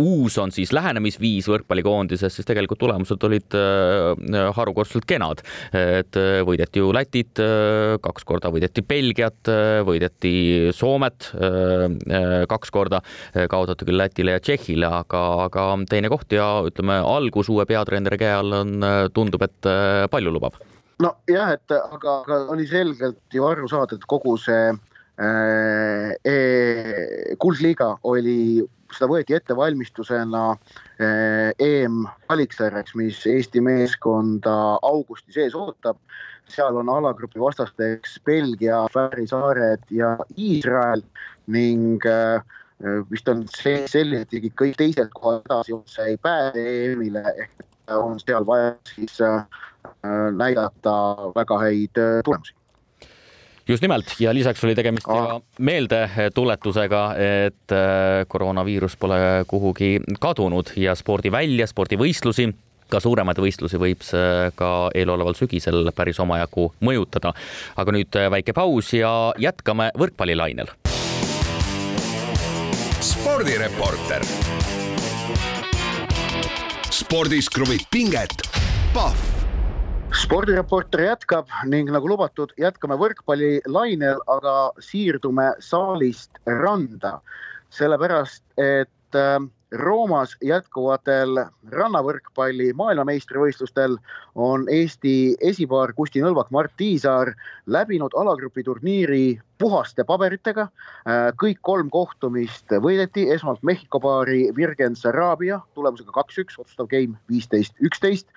uus 0.00 0.36
on 0.40 0.52
siis 0.54 0.72
lähenemisviis 0.74 1.48
võrkpallikoondises, 1.50 2.34
siis 2.36 2.48
tegelikult 2.48 2.80
tulemused 2.80 3.22
olid 3.28 3.56
harukordselt 4.56 5.06
kenad. 5.08 5.42
et 5.72 6.16
võideti 6.46 6.80
ju 6.82 6.92
Lätit, 6.94 7.40
kaks 8.02 8.24
korda 8.24 8.50
võideti 8.52 8.84
Belgiat, 8.86 9.50
võideti 9.86 10.72
Soomet 10.76 11.30
kaks 12.48 12.72
korda, 12.74 13.02
kaotati 13.34 13.88
küll 13.88 14.00
Lätile 14.00 14.36
ja 14.36 14.42
Tšehhile, 14.42 14.90
aga 15.02 15.25
aga 15.46 15.66
teine 15.90 16.10
koht 16.12 16.32
ja 16.34 16.46
ütleme, 16.66 16.98
algus 17.04 17.50
uue 17.52 17.66
peatreeneri 17.68 18.18
käe 18.20 18.32
all 18.36 18.54
on, 18.62 18.74
tundub, 19.14 19.44
et 19.46 19.68
äh, 19.70 20.06
palju 20.12 20.32
lubab. 20.34 20.58
nojah, 21.02 21.52
et 21.56 21.74
aga, 21.76 22.20
aga 22.22 22.38
oli 22.54 22.66
selgelt 22.68 23.20
ju 23.34 23.44
aru 23.44 23.68
saada, 23.68 23.98
et 23.98 24.06
kogu 24.08 24.36
see 24.40 24.70
äh, 24.72 26.14
e 26.24 27.36
kuldliiga 27.42 27.96
oli, 28.08 28.64
seda 28.94 29.10
võeti 29.10 29.36
ettevalmistusena 29.36 30.46
äh, 30.54 31.52
EM-valiksarjaks, 31.58 32.96
mis 32.96 33.20
Eesti 33.28 33.60
meeskonda 33.60 34.56
augusti 34.82 35.36
sees 35.36 35.54
ootab. 35.54 36.00
seal 36.46 36.76
on 36.78 36.88
alagrupi 36.88 37.40
vastasteks 37.42 38.20
Belgia, 38.24 38.84
Fääri 38.94 39.26
saared 39.26 39.82
ja 39.90 40.12
Iisrael 40.38 41.02
ning 41.50 42.06
äh, 42.06 42.38
Äh, 42.38 42.42
vist 43.10 43.28
on 43.32 43.46
see 43.48 43.86
selline, 43.88 44.26
et 44.26 44.34
isegi 44.34 44.52
kõik 44.52 44.76
teised 44.76 45.08
kohad 45.16 45.46
edasi 45.46 45.72
otse 45.76 46.10
ei 46.10 46.18
pääse 46.20 46.60
EM-ile 46.60 47.22
ehk 47.32 47.64
on 47.96 48.20
seal 48.20 48.46
vaja 48.46 48.74
siis 48.94 49.20
äh, 49.24 49.46
näidata 50.36 50.92
väga 51.36 51.58
häid 51.62 52.02
äh, 52.02 52.20
tulemusi. 52.24 52.54
Just 53.68 53.82
nimelt. 53.82 54.12
Ja 54.20 54.34
lisaks 54.34 54.62
oli 54.64 54.76
tegemist 54.78 55.08
ka 55.08 55.40
meeldetuletusega, 55.58 57.00
et 57.18 57.74
koroonaviirus 58.28 58.94
pole 58.96 59.18
kuhugi 59.50 59.96
kadunud 60.22 60.70
ja 60.78 60.94
spordivälja, 60.94 61.66
spordivõistlusi 61.66 62.46
ka 62.86 63.02
suuremaid 63.02 63.42
võistlusi 63.42 63.80
võib 63.82 64.06
see 64.06 64.52
ka 64.54 64.72
eeloleval 64.94 65.34
sügisel 65.34 65.90
päris 65.96 66.22
omajagu 66.22 66.70
mõjutada. 66.78 67.34
aga 67.76 67.98
nüüd 67.98 68.22
väike 68.30 68.54
paus 68.54 68.92
ja 68.94 69.32
jätkame 69.42 69.90
võrkpallilainel 69.98 70.70
spordireporter. 73.06 74.22
spordis 76.90 77.46
kruvib 77.54 77.84
pinget, 77.90 78.34
Pahv 78.94 79.20
spordireporter 80.16 81.04
jätkab 81.04 81.50
ning 81.70 81.90
nagu 81.94 82.08
lubatud, 82.10 82.50
jätkame 82.58 82.96
võrkpallilainel, 82.98 84.18
aga 84.26 84.54
siirdume 84.82 85.52
saalist 85.62 86.40
randa, 86.50 87.20
sellepärast 87.70 88.42
et 88.58 89.18
äh, 89.18 89.38
Roomas 89.76 90.36
jätkuvatel 90.46 91.40
rannavõrkpalli 91.74 92.72
maailmameistrivõistlustel 92.78 93.96
on 94.34 94.66
Eesti 94.70 95.36
esipaar 95.42 95.92
Kusti 95.92 96.22
Nõlvak, 96.22 96.52
Mart 96.54 96.74
Tiisaar 96.78 97.32
läbinud 97.66 98.14
alagrupi 98.14 98.62
turniiri 98.62 99.40
puhaste 99.58 100.04
paberitega. 100.04 100.68
Äh, 101.06 101.30
kõik 101.40 101.60
kolm 101.64 101.90
kohtumist 101.92 102.72
võideti, 102.82 103.26
esmalt 103.32 103.62
Mehhiko 103.66 104.00
paari 104.02 104.50
Virgen 104.56 104.96
Sarabia 104.98 105.60
tulemusega 105.78 106.12
kaks-üks, 106.14 106.58
otsustav 106.60 106.88
game 106.90 107.16
viisteist, 107.30 107.76
üksteist. 107.84 108.28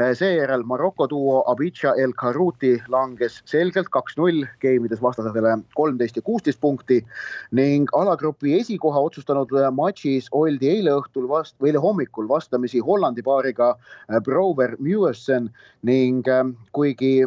Äh, 0.00 0.12
seejärel 0.18 0.66
Maroko 0.68 1.08
duo 1.10 1.42
Abidja 1.50 1.94
El 1.96 2.12
Kharouti 2.18 2.76
langes 2.92 3.40
selgelt 3.48 3.90
kaks-null, 3.94 4.44
game'ides 4.62 5.02
vastasele 5.02 5.56
kolmteist 5.78 6.20
ja 6.20 6.24
kuusteist 6.26 6.60
punkti 6.60 7.02
ning 7.56 7.90
alagrupi 7.96 8.56
esikoha 8.60 9.00
otsustanud 9.08 9.52
matšis 9.76 10.28
oldi 10.32 10.70
eile 10.76 10.96
õhtul 11.00 11.28
vast- 11.30 11.56
või 11.60 11.72
eile 11.72 11.82
hommikul 11.82 12.28
vastamisi 12.28 12.82
Hollandi 12.84 13.24
paariga 13.24 13.72
äh, 13.76 14.20
Brower 14.20 14.76
Mewesen 14.78 15.50
ning 15.86 16.26
kuigi 16.74 17.22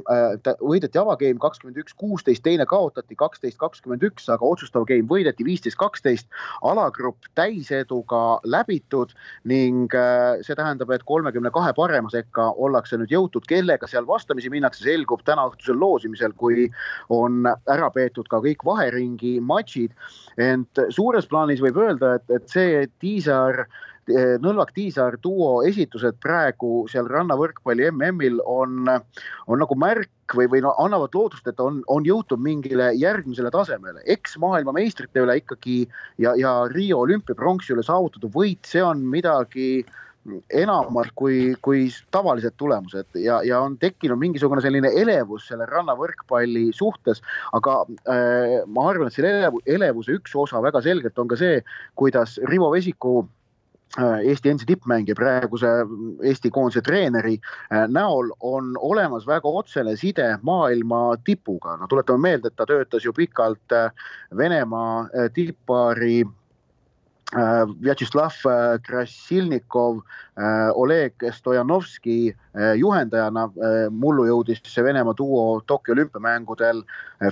võideti 0.59 0.99
avagame 0.99 1.39
kakskümmend 1.39 1.77
üks, 1.79 1.93
kuusteist, 1.95 2.43
teine 2.43 2.65
kaotati 2.67 3.15
kaks 3.15 3.38
kaksteist, 3.39 3.59
kakskümmend 3.59 4.03
üks, 4.03 4.27
aga 4.29 4.43
otsustav 4.43 4.85
game 4.85 5.07
võideti 5.07 5.45
viisteist, 5.45 5.77
kaksteist. 5.79 6.27
alagrupp 6.61 7.23
täiseduga 7.35 8.39
läbitud 8.43 9.13
ning 9.45 9.93
äh, 9.95 10.41
see 10.43 10.55
tähendab, 10.55 10.91
et 10.91 11.03
kolmekümne 11.07 11.51
kahe 11.51 11.73
parema 11.73 12.09
sekka 12.09 12.51
ollakse 12.57 12.97
nüüd 12.97 13.11
jõutud, 13.11 13.47
kellega 13.47 13.87
seal 13.87 14.05
vastamisi 14.07 14.49
minnakse, 14.49 14.83
selgub 14.83 15.23
tänaõhtusel 15.23 15.79
loosimisel, 15.79 16.33
kui 16.35 16.69
on 17.09 17.45
ära 17.47 17.89
peetud 17.91 18.27
ka 18.27 18.41
kõik 18.43 18.65
vaheringi 18.65 19.39
matšid. 19.39 19.93
ent 20.37 20.79
suures 20.89 21.25
plaanis 21.27 21.61
võib 21.61 21.77
öelda, 21.77 22.15
et, 22.19 22.29
et 22.29 22.49
see 22.49 22.87
Tiisar 22.99 23.67
Eh, 24.09 24.37
Nõlvak-Tiisaar 24.41 25.19
duo 25.21 25.59
esitused 25.67 26.17
praegu 26.23 26.87
seal 26.89 27.09
rannavõrkpalli 27.11 27.89
MM-il 27.91 28.39
on, 28.49 28.89
on 28.89 29.61
nagu 29.61 29.77
märk 29.77 30.35
või, 30.37 30.47
või 30.49 30.63
no 30.65 30.73
annavad 30.81 31.13
lootust, 31.13 31.45
et 31.49 31.61
on, 31.61 31.83
on 31.93 32.07
jõutud 32.07 32.41
mingile 32.41 32.89
järgmisele 32.97 33.51
tasemele. 33.53 34.01
eks 34.09 34.37
maailmameistrite 34.41 35.21
üle 35.21 35.39
ikkagi 35.43 35.79
ja, 36.17 36.33
ja 36.39 36.53
Rio 36.73 37.03
olümpiapronksi 37.05 37.75
üle 37.75 37.85
saavutatud 37.85 38.33
võit, 38.33 38.63
see 38.65 38.83
on 38.85 39.05
midagi 39.05 39.85
enamat 40.53 41.13
kui, 41.17 41.55
kui 41.63 41.87
tavalised 42.13 42.53
tulemused 42.59 43.17
ja, 43.21 43.39
ja 43.45 43.61
on 43.63 43.77
tekkinud 43.81 44.19
mingisugune 44.19 44.61
selline 44.61 44.91
elevus 45.01 45.47
selle 45.49 45.65
rannavõrkpalli 45.69 46.69
suhtes, 46.75 47.21
aga 47.55 47.81
äh, 48.09 48.59
ma 48.67 48.89
arvan, 48.91 49.09
et 49.09 49.15
selle 49.15 49.31
elev, 49.39 49.59
elevuse 49.65 50.17
üks 50.17 50.35
osa 50.37 50.61
väga 50.65 50.83
selgelt 50.85 51.19
on 51.21 51.31
ka 51.31 51.39
see, 51.39 51.61
kuidas 51.99 52.37
Rivo 52.49 52.71
Vesiku 52.73 53.21
Eesti 53.97 54.51
endise 54.51 54.67
tippmängija, 54.69 55.15
praeguse 55.17 55.69
Eesti 56.23 56.51
koondise 56.53 56.81
treeneri 56.85 57.39
äh, 57.41 57.87
näol 57.89 58.29
on 58.45 58.75
olemas 58.77 59.25
väga 59.27 59.49
otsene 59.49 59.95
side 59.97 60.27
maailma 60.45 61.17
tipuga. 61.25 61.77
no 61.77 61.87
tuletame 61.89 62.21
meelde, 62.29 62.47
et 62.47 62.55
ta 62.55 62.67
töötas 62.69 63.05
ju 63.05 63.13
pikalt 63.13 63.73
äh, 63.73 63.89
Venemaa 64.37 65.07
tipppaari 65.33 66.21
Vjatšeslav 67.29 68.33
Krasilnikov, 68.81 69.99
Oleg 70.75 71.13
Stojanovski 71.31 72.33
juhendajana. 72.75 73.43
mullu 73.91 74.25
jõudis 74.25 74.61
Venemaa 74.83 75.13
duo 75.17 75.61
Tokyo 75.67 75.93
olümpiamängudel 75.93 76.81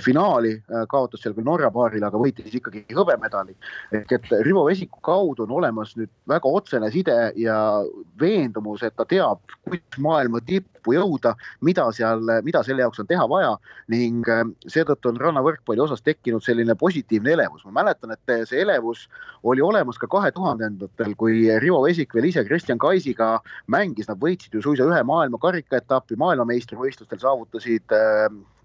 finaali, 0.04 0.62
kaotas 0.88 1.22
seal 1.22 1.34
küll 1.34 1.44
Norra 1.44 1.70
paarile, 1.70 2.06
aga 2.06 2.18
võitis 2.18 2.54
ikkagi 2.54 2.84
hõbemedali. 2.94 3.56
ehk 3.92 4.12
et 4.12 4.30
Rivo 4.46 4.64
Vesiku 4.68 5.00
kaudu 5.00 5.42
on 5.42 5.50
olemas 5.50 5.96
nüüd 5.96 6.10
väga 6.28 6.48
otsene 6.48 6.90
side 6.90 7.32
ja 7.36 7.82
veendumus, 8.20 8.82
et 8.82 8.94
ta 8.96 9.04
teab, 9.04 9.40
kuidas 9.64 9.98
maailma 9.98 10.40
tippu 10.78 10.94
jõuda, 10.94 11.34
mida 11.60 11.86
seal, 11.92 12.22
mida 12.46 12.62
selle 12.66 12.84
jaoks 12.84 13.02
on 13.02 13.08
teha 13.10 13.26
vaja 13.28 13.54
ning 13.92 14.26
seetõttu 14.66 15.10
on 15.12 15.20
rannavõrkpalli 15.20 15.82
osas 15.82 16.02
tekkinud 16.02 16.44
selline 16.44 16.74
positiivne 16.78 17.32
elevus. 17.32 17.64
ma 17.64 17.82
mäletan, 17.82 18.12
et 18.12 18.48
see 18.48 18.62
elevus 18.62 19.08
oli 19.42 19.60
olemas 19.60 19.98
ka 19.98 20.06
kahe 20.06 20.30
tuhandendatel, 20.32 21.14
kui 21.16 21.48
Rivo 21.60 21.82
Vesik 21.82 22.14
veel 22.14 22.30
ise 22.30 22.44
Kristjan 22.44 22.78
Kaisiga 22.78 23.40
mängis, 23.66 24.08
nad 24.08 24.18
võitsid 24.18 24.54
ju 24.54 24.62
suisa 24.62 24.86
ühe 24.86 25.02
maailma 25.02 25.38
karikaetappi, 25.38 26.16
maailmameistrivõistlustel 26.16 27.18
saavutasid 27.18 27.98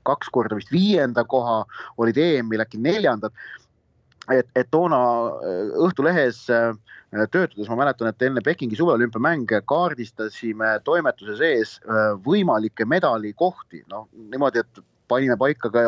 kaks 0.04 0.30
korda 0.34 0.58
vist 0.60 0.72
viienda 0.72 1.24
koha, 1.24 1.64
olid 1.98 2.18
EM-il 2.20 2.64
äkki 2.64 2.82
neljandad. 2.82 3.32
Et, 4.32 4.48
et 4.56 4.70
toona 4.72 5.00
äh, 5.44 5.74
Õhtulehes 5.84 6.46
äh, 6.54 6.72
töötades 7.34 7.70
ma 7.70 7.80
mäletan, 7.84 8.10
et 8.10 8.26
enne 8.26 8.44
Pekingi 8.46 8.78
suveolümpiamänge 8.80 9.64
kaardistasime 9.70 10.78
toimetuse 10.88 11.38
sees 11.40 11.78
äh, 11.84 12.14
võimalikke 12.26 12.88
medalikohti, 12.90 13.84
noh 13.92 14.08
niimoodi, 14.32 14.64
et 14.64 14.84
panime 15.12 15.36
paika 15.38 15.70
ka, 15.70 15.84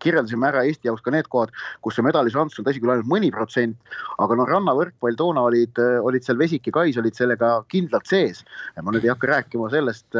kirjeldasime 0.00 0.48
ära 0.48 0.62
Eesti 0.66 0.88
jaoks 0.88 1.04
ka 1.04 1.12
need 1.14 1.28
kohad, 1.30 1.52
kus 1.84 1.98
see 1.98 2.06
medališanss 2.06 2.58
on 2.58 2.66
tõsi 2.66 2.80
küll 2.82 2.94
ainult 2.94 3.10
mõni 3.10 3.28
protsent, 3.34 3.76
aga 4.24 4.38
no 4.38 4.46
rannavõrkpall 4.48 5.18
toona 5.20 5.44
olid, 5.50 5.78
olid 6.02 6.24
seal 6.24 6.40
Vesik 6.40 6.70
ja 6.70 6.74
Kais 6.78 6.98
olid 6.98 7.18
sellega 7.18 7.58
kindlalt 7.70 8.08
sees. 8.08 8.40
ma 8.80 8.94
nüüd 8.94 9.04
ei 9.04 9.12
hakka 9.12 9.28
rääkima 9.34 9.68
sellest 9.70 10.16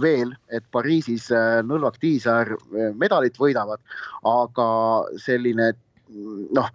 veel, 0.00 0.34
et 0.50 0.64
Pariisis 0.74 1.28
Nõlvak 1.66 1.98
Tiisaar 2.02 2.54
äh, 2.54 2.92
medalit 2.98 3.38
võidavad, 3.38 3.82
aga 4.26 4.68
selline 5.22 5.72
noh, 6.54 6.68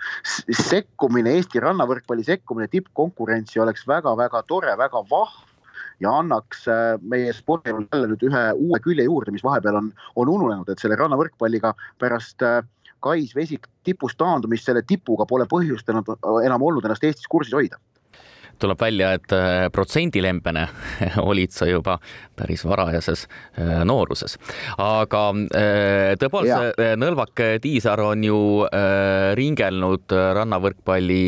sekkumine, 0.50 1.36
Eesti 1.38 1.62
rannavõrkpalli 1.64 2.26
sekkumine 2.26 2.70
tippkonkurentsi 2.72 3.62
oleks 3.62 3.86
väga-väga 3.88 4.44
tore, 4.50 4.74
väga 4.78 5.04
vahva 5.10 5.48
ja 6.00 6.14
annaks 6.22 6.68
äh, 6.68 6.96
meie 7.02 7.34
spordile 7.36 7.84
jälle 7.92 8.10
nüüd 8.14 8.26
ühe 8.30 8.44
uue 8.56 8.80
külje 8.84 9.06
juurde, 9.06 9.34
mis 9.36 9.44
vahepeal 9.44 9.80
on, 9.82 9.92
on 10.16 10.32
ununenud, 10.32 10.70
et 10.72 10.80
selle 10.82 10.98
rannavõrkpalliga 11.00 11.74
pärast 12.00 12.46
äh, 12.46 12.62
Kais 13.04 13.36
Vesik 13.36 13.68
tipust 13.88 14.18
taandumist 14.20 14.68
selle 14.68 14.84
tipuga 14.88 15.28
pole 15.28 15.48
põhjust 15.48 15.92
enam, 15.92 16.08
enam 16.44 16.66
olnud 16.68 16.88
ennast 16.88 17.06
Eestis 17.08 17.30
kursis 17.32 17.56
hoida 17.56 17.80
tuleb 18.60 18.80
välja, 18.82 19.14
et 19.18 19.34
äh, 19.36 19.68
protsendilembene 19.74 20.66
olid 21.30 21.54
sa 21.56 21.68
juba 21.70 21.98
päris 22.38 22.66
varajases 22.68 23.26
äh, 23.60 23.82
nooruses. 23.88 24.38
aga 24.78 25.24
äh, 25.56 26.14
tõepoolest, 26.20 26.80
Nõlvak 27.00 27.42
Tiisar 27.62 28.02
on 28.04 28.24
ju 28.24 28.40
ringelnud 29.38 30.12
rannavõrkpalli 30.36 31.24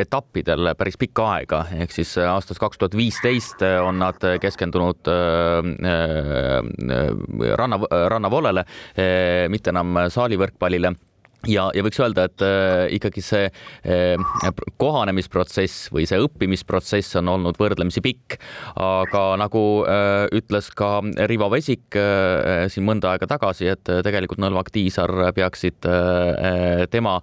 etappidel 0.00 0.72
päris 0.78 0.98
pikka 1.00 1.26
aega, 1.36 1.60
ehk 1.78 1.94
siis 1.94 2.14
aastast 2.18 2.60
kaks 2.62 2.80
tuhat 2.80 2.96
viisteist 2.98 3.62
on 3.62 3.98
nad 4.02 4.20
keskendunud 4.42 5.10
ranna, 7.60 7.80
rannavoolele, 8.14 8.66
mitte 9.52 9.74
enam 9.74 10.04
saalivõrkpallile 10.14 10.94
ja, 11.50 11.68
ja 11.74 11.84
võiks 11.84 12.00
öelda, 12.00 12.26
et 12.28 12.44
äh, 12.44 12.86
ikkagi 12.96 13.22
see 13.24 13.48
äh, 13.48 14.62
kohanemisprotsess 14.80 15.90
või 15.94 16.06
see 16.08 16.20
õppimisprotsess 16.22 17.18
on 17.20 17.30
olnud 17.34 17.58
võrdlemisi 17.60 18.02
pikk, 18.04 18.38
aga 18.80 19.24
nagu 19.40 19.64
äh, 19.88 20.26
ütles 20.36 20.70
ka 20.76 20.96
Rivo 21.30 21.50
Vesik 21.52 21.96
siin 22.72 22.86
mõnda 22.86 23.14
aega 23.14 23.28
tagasi, 23.30 23.68
et 23.70 23.88
tegelikult 24.04 24.40
Nõlvak 24.42 24.70
Tiisar 24.74 25.10
peaksid 25.36 25.86
tema 26.90 27.14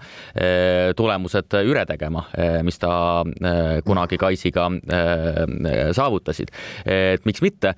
tulemused 0.98 1.56
üle 1.68 1.84
tegema 1.90 2.24
mis 2.66 2.80
ta 2.82 3.24
kunagi 3.86 4.20
Kaisiga 4.22 4.68
saavutasid. 5.98 6.52
et 6.86 7.26
miks 7.28 7.42
mitte 7.44 7.74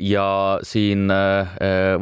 ja 0.00 0.28
siin 0.66 1.10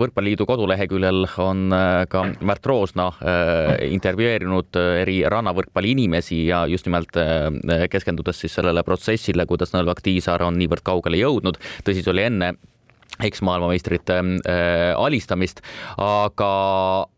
Võrkpalliliidu 0.01 0.47
koduleheküljel 0.49 1.25
on 1.43 1.67
ka 2.11 2.25
Märt 2.45 2.67
Roosna 2.67 3.11
intervjueerinud 3.95 4.79
äh, 4.81 4.91
eri 5.05 5.17
rannavõrkpalli 5.31 5.95
inimesi 5.95 6.45
ja 6.49 6.65
just 6.71 6.89
nimelt 6.89 7.17
äh, 7.21 7.87
keskendudes 7.91 8.45
siis 8.45 8.55
sellele 8.59 8.85
protsessile, 8.87 9.47
kuidas 9.51 9.75
Nõlvak 9.75 10.03
Tiisaar 10.05 10.47
on 10.47 10.59
niivõrd 10.61 10.85
kaugele 10.87 11.21
jõudnud. 11.21 11.59
tõsi, 11.87 12.05
see 12.05 12.15
oli 12.15 12.27
enne 12.29 12.55
eksmaailmameistrite 13.25 14.19
äh, 14.19 14.93
alistamist, 14.99 15.63
aga, 16.03 16.53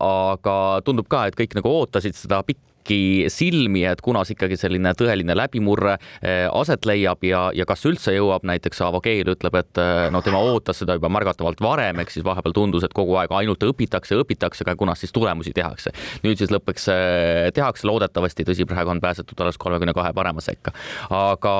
aga 0.04 0.56
tundub 0.84 1.08
ka, 1.08 1.26
et 1.26 1.38
kõik 1.38 1.56
nagu 1.56 1.72
ootasid 1.80 2.18
seda 2.18 2.42
pikka 2.46 2.75
pikisilmi, 2.86 3.84
et 3.86 4.00
kunas 4.04 4.30
ikkagi 4.32 4.56
selline 4.58 4.92
tõeline 4.98 5.34
läbimurre 5.36 5.96
eh, 6.22 6.46
aset 6.52 6.86
leiab 6.86 7.24
ja, 7.26 7.46
ja 7.54 7.66
kas 7.68 7.84
üldse 7.88 8.14
jõuab, 8.14 8.46
näiteks 8.46 8.80
Aavo 8.86 9.00
Keel 9.04 9.32
ütleb, 9.34 9.58
et 9.58 9.80
eh, 9.80 10.06
no 10.14 10.22
tema 10.24 10.40
ootas 10.42 10.80
seda 10.82 10.96
juba 10.98 11.10
märgatavalt 11.12 11.60
varem, 11.62 12.00
ehk 12.02 12.14
siis 12.14 12.24
vahepeal 12.26 12.54
tundus, 12.56 12.86
et 12.86 12.94
kogu 12.96 13.16
aeg 13.20 13.32
ainult 13.36 13.62
õpitakse, 13.66 14.18
õpitakse, 14.22 14.64
aga 14.66 14.76
kunas 14.78 15.02
siis 15.02 15.14
tulemusi 15.14 15.54
tehakse. 15.56 15.92
nüüd 16.24 16.38
siis 16.38 16.52
lõpuks 16.54 16.88
eh, 16.92 17.50
tehakse 17.56 17.88
loodetavasti, 17.88 18.46
tõsi, 18.46 18.68
praegu 18.68 18.94
on 18.94 19.02
pääsetud 19.02 19.40
alles 19.42 19.58
kolmekümne 19.58 19.94
kahe 19.96 20.14
parema 20.16 20.44
sekka. 20.44 20.74
aga 21.10 21.56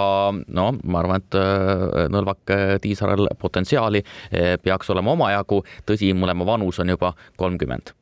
no 0.46 0.70
ma 0.84 1.02
arvan, 1.02 1.22
et 1.22 1.34
Nõlvak 2.12 2.52
Tiisarel 2.82 3.28
potentsiaali 3.38 4.02
peaks 4.62 4.90
olema 4.94 5.14
omajagu, 5.16 5.62
tõsi, 5.88 6.12
mõlema 6.16 6.46
vanus 6.48 6.80
on 6.82 6.94
juba 6.94 7.14
kolmkümmend 7.40 7.96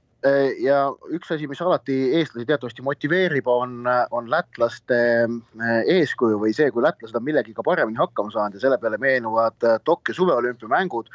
ja 0.65 0.79
üks 1.13 1.33
asi, 1.35 1.47
mis 1.51 1.61
alati 1.61 1.95
eestlasi 2.19 2.47
teatavasti 2.49 2.85
motiveerib, 2.85 3.49
on, 3.51 3.85
on 4.15 4.31
lätlaste 4.33 4.99
äh, 5.25 5.81
eeskuju 5.99 6.39
või 6.41 6.55
see, 6.57 6.71
kui 6.73 6.85
lätlased 6.85 7.17
on 7.19 7.27
millegiga 7.27 7.65
paremini 7.67 8.01
hakkama 8.01 8.33
saanud 8.33 8.57
ja 8.57 8.65
selle 8.65 8.79
peale 8.81 8.99
meenuvad 9.03 9.67
äh, 9.69 9.77
Tokyo 9.85 10.17
suveolümpiamängud, 10.17 11.11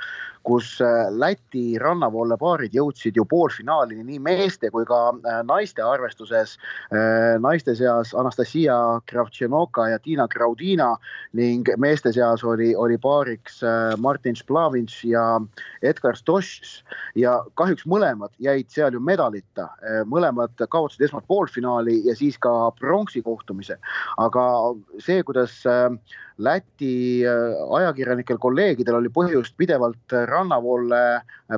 kus 0.49 0.69
Läti 1.13 1.77
rannavoolle 1.81 2.37
paarid 2.41 2.73
jõudsid 2.73 3.17
ju 3.19 3.25
poolfinaalini 3.29 4.03
nii 4.07 4.19
meeste 4.25 4.71
kui 4.73 4.85
ka 4.89 4.99
naiste 5.45 5.83
arvestuses. 5.85 6.55
naiste 7.39 7.75
seas 7.77 8.15
Anastasia 8.17 8.75
Kravtšenoka 9.09 9.89
ja 9.91 9.99
Tiina 9.99 10.27
Graudina 10.27 10.95
ning 11.37 11.69
meeste 11.77 12.13
seas 12.15 12.43
oli, 12.43 12.71
oli 12.75 12.97
paariks 12.97 13.61
Martin 13.97 14.35
Splavins 14.35 15.03
ja 15.03 15.25
Edgar 15.81 16.17
Stoš 16.17 16.81
ja 17.15 17.37
kahjuks 17.59 17.85
mõlemad 17.85 18.33
jäid 18.39 18.69
seal 18.73 18.97
ju 18.97 19.03
medalita, 19.03 19.69
mõlemad 20.09 20.55
kaotasid 20.69 21.05
esmalt 21.05 21.27
poolfinaali 21.29 21.99
ja 22.07 22.15
siis 22.15 22.37
ka 22.41 22.71
pronksi 22.79 23.21
kohtumise. 23.21 23.77
aga 24.17 24.43
see, 24.99 25.23
kuidas 25.23 25.61
Läti 26.39 27.19
ajakirjanikel, 27.75 28.37
kolleegidel 28.39 28.95
oli 29.01 29.09
põhjust 29.11 29.57
pidevalt 29.59 30.13
rannavoole 30.29 31.01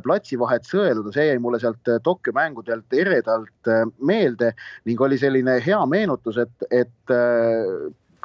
platsivahet 0.02 0.66
sõeluda, 0.66 1.14
see 1.14 1.28
jäi 1.28 1.42
mulle 1.44 1.60
sealt 1.62 1.92
Tokyo 2.04 2.34
mängudelt 2.34 2.96
eredalt 2.98 3.70
meelde 4.02 4.56
ning 4.90 5.04
oli 5.06 5.20
selline 5.22 5.60
hea 5.62 5.80
meenutus, 5.86 6.42
et, 6.42 6.66
et 6.74 7.14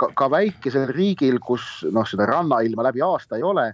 ka, 0.01 0.09
ka 0.17 0.31
väikesel 0.33 0.89
riigil, 0.97 1.37
kus 1.45 1.85
noh, 1.93 2.09
seda 2.09 2.25
rannailma 2.31 2.89
läbi 2.89 3.05
aasta 3.05 3.37
ei 3.37 3.45
ole, 3.45 3.69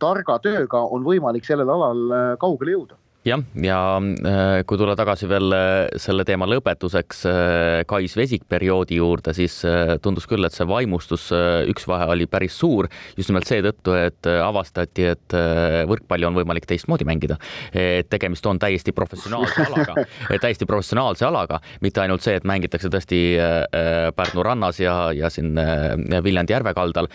targa 0.00 0.38
tööga 0.40 0.80
on 0.96 1.04
võimalik 1.04 1.44
sellel 1.44 1.68
alal 1.76 2.36
kaugele 2.40 2.78
jõuda 2.78 2.96
jah, 3.26 3.42
ja 3.62 3.78
äh, 4.02 4.62
kui 4.66 4.78
tulla 4.78 4.96
tagasi 4.98 5.28
veel 5.30 5.54
äh, 5.54 5.86
selle 6.00 6.24
teema 6.26 6.46
lõpetuseks 6.50 7.22
äh, 7.30 7.82
Kais 7.88 8.16
vesikperioodi 8.18 8.98
juurde, 8.98 9.34
siis 9.36 9.60
tundus 10.02 10.26
küll, 10.30 10.42
et 10.46 10.54
see 10.54 10.66
vaimustus, 10.68 11.28
üks 11.70 11.86
vahe 11.88 12.08
oli 12.12 12.26
päris 12.30 12.54
suur 12.58 12.88
just 13.16 13.30
nimelt 13.30 13.46
seetõttu, 13.48 13.94
et 13.98 14.26
avastati, 14.32 15.04
et 15.12 15.34
võrkpalli 15.88 16.26
on 16.26 16.36
võimalik 16.36 16.66
teistmoodi 16.68 17.06
mängida. 17.08 17.36
et 17.72 18.08
tegemist 18.10 18.46
on 18.46 18.58
täiesti 18.62 18.92
professionaalse 18.92 19.66
alaga, 19.66 20.04
täiesti 20.42 20.66
professionaalse 20.68 21.26
alaga, 21.26 21.60
mitte 21.80 22.02
ainult 22.02 22.24
see, 22.24 22.36
et 22.38 22.46
mängitakse 22.48 22.90
tõesti 22.92 23.20
Pärnu 24.16 24.44
rannas 24.46 24.80
ja, 24.80 24.94
ja 25.14 25.30
siin 25.30 25.58
Viljandi 26.24 26.54
järve 26.54 26.74
kaldal. 26.74 27.08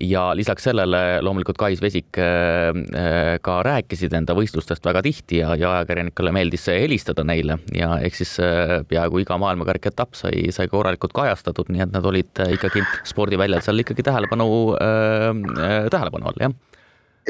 ja 0.00 0.24
lisaks 0.38 0.68
sellele 0.70 1.20
loomulikult 1.22 1.60
Kais 1.60 1.82
Vesik 1.82 2.10
ka 2.12 3.58
rääkisid 3.68 4.14
enda 4.16 4.36
võistlustest 4.38 4.84
väga 4.86 5.02
tihti 5.02 5.11
tihti 5.12 5.42
ja, 5.42 5.52
ja 5.58 5.76
ajakirjanikele 5.76 6.32
meeldis 6.34 6.66
helistada 6.72 7.24
neile 7.26 7.58
ja 7.76 7.94
ehk 8.02 8.16
siis 8.18 8.34
äh, 8.42 8.80
peaaegu 8.88 9.22
iga 9.22 9.38
maailmakarika 9.40 9.92
etapp 9.92 10.16
sai, 10.18 10.48
sai 10.54 10.68
korralikult 10.72 11.14
kajastatud, 11.16 11.70
nii 11.72 11.84
et 11.86 11.94
nad 11.94 12.08
olid 12.08 12.42
äh, 12.42 12.56
ikkagi 12.56 12.84
spordiväljal 13.08 13.64
seal 13.64 13.84
ikkagi 13.84 14.04
tähelepanu 14.08 14.50
äh,, 14.80 15.30
äh 15.62 15.80
tähelepanu 15.92 16.30
all, 16.30 16.44
jah 16.48 16.60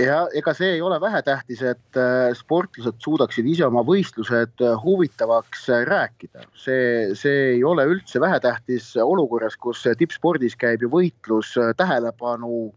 ja 0.01 0.23
ega 0.33 0.55
see 0.57 0.71
ei 0.79 0.81
ole 0.81 0.97
vähetähtis, 1.01 1.61
et 1.69 1.99
sportlased 2.39 2.97
suudaksid 3.05 3.45
ise 3.53 3.67
oma 3.67 3.83
võistlused 3.85 4.63
huvitavaks 4.81 5.67
rääkida. 5.85 6.47
see, 6.57 7.13
see 7.19 7.43
ei 7.59 7.65
ole 7.65 7.85
üldse 7.91 8.21
vähetähtis 8.21 8.95
olukorras, 8.97 9.59
kus 9.61 9.85
tippspordis 9.99 10.57
käib 10.57 10.87
ju 10.87 10.89
võitlus 10.95 11.53
tähelepanu 11.77 12.71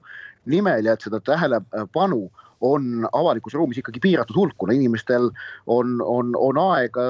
nimel 0.51 0.85
ja 0.85 0.97
et 0.97 1.07
seda 1.07 1.21
tähelepanu 1.23 2.27
on 2.65 3.06
avalikus 3.12 3.54
ruumis 3.54 3.80
ikkagi 3.82 4.01
piiratud 4.04 4.38
hulk, 4.39 4.56
kuna 4.58 4.73
inimestel 4.75 5.30
on, 5.65 5.99
on, 6.01 6.34
on 6.39 6.62
aega 6.71 7.06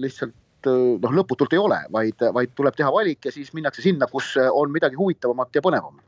lihtsalt 0.00 0.36
noh, 0.66 1.12
lõputult 1.14 1.54
ei 1.56 1.60
ole, 1.60 1.78
vaid, 1.92 2.22
vaid 2.34 2.54
tuleb 2.56 2.76
teha 2.76 2.90
valik 2.92 3.24
ja 3.28 3.32
siis 3.32 3.52
minnakse 3.56 3.82
sinna, 3.84 4.08
kus 4.10 4.34
on 4.40 4.72
midagi 4.72 4.98
huvitavamat 4.98 5.54
ja 5.54 5.62
põnevamat. 5.64 6.04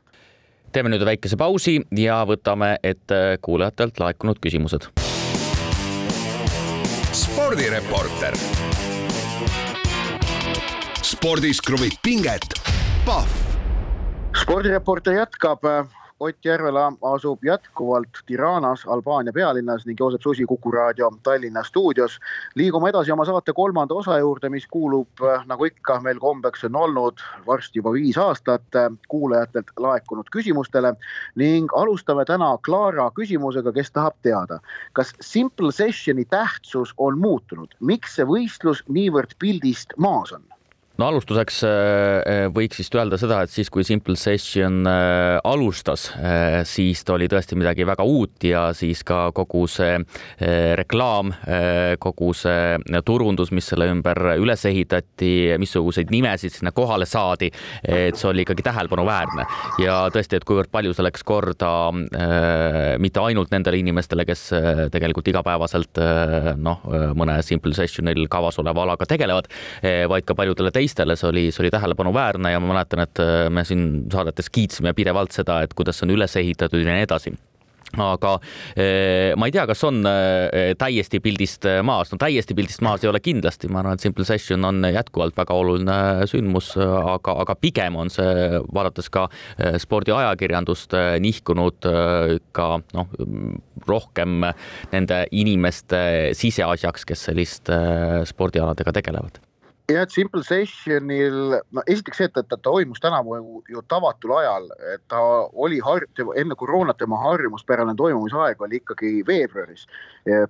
teeme 0.73 0.89
nüüd 0.89 1.05
väikese 1.05 1.37
pausi 1.37 1.79
ja 1.97 2.23
võtame 2.25 2.75
ette 2.83 3.37
kuulajatelt 3.41 3.99
laekunud 3.99 4.41
küsimused. 4.41 4.89
spordireporter. 7.13 8.37
spordis 11.01 11.61
kruvib 11.61 11.97
pinget, 12.03 12.45
Pahv. 13.05 13.29
spordireporter 14.43 15.13
jätkab 15.13 15.61
Ott 16.23 16.45
Järvela 16.45 16.93
asub 17.01 17.43
jätkuvalt 17.43 18.17
Tiranas, 18.25 18.85
Albaania 18.87 19.33
pealinnas 19.33 19.85
ning 19.85 19.99
Joosep 19.99 20.21
Susi 20.21 20.45
Kuku 20.45 20.71
raadio 20.71 21.09
Tallinna 21.23 21.63
stuudios. 21.63 22.19
liigume 22.55 22.89
edasi 22.89 23.11
oma 23.11 23.25
saate 23.25 23.53
kolmanda 23.53 23.93
osa 23.93 24.17
juurde, 24.17 24.49
mis 24.49 24.67
kuulub, 24.71 25.23
nagu 25.45 25.65
ikka 25.65 25.99
meil 25.99 26.19
kombeks 26.23 26.63
on 26.63 26.75
olnud 26.75 27.19
varsti 27.47 27.79
juba 27.79 27.91
viis 27.91 28.17
aastat 28.17 28.79
kuulajatelt 29.07 29.75
laekunud 29.77 30.31
küsimustele 30.31 30.95
ning 31.35 31.75
alustame 31.75 32.25
täna 32.25 32.55
Klaara 32.65 33.09
küsimusega, 33.19 33.75
kes 33.75 33.91
tahab 33.91 34.15
teada, 34.21 34.61
kas 34.93 35.11
Simple 35.19 35.71
Sessioni 35.71 36.25
tähtsus 36.25 36.95
on 36.97 37.19
muutunud, 37.19 37.75
miks 37.79 38.15
see 38.15 38.31
võistlus 38.31 38.85
niivõrd 38.87 39.35
pildist 39.39 39.91
maas 39.97 40.31
on? 40.31 40.52
No 41.01 41.07
alustuseks 41.09 41.63
äh, 41.65 41.71
äh, 42.21 42.43
võiks 42.53 42.77
vist 42.77 42.93
öelda 42.93 43.17
seda, 43.17 43.39
et 43.43 43.51
siis, 43.53 43.69
kui 43.73 43.85
Simple 43.87 44.13
Session 44.19 44.83
äh, 44.85 45.39
alustas, 45.47 46.05
siis 46.69 47.01
ta 47.05 47.15
oli 47.15 47.25
tõesti 47.31 47.57
midagi 47.57 47.85
väga 47.87 48.05
uut 48.05 48.45
ja 48.45 48.67
siis 48.77 49.01
ka 49.07 49.31
kogu 49.35 49.63
see 49.71 49.95
reklaam, 50.77 51.31
kogu 52.01 52.31
see 52.37 52.77
turundus, 53.05 53.51
mis 53.55 53.65
selle 53.69 53.87
ümber 53.91 54.19
üles 54.41 54.63
ehitati, 54.69 55.55
missuguseid 55.61 56.11
nimesid 56.13 56.53
sinna 56.53 56.73
kohale 56.75 57.07
saadi, 57.09 57.49
et 57.83 58.17
see 58.19 58.29
oli 58.29 58.43
ikkagi 58.45 58.65
tähelepanuväärne. 58.65 59.45
Ja 59.83 59.97
tõesti, 60.13 60.37
et 60.39 60.47
kuivõrd 60.47 60.71
palju 60.73 60.93
see 60.95 61.05
läks 61.05 61.25
korda 61.27 61.71
mitte 63.01 63.23
ainult 63.23 63.53
nendele 63.53 63.79
inimestele, 63.81 64.25
kes 64.27 64.45
tegelikult 64.93 65.31
igapäevaselt 65.31 66.01
noh, 66.61 66.83
mõne 67.17 67.39
Simple 67.45 67.75
Sessionil 67.77 68.27
kavas 68.31 68.59
oleva 68.63 68.85
alaga 68.87 69.07
tegelevad, 69.09 69.49
vaid 69.83 70.27
ka 70.27 70.37
paljudele 70.37 70.73
teistele 70.73 70.82
teistele, 70.83 71.17
see 71.19 71.29
oli, 71.31 71.47
see 71.51 71.63
oli 71.63 71.71
tähelepanuväärne 71.73 72.53
ja 72.53 72.59
ma 72.59 72.73
mäletan, 72.73 73.05
et 73.07 73.23
äh, 73.23 73.47
me 73.53 73.65
siin 73.67 74.05
saadetes 74.11 74.51
kiitsime 74.53 74.93
pidevalt 74.97 75.35
seda, 75.35 75.61
et 75.63 75.73
kuidas 75.77 75.99
see 75.99 76.09
on 76.09 76.15
üles 76.17 76.39
ehitatud 76.39 76.83
ja 76.83 76.93
nii 76.93 77.07
edasi. 77.07 77.35
Aga 77.93 78.31
äh, 78.73 79.35
ma 79.37 79.45
ei 79.45 79.53
tea, 79.53 79.67
kas 79.69 79.83
on 79.85 79.99
äh, 80.09 80.71
täiesti 80.79 81.19
pildist 81.21 81.67
maas, 81.85 82.09
no 82.09 82.17
täiesti 82.17 82.55
pildist 82.57 82.81
maas 82.81 83.05
ei 83.05 83.11
ole 83.11 83.21
kindlasti, 83.21 83.69
ma 83.69 83.83
arvan, 83.83 83.99
et 83.99 84.05
Simple 84.05 84.25
Session 84.25 84.65
on 84.65 84.81
jätkuvalt 84.89 85.37
väga 85.37 85.59
oluline 85.61 85.99
sündmus, 86.29 86.71
aga, 86.81 87.37
aga 87.45 87.57
pigem 87.61 87.99
on 88.01 88.09
see, 88.13 88.63
vaadates 88.73 89.11
ka 89.13 89.27
spordiajakirjandust, 89.85 90.97
nihkunud 91.21 91.89
ka 92.57 92.67
noh, 92.97 93.15
rohkem 93.85 94.49
nende 94.95 95.23
inimeste 95.31 96.03
siseasjaks, 96.39 97.05
kes 97.05 97.29
sellist 97.29 97.73
spordialadega 98.33 98.95
tegelevad 99.03 99.43
jah, 99.91 100.03
et 100.03 100.11
Simple 100.11 100.43
Sessionil, 100.47 101.57
no 101.75 101.83
esiteks 101.91 102.21
see, 102.21 102.27
et 102.29 102.33
ta, 102.35 102.43
ta 102.47 102.57
toimus 102.63 103.01
tänavu 103.03 103.35
ju 103.69 103.81
tavatul 103.91 104.31
ajal, 104.37 104.69
et 104.93 105.03
ta 105.11 105.19
oli 105.59 105.81
har-, 105.83 106.05
enne 106.39 106.55
koroonat 106.59 107.01
tema 107.01 107.19
harjumuspärane 107.19 107.95
toimumisaeg 107.99 108.61
oli 108.63 108.79
ikkagi 108.79 109.23
veebruaris. 109.27 109.87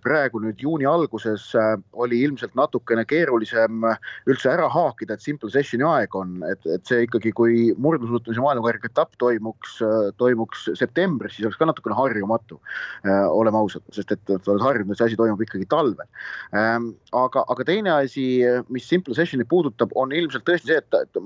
praegu 0.04 0.38
nüüd 0.38 0.60
juuni 0.62 0.86
alguses 0.86 1.48
äh, 1.58 1.72
oli 1.98 2.20
ilmselt 2.22 2.54
natukene 2.54 3.02
keerulisem 3.10 3.82
üldse 4.30 4.52
ära 4.52 4.68
haakida, 4.70 5.16
et 5.18 5.26
Simple 5.26 5.50
Sessioni 5.50 5.86
aeg 5.88 6.14
on, 6.16 6.36
et, 6.46 6.62
et 6.70 6.86
see 6.86 7.08
ikkagi, 7.08 7.32
kui 7.34 7.72
murdmaasuusatamise 7.82 8.44
maailmakarika 8.44 8.92
etapp 8.92 9.18
toimuks, 9.18 9.80
äh, 9.82 10.12
toimuks 10.22 10.68
septembris, 10.78 11.34
siis 11.40 11.50
oleks 11.50 11.58
ka 11.58 11.66
natukene 11.66 11.98
harjumatu. 11.98 12.60
Äh, 13.02 13.26
oleme 13.34 13.58
ausad, 13.58 13.82
sest 13.98 14.14
et 14.14 14.22
sa 14.30 14.54
oled 14.54 14.62
harjunud, 14.62 14.94
et 14.94 15.02
see 15.02 15.10
asi 15.10 15.18
toimub 15.18 15.42
ikkagi 15.42 15.66
talvel. 15.74 16.06
Ähm, 16.54 16.92
aga, 17.18 17.42
aga 17.50 17.66
teine 17.66 17.96
asi, 17.98 18.28
mis 18.70 18.86
Simple 18.86 19.18
Sessionit 19.24 19.50
puudutab, 19.50 19.94
on 19.96 20.12
ilmselt 20.16 20.46
tõesti 20.48 20.74
see, 20.74 20.82
et, 20.84 20.98
et 21.00 21.22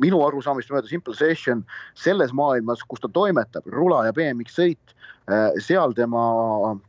minu 0.00 0.20
arusaamist 0.24 0.70
mööda 0.72 0.90
Simple 0.90 1.14
Session 1.18 1.64
selles 1.98 2.32
maailmas, 2.36 2.82
kus 2.88 3.02
ta 3.02 3.10
toimetab, 3.10 3.66
rula 3.74 4.04
ja 4.08 4.14
BMX 4.16 4.56
sõit 4.58 4.94
seal 5.58 5.92
tema 5.96 6.22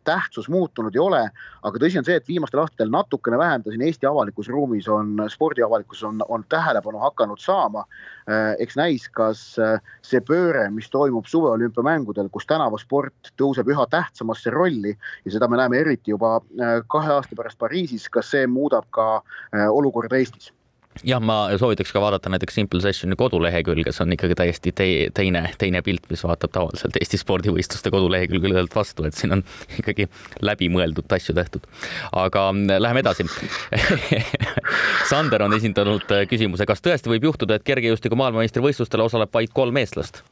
tähtsus 0.04 0.50
muutunud 0.50 0.96
ei 0.96 1.00
ole, 1.00 1.22
aga 1.64 1.80
tõsi 1.80 2.00
on 2.00 2.06
see, 2.08 2.18
et 2.20 2.28
viimastel 2.28 2.60
aastatel 2.60 2.92
natukene 2.92 3.38
vähem 3.40 3.64
ta 3.64 3.72
siin 3.72 3.86
Eesti 3.86 4.10
avalikus 4.10 4.50
ruumis 4.52 4.90
on, 4.92 5.14
spordiavalikkus 5.32 6.04
on, 6.04 6.20
on 6.28 6.44
tähelepanu 6.52 7.00
hakanud 7.00 7.40
saama. 7.40 7.86
Äh, 8.28 8.56
eks 8.60 8.76
näis, 8.76 9.08
kas 9.08 9.46
äh, 9.62 9.80
see 10.04 10.20
pööre, 10.26 10.68
mis 10.74 10.90
toimub 10.92 11.30
suveolümpiamängudel, 11.32 12.28
kus 12.34 12.48
tänavasport 12.50 13.32
tõuseb 13.40 13.72
üha 13.72 13.88
tähtsamasse 13.92 14.52
rolli 14.52 14.96
ja 14.98 15.36
seda 15.38 15.48
me 15.48 15.62
näeme 15.62 15.80
eriti 15.86 16.12
juba 16.12 16.40
kahe 16.92 17.16
aasta 17.16 17.38
pärast 17.38 17.60
Pariisis, 17.62 18.10
kas 18.12 18.34
see 18.34 18.48
muudab 18.52 18.90
ka 18.94 19.22
olukorda 19.72 20.20
Eestis 20.20 20.52
jah, 21.04 21.22
ma 21.22 21.38
soovitaks 21.60 21.92
ka 21.94 22.02
vaadata 22.02 22.30
näiteks 22.32 22.56
Simple 22.56 22.82
Sessioni 22.82 23.16
kodulehekülge, 23.20 23.92
see 23.96 24.04
on 24.06 24.14
ikkagi 24.16 24.38
täiesti 24.38 24.72
te 24.76 24.88
teine, 25.16 25.44
teine 25.60 25.82
pilt, 25.86 26.06
mis 26.10 26.24
vaatab 26.24 26.54
tavaliselt 26.56 27.00
Eesti 27.02 27.20
spordivõistluste 27.22 27.92
kodulehekülgedelt 27.94 28.76
vastu, 28.76 29.08
et 29.08 29.18
siin 29.18 29.36
on 29.38 29.44
ikkagi 29.80 30.08
läbimõeldud 30.46 31.18
asju 31.18 31.36
tehtud. 31.36 31.68
aga 32.12 32.48
mm, 32.52 32.80
läheme 32.80 33.04
edasi 33.04 33.28
Sander 35.10 35.46
on 35.46 35.58
esindanud 35.58 36.08
äh, 36.16 36.24
küsimuse, 36.30 36.68
kas 36.70 36.84
tõesti 36.86 37.12
võib 37.12 37.28
juhtuda, 37.32 37.60
et 37.60 37.68
kergejõustiku 37.68 38.18
maailmameistrivõistlustel 38.22 39.04
osaleb 39.06 39.34
vaid 39.34 39.54
kolm 39.54 39.84
eestlast? 39.84 40.24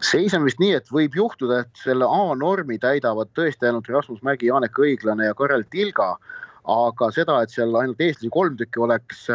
seis 0.00 0.34
on 0.36 0.44
vist 0.44 0.60
nii, 0.60 0.74
et 0.76 0.90
võib 0.92 1.14
juhtuda, 1.16 1.62
et 1.64 1.80
selle 1.80 2.04
A-normi 2.04 2.76
täidavad 2.78 3.30
tõesti 3.36 3.68
ainult 3.68 3.88
Rasmus 3.88 4.20
Mägi, 4.26 4.50
Janek 4.50 4.76
Õiglane 4.78 5.30
ja 5.30 5.34
Karel 5.34 5.64
Tilga 5.72 6.16
aga 6.66 7.10
seda, 7.14 7.38
et 7.42 7.52
seal 7.54 7.74
ainult 7.78 8.00
eestlasi 8.02 8.30
kolm 8.34 8.56
tükki 8.58 8.80
oleks, 8.82 9.26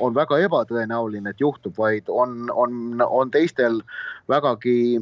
on 0.00 0.14
väga 0.16 0.38
ebatõenäoline, 0.46 1.34
et 1.34 1.42
juhtub, 1.42 1.74
vaid 1.76 2.08
on, 2.08 2.48
on, 2.56 3.02
on 3.04 3.32
teistel 3.34 3.82
vägagi 4.30 5.00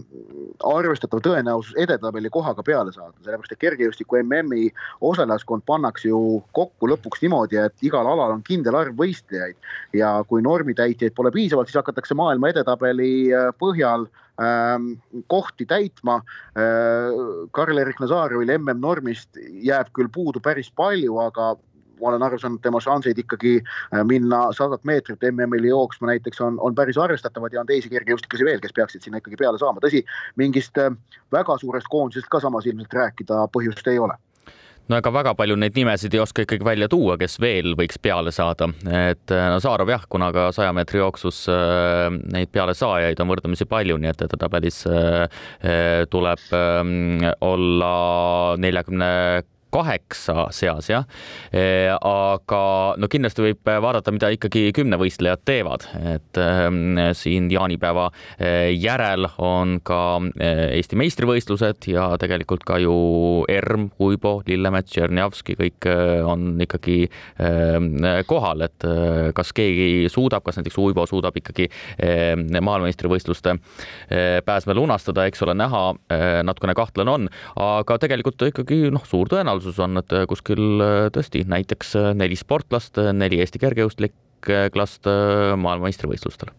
arvestatav 0.67 1.23
tõenäosus 1.25 1.77
edetabeli 1.81 2.31
kohaga 2.33 2.65
peale 2.67 2.93
saada, 2.95 3.15
sellepärast 3.23 3.55
et 3.55 3.63
kergejõustiku 3.63 4.21
MM-i 4.23 4.69
osalejaskond 5.05 5.67
pannakse 5.69 6.11
ju 6.11 6.41
kokku 6.57 6.91
lõpuks 6.91 7.23
niimoodi, 7.25 7.61
et 7.63 7.87
igal 7.87 8.09
alal 8.09 8.37
on 8.39 8.45
kindel 8.47 8.79
arv 8.79 8.97
võistlejaid 8.99 9.59
ja 9.97 10.17
kui 10.29 10.43
normitäitjaid 10.45 11.17
pole 11.17 11.33
piisavalt, 11.35 11.71
siis 11.71 11.81
hakatakse 11.81 12.17
maailma 12.19 12.53
edetabeli 12.55 13.13
äh, 13.35 13.51
põhjal 13.61 14.09
ähm, 14.41 14.91
kohti 15.31 15.69
täitma. 15.69 16.21
Äh, 16.57 17.23
Karl-Erik 17.57 18.01
Nazarjevil 18.03 18.55
MM-normist 18.59 19.41
jääb 19.65 19.93
küll 19.97 20.11
puudu 20.13 20.43
päris 20.45 20.73
palju, 20.75 21.19
aga 21.29 21.55
ma 22.01 22.13
olen 22.13 22.25
aru 22.27 22.39
saanud, 22.41 22.61
tema 22.65 22.81
šansid 22.83 23.19
ikkagi 23.23 23.59
äh, 23.63 24.05
minna 24.09 24.47
sadat 24.57 24.85
meetrit 24.89 25.25
MM-il 25.31 25.69
jooksma 25.71 26.13
näiteks 26.13 26.41
on, 26.45 26.61
on 26.65 26.77
päris 26.79 26.99
arvestatavad 27.01 27.55
ja 27.55 27.63
on 27.63 27.69
teisi 27.69 27.91
kergejõustiklasi 27.93 28.49
veel, 28.49 28.63
kes 28.63 28.77
peaksid 28.77 29.05
sinna 29.05 29.23
ikkagi 29.23 29.39
peale 29.41 29.61
saama, 29.61 29.83
tõsi, 29.85 30.05
mingist 30.41 30.79
äh, 30.83 30.95
väga 31.35 31.59
suurest 31.61 31.91
koondisest 31.91 32.31
ka 32.31 32.43
samas 32.45 32.69
ilmselt 32.69 32.99
rääkida 33.01 33.47
põhjust 33.55 33.87
ei 33.91 34.01
ole. 34.03 34.19
No 34.89 34.97
ega 34.97 35.11
väga 35.13 35.35
palju 35.37 35.53
neid 35.61 35.75
nimesid 35.77 36.15
ei 36.17 36.23
oska 36.23 36.47
ikkagi 36.47 36.65
välja 36.65 36.87
tuua, 36.89 37.19
kes 37.21 37.35
veel 37.43 37.75
võiks 37.77 37.99
peale 38.01 38.33
saada, 38.33 38.71
et 38.89 39.35
äh, 39.37 39.49
no 39.53 39.59
Saarov 39.61 39.93
jah, 39.93 40.07
kuna 40.09 40.31
ka 40.33 40.49
saja 40.57 40.73
meetri 40.73 41.03
jooksus 41.03 41.43
neid 42.33 42.49
pealesaajaid 42.55 43.21
on 43.21 43.29
võrdlemisi 43.35 43.69
palju, 43.69 43.99
nii 44.01 44.15
et 44.15 44.25
edetabelis 44.25 44.81
tuleb 46.09 46.49
ähm, 46.57 47.29
olla 47.45 47.93
neljakümne 48.65 49.13
kaheksa 49.75 50.49
seas 50.55 50.89
jah. 50.91 51.07
E, 51.53 51.89
aga 51.93 52.63
no 53.01 53.09
kindlasti 53.11 53.45
võib 53.45 53.69
vaadata, 53.69 54.13
mida 54.15 54.31
ikkagi 54.35 54.69
kümnevõistlejad 54.77 55.45
teevad, 55.49 55.87
et 56.15 56.41
ähm, 56.41 56.99
siin 57.17 57.51
jaanipäeva 57.53 58.09
e, 58.39 58.51
järel 58.79 59.29
on 59.45 59.79
ka 59.87 60.01
e, 60.35 60.51
Eesti 60.79 60.99
meistrivõistlused 61.01 61.89
ja 61.93 62.09
tegelikult 62.21 62.65
ka 62.69 62.79
ju 62.83 62.97
Erm, 63.53 63.89
Uibo, 64.03 64.39
Lillemets, 64.49 64.93
Tšernjavski, 64.93 65.59
kõik 65.59 65.89
on 66.29 66.63
ikkagi 66.65 67.01
ähm, 67.45 67.91
kohal, 68.29 68.65
et 68.65 68.87
kas 69.37 69.53
keegi 69.57 70.09
suudab, 70.13 70.45
kas 70.47 70.59
näiteks 70.59 70.79
Uibo 70.81 71.05
suudab 71.09 71.37
ikkagi 71.37 71.67
maailmameistrivõistluste 71.99 73.57
pääsme 74.47 74.77
lunastada, 74.77 75.27
eks 75.29 75.43
ole 75.45 75.55
näha, 75.59 75.83
natukene 76.47 76.75
kahtlane 76.79 77.13
on, 77.13 77.29
aga 77.61 77.99
tegelikult 78.03 78.49
ikkagi 78.49 78.81
noh, 78.95 79.05
suur 79.09 79.31
tõenäosus 79.31 79.58
reaalsus 79.59 79.79
on, 79.83 79.99
et 79.99 80.13
äh, 80.15 80.27
kuskil 80.29 80.81
äh, 80.81 81.11
tõesti 81.13 81.45
näiteks 81.47 81.97
äh, 81.97 82.15
neli 82.15 82.37
sportlast, 82.37 82.99
neli 83.13 83.41
Eesti 83.41 83.59
kergejõustiklast 83.59 85.09
maailmameistrivõistlustel. 85.59 86.53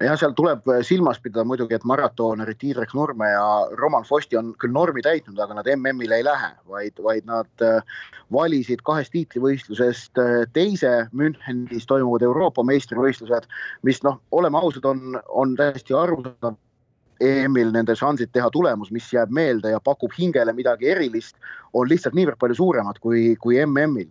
Jah, 0.00 0.16
seal 0.16 0.32
tuleb 0.32 0.64
silmas 0.88 1.18
pidada 1.20 1.44
muidugi, 1.44 1.76
et 1.76 1.84
maratonerid 1.84 2.62
Indrek 2.64 2.94
Nurme 2.96 3.28
ja 3.28 3.44
Roman 3.76 4.06
Fosti 4.08 4.38
on 4.40 4.54
küll 4.56 4.72
normi 4.72 5.02
täitnud, 5.04 5.36
aga 5.36 5.58
nad 5.58 5.68
MM-ile 5.68 6.16
ei 6.16 6.24
lähe, 6.24 6.48
vaid, 6.64 6.96
vaid 7.04 7.28
nad 7.28 7.64
valisid 8.32 8.80
kahest 8.88 9.12
tiitlivõistlusest 9.12 10.16
teise 10.56 10.94
Münchenis 11.12 11.84
toimuvad 11.84 12.24
Euroopa 12.24 12.64
meistrivõistlused, 12.64 13.44
mis 13.84 14.00
noh, 14.06 14.16
oleme 14.32 14.64
ausad, 14.64 14.88
on, 14.88 15.20
on 15.28 15.52
täiesti 15.60 15.92
arusaadav 15.92 16.56
EM-il 17.22 17.72
nende 17.74 17.94
šansid 17.98 18.32
teha 18.34 18.50
tulemus, 18.52 18.90
mis 18.94 19.08
jääb 19.14 19.32
meelde 19.34 19.72
ja 19.72 19.80
pakub 19.80 20.12
hingele 20.18 20.54
midagi 20.56 20.90
erilist, 20.92 21.36
on 21.72 21.88
lihtsalt 21.88 22.16
niivõrd 22.18 22.38
palju 22.40 22.58
suuremad 22.58 22.98
kui, 23.00 23.32
kui 23.40 23.58
MM-il. 23.64 24.10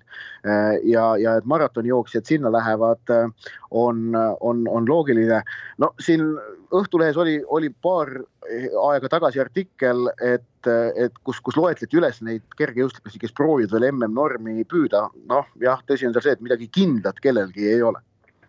ja, 0.88 1.06
ja 1.22 1.36
et 1.38 1.46
maratonijooksjad 1.46 2.26
sinna 2.26 2.52
lähevad, 2.52 3.14
on, 3.72 4.16
on, 4.40 4.66
on 4.68 4.90
loogiline. 4.90 5.44
no 5.78 5.94
siin 6.00 6.26
Õhtulehes 6.72 7.18
oli, 7.20 7.34
oli 7.52 7.68
paar 7.84 8.08
aega 8.48 9.10
tagasi 9.12 9.42
artikkel, 9.44 10.06
et, 10.24 10.70
et 10.96 11.18
kus, 11.28 11.42
kus 11.44 11.58
loetleti 11.60 12.00
üles 12.00 12.22
neid 12.24 12.46
kergejõustiklasi, 12.56 13.20
kes 13.20 13.36
proovivad 13.36 13.76
veel 13.76 13.90
MM-normi 13.92 14.64
püüda. 14.72 15.10
noh, 15.28 15.52
jah, 15.60 15.84
tõsi 15.88 16.08
on 16.08 16.16
seal 16.16 16.30
see, 16.30 16.38
et 16.40 16.46
midagi 16.48 16.70
kindlat 16.72 17.20
kellelgi 17.20 17.68
ei 17.74 17.84
ole 17.84 18.00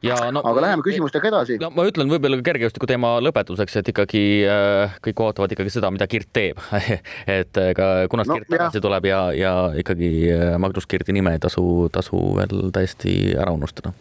ja 0.06 0.18
no 0.34 0.42
aga 0.48 0.64
läheme 0.66 0.86
küsimustega 0.86 1.30
edasi. 1.30 1.58
no 1.62 1.70
ma 1.74 1.86
ütlen 1.88 2.10
võib-olla 2.12 2.40
ka 2.40 2.48
kergejõustiku 2.50 2.88
teema 2.90 3.14
lõpetuseks, 3.24 3.80
et 3.80 3.92
ikkagi 3.94 4.24
äh, 4.50 4.96
kõik 5.04 5.24
ootavad 5.26 5.54
ikkagi 5.54 5.74
seda, 5.74 5.92
mida 5.94 6.08
Kirt 6.10 6.30
teeb. 6.34 6.60
Et 7.38 7.62
ka 7.76 7.90
kunas 8.12 8.30
no, 8.30 8.38
Kirt 8.38 8.50
tagasi 8.52 8.82
tuleb 8.82 9.06
ja, 9.10 9.24
ja 9.36 9.52
ikkagi 9.78 10.12
äh, 10.34 10.54
Magnus 10.62 10.88
Kirdi 10.90 11.14
nime 11.16 11.36
ei 11.36 11.42
tasu, 11.42 11.88
tasu 11.92 12.22
veel 12.38 12.72
täiesti 12.74 13.36
ära 13.38 13.54
unustada 13.54 13.94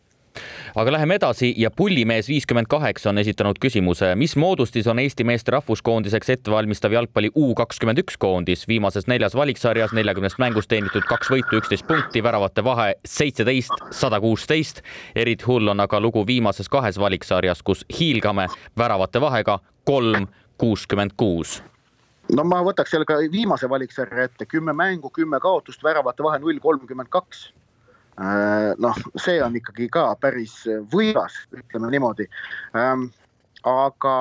aga 0.75 0.91
läheme 0.91 1.15
edasi 1.15 1.53
ja 1.57 1.71
pullimees 1.71 2.27
viiskümmend 2.29 2.67
kaheksa 2.69 3.09
on 3.09 3.17
esitanud 3.17 3.59
küsimuse, 3.59 4.13
mis 4.15 4.35
moodustis 4.39 4.87
on 4.87 4.99
Eesti 4.99 5.23
meeste 5.27 5.51
rahvuskoondiseks 5.51 6.29
ettevalmistav 6.35 6.93
jalgpalli 6.95 7.31
U 7.35 7.53
kakskümmend 7.55 7.99
üks 8.03 8.17
koondis? 8.21 8.63
Viimases 8.67 9.07
neljas 9.11 9.35
valiksarjas 9.35 9.91
neljakümnest 9.97 10.39
mängust 10.39 10.71
teenitud 10.71 11.07
kaks 11.09 11.31
võitu, 11.33 11.59
üksteist 11.59 11.87
punkti, 11.87 12.23
väravate 12.23 12.63
vahe 12.63 12.93
seitseteist, 13.05 13.73
sada 13.91 14.19
kuusteist. 14.23 14.81
eriti 15.15 15.45
hull 15.45 15.67
on 15.67 15.79
aga 15.79 15.99
lugu 15.99 16.23
viimases 16.27 16.69
kahes 16.69 16.99
valiksarjas, 16.99 17.63
kus 17.63 17.85
hiilgame 17.99 18.47
väravate 18.77 19.21
vahega 19.21 19.59
kolm, 19.83 20.27
kuuskümmend 20.57 21.17
kuus. 21.17 21.61
No 22.31 22.43
ma 22.47 22.61
võtaks 22.63 22.93
selle 22.93 23.05
ka 23.05 23.17
viimase 23.31 23.69
valiksarja 23.69 24.23
ette, 24.23 24.45
kümme 24.45 24.73
mängu, 24.73 25.09
kümme 25.09 25.39
kaotust, 25.39 25.83
väravate 25.83 26.23
vahe 26.23 26.39
null 26.39 26.59
kolmkümmend 26.63 27.09
kaks 27.09 27.49
noh, 28.17 28.97
see 29.17 29.39
on 29.43 29.55
ikkagi 29.55 29.87
ka 29.91 30.11
päris 30.21 30.61
võigas, 30.91 31.35
ütleme 31.55 31.91
niimoodi. 31.93 32.27
Ähm, 32.75 33.09
aga 33.67 34.15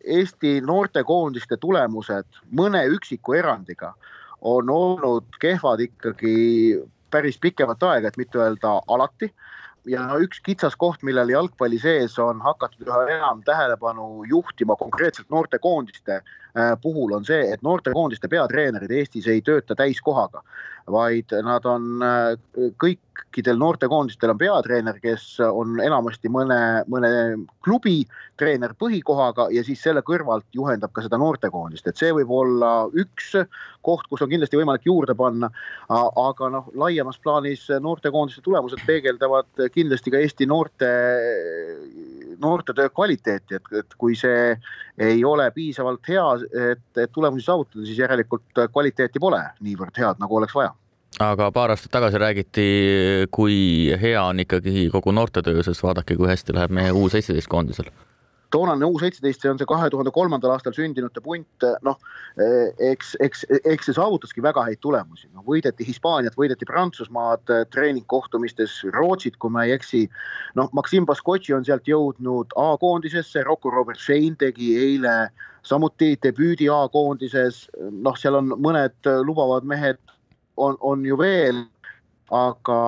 Eesti 0.00 0.60
noortekoondiste 0.64 1.58
tulemused 1.60 2.40
mõne 2.56 2.86
üksiku 2.88 3.36
erandiga 3.36 3.92
on 4.40 4.70
olnud 4.72 5.26
kehvad 5.40 5.82
ikkagi 5.84 6.80
päris 7.12 7.36
pikemat 7.38 7.82
aega, 7.82 8.08
et 8.08 8.16
mitte 8.16 8.40
öelda 8.40 8.78
alati 8.88 9.28
ja 9.90 10.06
no 10.08 10.16
üks 10.24 10.40
kitsas 10.44 10.76
koht, 10.76 11.02
millele 11.04 11.34
jalgpalli 11.34 11.78
sees 11.80 12.16
on 12.18 12.40
hakatud 12.40 12.88
üha 12.88 13.02
enam 13.18 13.42
tähelepanu 13.44 14.24
juhtima 14.28 14.76
konkreetselt 14.80 15.28
noortekoondiste 15.28 16.20
äh, 16.20 16.39
puhul 16.82 17.12
on 17.16 17.24
see, 17.24 17.52
et 17.52 17.62
noortekoondiste 17.62 18.28
peatreenerid 18.28 18.90
Eestis 18.90 19.28
ei 19.30 19.42
tööta 19.46 19.76
täiskohaga, 19.78 20.42
vaid 20.90 21.32
nad 21.46 21.66
on 21.68 22.02
äh, 22.02 22.32
kõikidel 22.80 23.58
noortekoondistel 23.60 24.32
on 24.32 24.40
peatreener, 24.40 24.98
kes 25.02 25.24
on 25.44 25.78
enamasti 25.82 26.30
mõne, 26.32 26.58
mõne 26.90 27.10
klubi 27.64 28.02
treener 28.40 28.74
põhikohaga 28.78 29.48
ja 29.54 29.62
siis 29.66 29.82
selle 29.84 30.02
kõrvalt 30.06 30.46
juhendab 30.56 30.92
ka 30.96 31.04
seda 31.04 31.20
noortekoondist, 31.20 31.86
et 31.86 32.00
see 32.00 32.12
võib 32.16 32.32
olla 32.34 32.72
üks 32.98 33.34
koht, 33.86 34.08
kus 34.10 34.24
on 34.24 34.30
kindlasti 34.32 34.58
võimalik 34.60 34.88
juurde 34.88 35.14
panna. 35.16 35.50
aga 35.90 36.50
noh, 36.52 36.70
laiemas 36.74 37.18
plaanis 37.22 37.68
noortekoondiste 37.80 38.42
tulemused 38.44 38.82
peegeldavad 38.86 39.68
kindlasti 39.74 40.10
ka 40.10 40.20
Eesti 40.20 40.46
noorte, 40.46 40.90
noortetöö 42.40 42.88
kvaliteeti, 42.88 43.60
et, 43.60 43.72
et 43.78 43.96
kui 43.98 44.16
see 44.18 44.54
ei 44.98 45.24
ole 45.24 45.50
piisavalt 45.54 46.08
hea, 46.08 46.26
et, 46.72 46.84
et 46.96 47.12
tulemusi 47.12 47.46
saavutada, 47.46 47.86
siis 47.86 47.98
järelikult 47.98 48.62
kvaliteeti 48.72 49.22
pole 49.22 49.40
niivõrd 49.60 49.96
head, 50.00 50.20
nagu 50.22 50.36
oleks 50.40 50.54
vaja. 50.56 50.74
Aga 51.20 51.50
paar 51.52 51.74
aastat 51.74 51.90
tagasi 51.92 52.20
räägiti, 52.22 52.68
kui 53.34 53.56
hea 54.00 54.22
on 54.22 54.40
ikkagi 54.40 54.88
kogu 54.92 55.12
noortetöö, 55.12 55.62
sest 55.66 55.82
vaadake, 55.82 56.16
kui 56.16 56.30
hästi 56.30 56.54
läheb 56.56 56.72
meie 56.72 56.92
U 56.94 57.08
seitseteist 57.12 57.50
koondisel 57.50 57.90
toonane 58.50 58.86
U 58.86 58.98
seitseteist, 58.98 59.42
see 59.42 59.50
on 59.50 59.58
see 59.60 59.68
kahe 59.68 59.88
tuhande 59.92 60.12
kolmandal 60.14 60.54
aastal 60.54 60.74
sündinute 60.76 61.22
punt, 61.24 61.66
noh 61.86 61.98
eks, 62.90 63.14
eks, 63.24 63.44
eks 63.64 63.88
see 63.88 63.96
saavutaski 63.96 64.42
väga 64.44 64.64
häid 64.68 64.80
tulemusi, 64.84 65.28
no 65.34 65.44
võideti 65.46 65.86
Hispaaniat, 65.86 66.36
võideti 66.38 66.68
Prantsusmaad 66.68 67.50
treeningkohtumistes, 67.74 68.80
Rootsit, 68.96 69.38
kui 69.38 69.50
ma 69.54 69.66
ei 69.66 69.74
eksi. 69.78 70.06
noh, 70.58 70.70
Maxim 70.76 71.06
Baskotši 71.06 71.54
on 71.56 71.66
sealt 71.66 71.88
jõudnud 71.88 72.54
A-koondisesse, 72.56 73.44
Rocco 73.46 73.70
Robert 73.70 74.00
Shane 74.00 74.36
tegi 74.38 74.72
eile 74.78 75.30
samuti 75.62 76.14
debüüdi 76.22 76.70
A-koondises, 76.72 77.66
noh, 77.90 78.16
seal 78.16 78.38
on 78.38 78.54
mõned 78.56 79.12
lubavad 79.26 79.66
mehed 79.66 79.98
on, 80.56 80.76
on 80.80 81.04
ju 81.04 81.18
veel 81.18 81.64
aga 82.30 82.78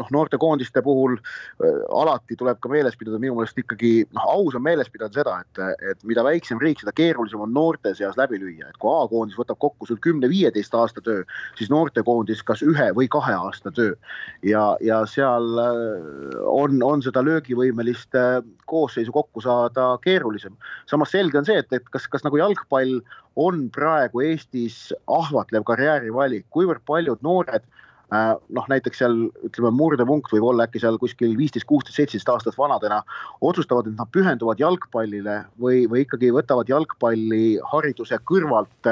noh, 0.00 0.10
noortekoondiste 0.14 0.82
puhul 0.84 1.18
äh, 1.18 1.80
alati 1.94 2.36
tuleb 2.38 2.60
ka 2.62 2.70
meeles 2.72 2.96
pidada, 2.98 3.20
minu 3.20 3.36
meelest 3.36 3.60
ikkagi 3.60 3.92
noh, 4.16 4.24
aus 4.32 4.56
on 4.56 4.64
meeles 4.64 4.88
pidada 4.92 5.12
seda, 5.20 5.36
et, 5.44 5.82
et 5.92 6.06
mida 6.08 6.24
väiksem 6.26 6.60
riik, 6.62 6.80
seda 6.82 6.94
keerulisem 6.96 7.42
on 7.44 7.52
noorte 7.54 7.92
seas 7.98 8.16
läbi 8.20 8.40
lüüa, 8.40 8.70
et 8.70 8.80
kui 8.80 8.92
A-koondis 8.92 9.38
võtab 9.38 9.60
kokku 9.62 9.88
sul 9.88 10.00
kümne-viieteist 10.04 10.74
aasta 10.74 11.04
töö, 11.04 11.24
siis 11.60 11.70
noortekoondis 11.72 12.42
kas 12.48 12.64
ühe 12.64 12.90
või 12.96 13.10
kahe 13.12 13.36
aasta 13.36 13.72
töö. 13.74 13.94
ja, 14.42 14.64
ja 14.84 15.04
seal 15.06 15.62
äh, 15.62 16.40
on, 16.48 16.82
on 16.82 17.04
seda 17.04 17.22
löögivõimelist 17.24 18.16
äh, 18.18 18.40
koosseisu 18.68 19.12
kokku 19.12 19.44
saada 19.44 19.96
keerulisem. 20.04 20.56
samas 20.86 21.12
selge 21.12 21.38
on 21.38 21.48
see, 21.48 21.58
et, 21.60 21.72
et 21.72 21.88
kas, 21.92 22.08
kas 22.08 22.24
nagu 22.24 22.40
jalgpall 22.40 23.00
on 23.38 23.68
praegu 23.70 24.22
Eestis 24.24 24.88
ahvatlev 25.06 25.64
karjäärivalik, 25.68 26.46
kuivõrd 26.54 26.82
paljud 26.88 27.22
noored 27.22 27.62
noh, 28.10 28.68
näiteks 28.72 29.02
seal 29.02 29.16
ütleme, 29.44 29.72
murdepunkt 29.76 30.32
võib 30.32 30.46
olla 30.50 30.64
äkki 30.68 30.80
seal 30.80 30.96
kuskil 31.00 31.34
viisteist, 31.36 31.66
kuusteist, 31.68 31.98
seitseteist 31.98 32.30
aastat 32.32 32.56
vanadena, 32.58 33.02
otsustavad, 33.44 33.90
et 33.90 33.98
nad 33.98 34.08
pühenduvad 34.14 34.60
jalgpallile 34.62 35.42
või, 35.60 35.82
või 35.90 36.06
ikkagi 36.06 36.32
võtavad 36.34 36.70
jalgpalli 36.72 37.58
hariduse 37.72 38.20
kõrvalt 38.30 38.90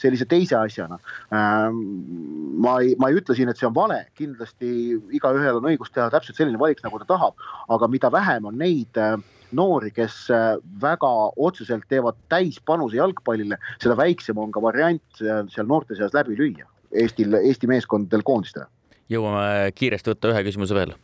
sellise 0.00 0.28
teise 0.28 0.58
asjana. 0.60 1.00
ma 1.32 2.76
ei, 2.82 2.94
ma 3.00 3.08
ei 3.08 3.18
ütle 3.22 3.36
siin, 3.38 3.48
et 3.48 3.56
see 3.56 3.68
on 3.68 3.76
vale, 3.76 4.02
kindlasti 4.18 4.70
igaühel 5.16 5.62
on 5.62 5.72
õigus 5.72 5.92
teha 5.94 6.10
täpselt 6.12 6.36
selline 6.36 6.60
valik, 6.60 6.84
nagu 6.84 7.00
ta 7.00 7.08
tahab, 7.16 7.40
aga 7.72 7.88
mida 7.88 8.12
vähem 8.12 8.52
on 8.52 8.58
neid 8.60 9.00
noori, 9.56 9.90
kes 9.96 10.26
väga 10.82 11.12
otseselt 11.40 11.88
teevad 11.88 12.18
täispanuse 12.28 13.00
jalgpallile, 13.00 13.56
seda 13.80 13.96
väiksem 13.96 14.36
on 14.36 14.52
ka 14.52 14.60
variant 14.60 15.22
seal 15.22 15.64
noorte 15.64 15.96
seas 15.96 16.12
läbi 16.12 16.36
lüüa 16.36 16.68
Eestil, 16.92 17.34
Eesti 17.42 17.70
meeskondadel 17.70 18.24
koondistel. 18.24 18.68
jõuame 19.08 19.72
kiiresti 19.74 20.12
võtta 20.12 20.32
ühe 20.32 20.44
küsimuse 20.48 20.76
veel 20.76 20.96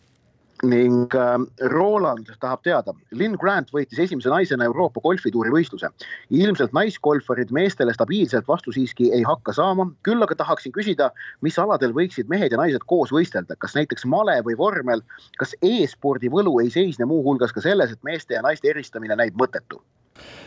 ning 0.62 1.14
äh, 1.14 1.38
Roland 1.70 2.28
tahab 2.40 2.62
teada, 2.64 2.94
Lynn 3.12 3.36
Grant 3.40 3.70
võitis 3.74 3.98
esimese 4.00 4.30
naisena 4.30 4.68
Euroopa 4.68 5.02
golfituuri 5.04 5.50
võistluse. 5.52 5.90
ilmselt 6.30 6.72
naisgolfarid 6.72 7.50
meestele 7.50 7.94
stabiilselt 7.94 8.48
vastu 8.48 8.72
siiski 8.72 9.10
ei 9.12 9.22
hakka 9.22 9.52
saama, 9.52 9.88
küll 10.02 10.22
aga 10.22 10.34
tahaksin 10.34 10.72
küsida, 10.72 11.10
mis 11.40 11.58
aladel 11.58 11.92
võiksid 11.96 12.28
mehed 12.28 12.52
ja 12.52 12.60
naised 12.60 12.86
koos 12.86 13.12
võistelda, 13.12 13.56
kas 13.58 13.74
näiteks 13.74 14.06
male 14.06 14.40
või 14.46 14.56
vormel, 14.58 15.02
kas 15.38 15.56
e-spordi 15.62 16.30
võlu 16.30 16.58
ei 16.62 16.70
seisne 16.70 17.04
muuhulgas 17.04 17.52
ka 17.52 17.60
selles, 17.64 17.92
et 17.92 18.02
meeste 18.02 18.34
ja 18.34 18.42
naiste 18.42 18.70
eristamine 18.70 19.16
näib 19.16 19.36
mõttetu? 19.40 19.82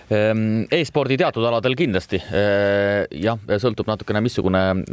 Ehm, 0.08 0.64
e-spordi 0.72 1.18
teatud 1.20 1.44
aladel 1.44 1.74
kindlasti. 1.76 2.20
Ehm, 2.32 3.12
jah, 3.20 3.40
sõltub 3.60 3.90
natukene, 3.90 4.22
missugune 4.24 4.62
ehm, 4.72 4.84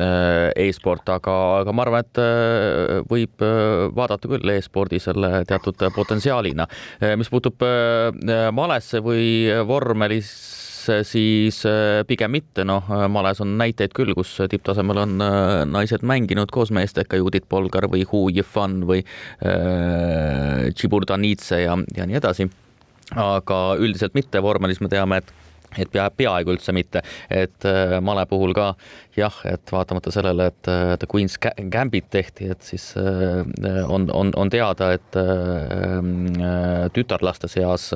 e-sport, 0.64 1.06
aga, 1.14 1.34
aga 1.60 1.74
ma 1.74 1.84
arvan, 1.84 2.02
et 2.02 2.18
võib 3.10 3.44
vaadata 3.94 4.30
küll 4.30 4.54
e-spordi 4.56 4.98
selle 5.02 5.44
teatud 5.46 5.78
potentsiaalina. 5.94 6.66
mis 7.18 7.30
puutub 7.30 7.62
malesse 8.52 9.00
või 9.04 9.46
vormelisse, 9.66 11.02
siis 11.06 11.62
pigem 12.08 12.30
mitte, 12.34 12.64
noh, 12.66 12.88
males 13.08 13.40
on 13.40 13.56
näiteid 13.60 13.94
küll, 13.94 14.14
kus 14.18 14.34
tipptasemel 14.50 14.98
on 15.04 15.16
naised 15.70 16.02
mänginud 16.02 16.50
koos 16.50 16.70
meestega, 16.74 17.16
Judith 17.20 17.48
Polgar 17.48 17.86
või 17.92 18.04
Hu 18.10 18.26
Yifan 18.34 18.82
või 18.88 19.04
Tšiburdanitse 20.74 21.62
ja, 21.64 21.78
ja 21.96 22.06
nii 22.10 22.20
edasi 22.20 22.50
aga 23.12 23.62
üldiselt 23.78 24.14
mitte, 24.14 24.42
vormelis 24.42 24.80
me 24.80 24.88
teame, 24.88 25.20
et 25.22 25.34
et 25.78 25.90
pea, 25.90 26.06
peaaegu 26.16 26.54
üldse 26.54 26.72
mitte, 26.74 27.02
et 27.32 27.66
äh, 27.68 27.96
male 28.04 28.24
puhul 28.30 28.54
ka 28.56 28.72
jah, 29.16 29.36
et 29.48 29.72
vaatamata 29.72 30.12
sellele, 30.14 30.48
et 30.52 30.70
äh, 30.70 30.94
The 31.00 31.08
Queen's 31.10 31.36
Gambit 31.40 32.10
tehti, 32.14 32.48
et 32.54 32.62
siis 32.62 32.92
äh, 33.00 33.80
on, 33.88 34.08
on, 34.12 34.32
on 34.36 34.52
teada, 34.52 34.92
et 34.94 35.18
tütarlaste 36.94 37.48
seas 37.50 37.88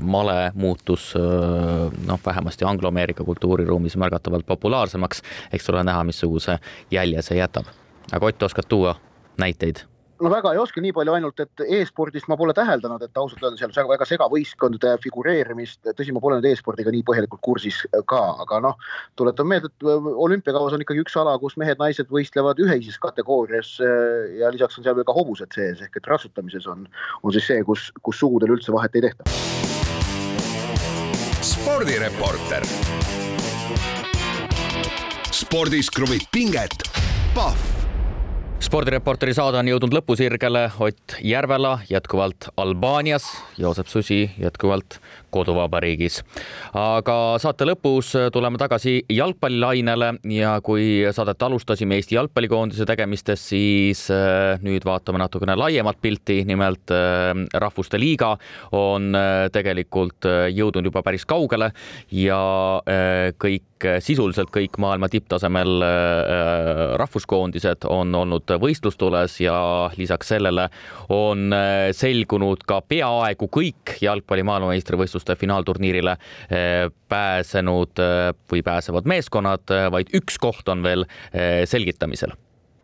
male 0.00 0.50
muutus 0.58 1.12
noh, 1.16 2.20
vähemasti 2.26 2.66
angloameerika 2.68 3.24
kultuuriruumis 3.24 3.96
märgatavalt 4.00 4.46
populaarsemaks. 4.46 5.22
eks 5.52 5.70
ole 5.70 5.84
näha, 5.84 6.04
missuguse 6.04 6.58
jälje 6.90 7.22
see 7.22 7.38
jätab. 7.38 7.70
aga 8.12 8.26
Ott, 8.26 8.42
oskad 8.42 8.68
tuua 8.68 8.96
näiteid? 9.38 9.91
No 10.20 10.30
väga 10.30 10.52
ei 10.52 10.60
oska, 10.60 10.80
nii 10.82 10.92
palju 10.94 11.14
ainult, 11.16 11.40
et 11.42 11.62
e-spordist 11.78 12.28
ma 12.30 12.36
pole 12.38 12.54
täheldanud, 12.56 13.02
et 13.04 13.18
ausalt 13.18 13.42
öelda 13.42 13.58
seal 13.60 13.88
väga 13.88 14.06
segavõistkondade 14.08 14.94
figureerimist, 15.02 15.80
tõsi, 15.98 16.14
ma 16.14 16.22
pole 16.22 16.38
nüüd 16.38 16.50
e-spordiga 16.52 16.92
nii 16.94 17.04
põhjalikult 17.08 17.42
kursis 17.44 17.82
ka, 18.10 18.20
aga 18.44 18.60
noh, 18.66 18.78
tuletan 19.18 19.48
meelde, 19.50 19.72
et 19.72 19.86
olümpiakavas 19.86 20.76
on 20.76 20.84
ikkagi 20.84 21.04
üks 21.04 21.16
ala, 21.20 21.34
kus 21.42 21.56
mehed-naised 21.60 22.10
võistlevad 22.12 22.60
ühises 22.62 22.98
kategoorias 23.02 23.74
ja 24.38 24.52
lisaks 24.54 24.78
on 24.78 24.86
seal 24.86 24.98
veel 24.98 25.08
ka 25.08 25.16
hobused 25.16 25.54
sees 25.56 25.82
ehk 25.82 25.98
et 25.98 26.10
ratsutamises 26.10 26.68
on, 26.70 26.86
on 27.22 27.34
siis 27.34 27.48
see, 27.50 27.62
kus, 27.66 27.90
kus 28.02 28.22
sugudel 28.22 28.56
üldse 28.56 28.74
vahet 28.74 28.98
ei 28.98 29.08
tehta. 29.08 29.28
spordireporter. 31.42 32.66
spordis 35.32 35.90
kruvib 35.92 36.24
pinget, 36.32 36.86
Pahv 37.34 37.81
spordireporteri 38.62 39.34
saade 39.34 39.58
on 39.58 39.68
jõudnud 39.68 39.94
lõpusirgele. 39.96 40.68
Ott 40.82 41.16
Järvela 41.26 41.80
jätkuvalt 41.90 42.46
Albaanias, 42.56 43.24
Joosep 43.58 43.88
Susi 43.90 44.20
jätkuvalt 44.38 45.00
koduvabariigis. 45.32 46.20
aga 46.76 47.16
saate 47.42 47.66
lõpus 47.66 48.12
tuleme 48.32 48.60
tagasi 48.60 49.00
jalgpallilainele 49.10 50.12
ja 50.30 50.54
kui 50.64 51.02
saadet 51.10 51.42
alustasime 51.42 51.96
Eesti 51.98 52.18
jalgpallikoondise 52.18 52.86
tegemistest, 52.88 53.48
siis 53.52 54.04
äh, 54.12 54.60
nüüd 54.62 54.84
vaatame 54.84 55.18
natukene 55.22 55.56
laiemat 55.56 55.98
pilti. 56.02 56.42
nimelt 56.44 56.92
äh, 56.92 57.32
Rahvuste 57.54 58.00
Liiga 58.00 58.36
on 58.72 59.14
äh, 59.16 59.48
tegelikult 59.52 60.28
jõudnud 60.52 60.90
juba 60.90 61.02
päris 61.02 61.26
kaugele 61.26 61.72
ja 62.12 62.40
kõik, 63.42 63.64
sisuliselt 64.00 64.50
kõik 64.54 64.78
maailma 64.82 65.08
tipptasemel 65.12 65.84
rahvuskoondised 67.00 67.86
on 67.90 68.14
olnud 68.14 68.54
võistlustules 68.62 69.38
ja 69.42 69.56
lisaks 69.96 70.32
sellele 70.34 70.68
on 71.12 71.52
selgunud 71.96 72.64
ka 72.66 72.80
peaaegu 72.88 73.48
kõik 73.52 73.96
jalgpalli 74.02 74.46
maailmameistrivõistlused 74.48 75.12
võistluste 75.12 75.36
finaalturniirile 75.36 76.16
pääsenud 77.08 78.02
või 78.50 78.62
pääsevad 78.62 79.08
meeskonnad, 79.08 79.74
vaid 79.92 80.14
üks 80.16 80.38
koht 80.38 80.68
on 80.68 80.82
veel 80.82 81.06
selgitamisel 81.66 82.34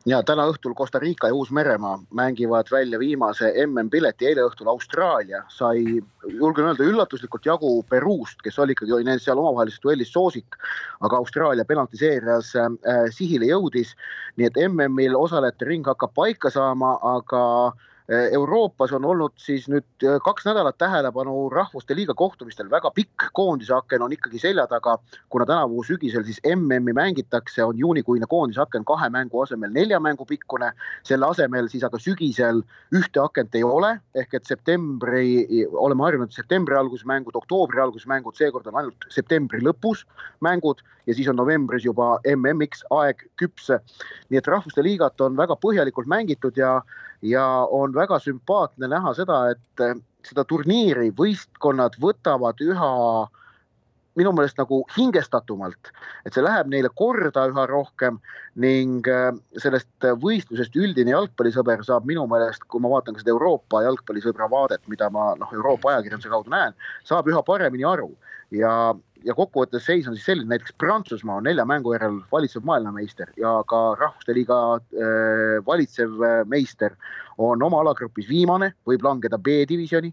ja 0.09 0.21
täna 0.27 0.47
õhtul 0.49 0.75
Costa 0.79 1.01
Rica 1.03 1.29
ja 1.29 1.37
Uus-Meremaa 1.37 1.99
mängivad 2.17 2.71
välja 2.73 2.99
viimase 3.01 3.51
MM-pileti, 3.67 4.29
eile 4.31 4.47
õhtul 4.49 4.71
Austraalia 4.73 5.43
sai, 5.53 6.01
julgen 6.29 6.71
öelda, 6.71 6.87
üllatuslikult 6.87 7.47
jagu 7.47 7.73
Peruust, 7.91 8.41
kes 8.45 8.59
oli 8.59 8.77
ikkagi 8.77 8.97
oli 8.97 9.19
seal 9.21 9.41
omavahelises 9.41 9.83
duellis 9.85 10.13
soosik, 10.13 10.57
aga 11.05 11.21
Austraalia 11.21 11.67
penaltiseerias 11.69 12.55
äh, 12.57 12.71
sihile 13.15 13.53
jõudis. 13.53 13.95
nii 14.39 14.47
et 14.47 14.59
MM-il 14.69 15.17
osalejate 15.19 15.67
ring 15.67 15.87
hakkab 15.87 16.15
paika 16.15 16.51
saama, 16.51 16.97
aga 17.03 17.45
Äh, 17.69 17.88
Euroopas 18.09 18.93
on 18.97 19.05
olnud 19.05 19.35
siis 19.37 19.67
nüüd 19.69 20.05
äh, 20.07 20.15
kaks 20.25 20.47
nädalat 20.49 20.79
tähelepanu 20.81 21.51
rahvuste 21.53 21.93
liiga 21.97 22.15
kohtumistel, 22.17 22.71
väga 22.73 22.89
pikk 22.97 23.27
koondise 23.37 23.75
aken 23.77 24.07
on 24.07 24.15
ikkagi 24.17 24.41
selja 24.41 24.65
taga, 24.71 24.95
kuna 25.29 25.45
tänavu 25.45 25.83
sügisel 25.85 26.25
siis 26.25 26.41
MM-i 26.55 26.95
mängitakse, 26.97 27.61
on 27.65 27.77
juunikuine 27.79 28.25
koondise 28.31 28.63
aken 28.65 28.87
kahe 28.89 29.11
mängu 29.13 29.43
asemel 29.45 29.75
nelja 29.77 30.01
mängu 30.01 30.25
pikkune. 30.25 30.73
selle 31.05 31.27
asemel 31.27 31.69
siis 31.69 31.85
aga 31.85 32.01
sügisel 32.01 32.63
ühte 32.97 33.21
akent 33.21 33.55
ei 33.55 33.65
ole, 33.65 33.99
ehk 34.15 34.35
et 34.35 34.49
septembri, 34.49 35.45
oleme 35.73 36.05
harjunud 36.09 36.33
septembri 36.33 36.81
alguses 36.81 37.05
mängud, 37.05 37.37
oktoobri 37.37 37.81
alguses 37.81 38.09
mängud, 38.09 38.37
seekord 38.41 38.67
on 38.73 38.81
ainult 38.81 39.05
septembri 39.13 39.61
lõpus 39.61 40.07
mängud 40.41 40.81
ja 41.09 41.15
siis 41.15 41.29
on 41.29 41.37
novembris 41.37 41.85
juba 41.85 42.17
MM-iks 42.25 42.87
aeg 42.89 43.21
küps. 43.37 43.69
nii 44.31 44.41
et 44.41 44.49
rahvuste 44.49 44.83
liigat 44.83 45.21
on 45.21 45.37
väga 45.37 45.57
põhjalikult 45.61 46.09
mängitud 46.09 46.57
ja 46.57 46.79
ja 47.23 47.45
on 47.71 47.95
väga 47.95 48.19
sümpaatne 48.23 48.89
näha 48.91 49.15
seda, 49.17 49.43
et 49.55 49.83
eh, 49.85 49.97
seda 50.27 50.45
turniiri 50.49 51.11
võistkonnad 51.17 51.99
võtavad 52.03 52.61
üha 52.65 52.93
minu 54.19 54.33
meelest 54.35 54.59
nagu 54.59 54.81
hingestatumalt, 54.97 55.93
et 56.27 56.35
see 56.35 56.43
läheb 56.43 56.67
neile 56.73 56.91
korda 56.99 57.45
üha 57.51 57.67
rohkem 57.71 58.19
ning 58.59 59.07
eh, 59.11 59.31
sellest 59.63 60.09
võistlusest 60.23 60.79
üldine 60.79 61.15
jalgpallisõber 61.15 61.85
saab 61.87 62.09
minu 62.09 62.27
meelest, 62.31 62.67
kui 62.67 62.83
ma 62.83 62.91
vaatan 62.97 63.15
ka 63.15 63.23
seda 63.23 63.35
Euroopa 63.35 63.85
jalgpallisõbra 63.87 64.51
vaadet, 64.51 64.83
mida 64.91 65.11
ma 65.15 65.33
noh, 65.39 65.53
Euroopa 65.55 65.95
ajakirjanduse 65.95 66.33
kaudu 66.35 66.55
näen, 66.55 66.75
saab 67.09 67.31
üha 67.31 67.45
paremini 67.47 67.87
aru. 67.87 68.11
Ja 68.55 68.73
ja 69.27 69.35
kokkuvõttes 69.37 69.87
seis 69.89 70.07
on 70.09 70.17
siis 70.17 70.27
selline, 70.29 70.49
näiteks 70.53 70.75
Prantsusmaa 70.79 71.39
on 71.41 71.47
nelja 71.49 71.65
mängu 71.69 71.93
järel 71.95 72.21
valitsev 72.33 72.67
maailmameister 72.69 73.31
ja 73.41 73.59
ka 73.69 73.81
Rahvuste 73.99 74.35
Liiga 74.37 74.59
äh, 74.77 75.59
valitsev 75.67 76.23
äh, 76.23 76.43
meister 76.47 76.95
on 77.39 77.63
oma 77.63 77.83
alagrupis 77.85 78.29
viimane, 78.29 78.73
võib 78.89 79.05
langeda 79.07 79.39
B-divisjoni. 79.39 80.13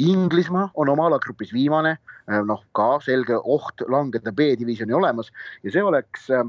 Inglismaa 0.00 0.70
on 0.80 0.88
oma 0.88 1.08
alagrupis 1.10 1.52
viimane, 1.54 1.96
äh, 2.30 2.40
noh 2.46 2.62
ka 2.76 2.92
selge 3.04 3.38
oht 3.38 3.84
langeda 3.88 4.32
B-divisjoni 4.32 4.96
olemas 4.96 5.32
ja 5.64 5.74
see 5.74 5.84
oleks 5.84 6.30
äh, 6.34 6.46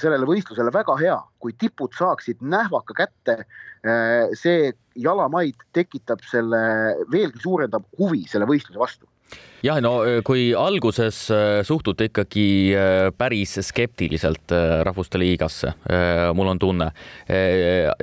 sellele 0.00 0.26
võistlusele 0.28 0.72
väga 0.72 0.96
hea, 1.00 1.18
kui 1.42 1.54
tipud 1.58 1.92
saaksid 1.98 2.40
nähvaka 2.40 2.96
kätte. 3.02 3.42
Äh, 3.82 4.30
see 4.38 4.72
jalamaid 4.94 5.58
tekitab 5.76 6.22
selle, 6.28 6.60
veelgi 7.12 7.42
suurendab 7.42 7.88
huvi 7.98 8.24
selle 8.30 8.48
võistluse 8.48 8.80
vastu 8.80 9.11
jah, 9.62 9.80
no 9.84 9.94
kui 10.26 10.50
alguses 10.58 11.24
suhtute 11.68 12.10
ikkagi 12.10 12.46
päris 13.18 13.58
skeptiliselt 13.62 14.54
Rahvuste 14.82 15.20
Liigasse, 15.22 15.74
mul 16.34 16.54
on 16.54 16.62
tunne, 16.62 16.92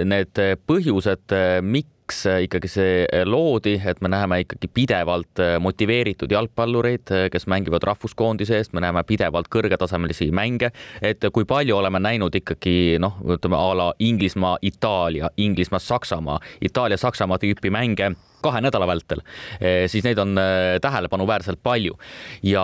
need 0.07 0.43
põhjused, 0.69 1.39
miks 1.61 1.95
miks 2.09 2.23
ikkagi 2.25 2.69
see 2.69 3.23
loodi, 3.25 3.75
et 3.85 4.01
me 4.01 4.09
näeme 4.09 4.41
ikkagi 4.41 4.67
pidevalt 4.73 5.41
motiveeritud 5.61 6.31
jalgpallureid, 6.31 7.11
kes 7.31 7.45
mängivad 7.47 7.85
rahvuskoondise 7.85 8.57
eest, 8.57 8.73
me 8.73 8.81
näeme 8.81 9.03
pidevalt 9.05 9.49
kõrgetasemelisi 9.53 10.31
mänge, 10.33 10.71
et 11.01 11.21
kui 11.33 11.45
palju 11.45 11.77
oleme 11.77 12.01
näinud 12.01 12.33
ikkagi 12.35 12.97
noh, 13.01 13.19
ütleme 13.29 13.59
a 13.59 13.69
la 13.77 13.91
Inglismaa, 13.99 14.57
Itaalia, 14.61 15.29
Inglismaa, 15.37 15.79
Saksamaa, 15.79 16.39
Itaalia-Saksamaa 16.65 17.37
tüüpi 17.45 17.69
mänge 17.69 18.15
kahe 18.43 18.61
nädala 18.63 18.87
vältel, 18.89 19.21
eh, 19.59 19.85
siis 19.91 20.05
neid 20.05 20.19
on 20.21 20.37
eh, 20.39 20.77
tähelepanuväärselt 20.81 21.61
palju. 21.63 21.97
ja 22.43 22.63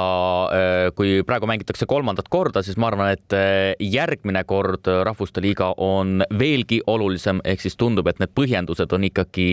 eh, 0.53 0.91
kui 0.95 1.21
praegu 1.27 1.47
mängitakse 1.49 1.85
kolmandat 1.89 2.29
korda, 2.29 2.63
siis 2.63 2.77
ma 2.77 2.87
arvan, 2.91 3.11
et 3.15 3.33
järgmine 3.81 4.43
kord 4.47 4.87
Rahvuste 5.03 5.41
Liiga 5.43 5.73
on 5.81 6.23
veelgi 6.39 6.81
olulisem, 6.87 7.41
ehk 7.43 7.61
siis 7.61 7.75
tundub, 7.79 8.07
et 8.07 8.19
need 8.21 8.31
põhjendused 8.37 8.93
on 8.95 9.07
ikkagi 9.07 9.47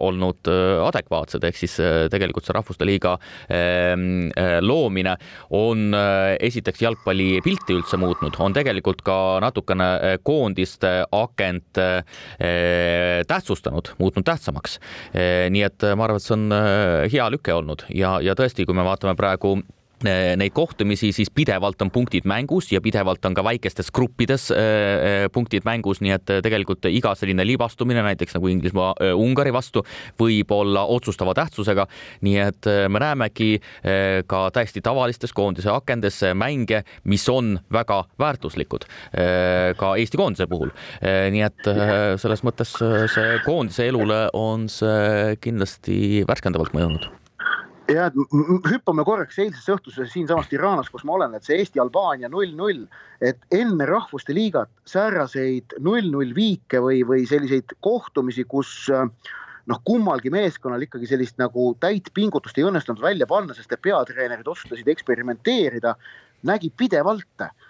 olnud 0.00 0.48
adekvaatsed, 0.86 1.44
ehk 1.46 1.58
siis 1.58 1.76
tegelikult 2.12 2.46
see 2.46 2.56
Rahvuste 2.56 2.88
Liiga 2.88 3.16
ehm, 3.52 4.30
loomine 4.64 5.16
on 5.54 5.94
esiteks 6.40 6.82
jalgpalli 6.82 7.40
pilti 7.44 7.76
üldse 7.76 8.00
muutnud, 8.00 8.38
on 8.42 8.56
tegelikult 8.56 9.02
ka 9.06 9.18
natukene 9.44 10.18
koondiste 10.26 10.92
akent 11.14 11.80
tähtsustanud, 13.28 13.94
muutnud 14.00 14.26
tähtsamaks 14.26 14.78
nii 15.52 15.64
et 15.66 15.86
äh, 15.86 15.94
ma 15.98 16.06
arvan, 16.06 16.20
et 16.20 16.26
see 16.26 16.36
on 16.36 16.46
äh, 16.54 17.06
hea 17.12 17.26
lüke 17.32 17.54
olnud. 17.54 17.86
Ja, 17.94 18.16
ja 18.24 18.36
tõesti, 18.38 18.66
kui 18.66 18.76
me 18.76 18.84
vaatame 18.86 19.16
praegu 19.18 19.56
neid 20.04 20.52
kohtumisi, 20.52 21.08
siis 21.12 21.30
pidevalt 21.32 21.80
on 21.82 21.90
punktid 21.90 22.26
mängus 22.28 22.68
ja 22.72 22.82
pidevalt 22.84 23.24
on 23.24 23.34
ka 23.34 23.44
väikestes 23.44 23.88
gruppides 23.94 24.50
punktid 25.32 25.64
mängus, 25.64 26.02
nii 26.04 26.12
et 26.12 26.32
tegelikult 26.44 26.84
iga 26.90 27.14
selline 27.16 27.46
libastumine, 27.48 28.02
näiteks 28.04 28.36
nagu 28.36 28.50
Inglismaa 28.52 28.92
Ungari 29.16 29.54
vastu, 29.56 29.86
võib 30.20 30.52
olla 30.52 30.84
otsustava 30.92 31.34
tähtsusega. 31.34 31.86
nii 32.20 32.36
et 32.44 32.68
me 32.88 33.00
näemegi 33.00 33.60
ka 34.26 34.50
täiesti 34.52 34.84
tavalistes 34.84 35.32
koondise 35.32 35.72
akendes 35.72 36.20
mänge, 36.34 36.82
mis 37.04 37.28
on 37.28 37.58
väga 37.72 38.04
väärtuslikud 38.18 38.84
ka 39.76 39.96
Eesti 39.96 40.16
koondise 40.16 40.46
puhul. 40.46 40.74
nii 41.02 41.44
et 41.46 41.70
selles 42.20 42.44
mõttes 42.44 42.76
see 42.76 43.38
koondise 43.44 43.88
elule 43.88 44.26
on 44.36 44.68
see 44.68 45.36
kindlasti 45.40 46.24
värskendavalt 46.28 46.76
mõjunud 46.76 47.25
ja 47.92 48.08
hüppame 48.70 49.04
korraks 49.06 49.38
eilsesse 49.38 49.74
õhtusse 49.76 50.06
siinsamas 50.10 50.48
Tiranas, 50.50 50.90
kus 50.90 51.04
ma 51.06 51.16
olen, 51.16 51.36
et 51.36 51.46
see 51.46 51.58
Eesti-Albaania 51.62 52.30
null-null, 52.32 52.84
et 53.24 53.38
enne 53.54 53.86
rahvuste 53.88 54.34
liigat 54.36 54.70
sääraseid 54.88 55.78
null-null 55.84 56.34
viike 56.36 56.82
või, 56.82 57.02
või 57.06 57.26
selliseid 57.30 57.76
kohtumisi, 57.84 58.46
kus 58.48 58.72
noh, 58.90 59.82
kummalgi 59.86 60.30
meeskonnal 60.34 60.86
ikkagi 60.86 61.10
sellist 61.10 61.38
nagu 61.42 61.72
täit 61.82 62.10
pingutust 62.14 62.58
ei 62.58 62.66
õnnestunud 62.66 63.02
välja 63.02 63.28
panna, 63.30 63.54
sest 63.54 63.72
et 63.72 63.82
peatreenerid 63.82 64.46
otsustasid 64.46 64.88
eksperimenteerida, 64.94 65.96
nägi 66.46 66.70
pidevalt 66.76 67.46
Äh, 67.46 67.65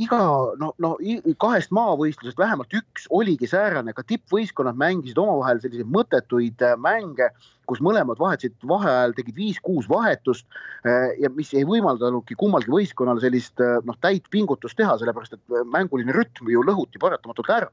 iga 0.00 0.18
no, 0.58 0.70
no 0.80 0.94
kahest 1.38 1.70
maavõistlusest 1.74 2.38
vähemalt 2.38 2.72
üks 2.74 3.04
oligi 3.12 3.46
säärane, 3.50 3.92
ka 3.92 4.02
tippvõistkonnad 4.08 4.78
mängisid 4.80 5.18
omavahel 5.20 5.60
selliseid 5.60 5.90
mõttetuid 5.92 6.64
äh, 6.64 6.76
mänge, 6.80 7.28
kus 7.68 7.82
mõlemad 7.84 8.18
vahetasid 8.18 8.56
vaheajal, 8.66 9.12
tegid 9.18 9.36
viis-kuus 9.36 9.88
vahetust 9.90 10.46
äh, 10.88 11.12
ja 11.20 11.30
mis 11.34 11.52
ei 11.54 11.66
võimaldanudki 11.68 12.38
kummalgi 12.40 12.72
võistkonnal 12.72 13.20
sellist 13.20 13.60
noh, 13.60 14.00
täit 14.00 14.26
pingutust 14.32 14.78
teha, 14.80 14.96
sellepärast 14.98 15.36
et 15.36 15.62
mänguline 15.68 16.16
rütm 16.16 16.50
ju 16.50 16.64
lõhuti 16.64 17.02
paratamatult 17.02 17.52
ära. 17.52 17.70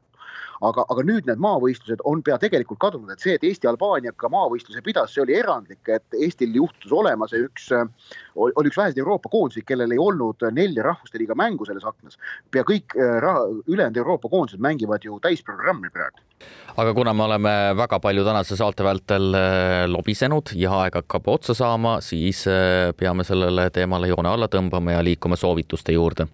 Aga, 0.66 0.84
aga 0.90 1.04
nüüd 1.06 1.28
need 1.30 1.42
maavõistlused 1.42 2.02
on 2.10 2.24
pea 2.26 2.38
tegelikult 2.42 2.80
kadunud, 2.82 3.12
et 3.14 3.22
see, 3.22 3.36
et 3.38 3.44
Eesti 3.46 3.70
Albaaniaga 3.70 4.30
maavõistluse 4.34 4.82
pidas, 4.86 5.14
see 5.14 5.22
oli 5.22 5.36
erandlik, 5.38 5.84
et 5.86 6.18
Eestil 6.18 6.56
juhtus 6.58 6.94
olema 6.94 7.28
see 7.30 7.44
üks, 7.46 7.70
oli 8.38 8.70
üks 8.70 8.78
väheseid 8.78 9.02
Euroopa 9.02 9.30
koondiseid, 9.34 9.66
kellel 9.68 9.96
ei 9.96 10.02
olnud 10.02 10.48
nelja 10.54 10.86
rahvuste 10.86 11.20
liiga 11.22 11.36
mängu 11.36 11.66
selles 11.66 11.86
aknas. 11.86 12.18
pea 12.52 12.64
kõik 12.68 12.96
ülejäänud 12.98 13.98
Euroopa 13.98 14.30
koondised 14.30 14.62
mängivad 14.62 15.04
ju 15.04 15.20
täisprogrammi 15.24 15.90
praegu 15.94 16.26
aga 16.78 16.94
kuna 16.94 17.14
me 17.18 17.24
oleme 17.26 17.52
väga 17.78 17.98
palju 18.02 18.22
tänase 18.26 18.58
saate 18.58 18.86
vältel 18.86 19.34
äh, 19.34 19.86
lobisenud 19.90 20.52
ja 20.60 20.76
aeg 20.84 21.00
hakkab 21.00 21.30
otsa 21.34 21.56
saama, 21.58 21.96
siis 22.06 22.44
äh, 22.52 22.92
peame 22.98 23.26
sellele 23.26 23.70
teemale 23.74 24.12
joone 24.12 24.30
alla 24.30 24.50
tõmbama 24.52 24.94
ja 24.94 25.02
liikuma 25.06 25.40
soovituste 25.40 25.96
juurde. 25.96 26.28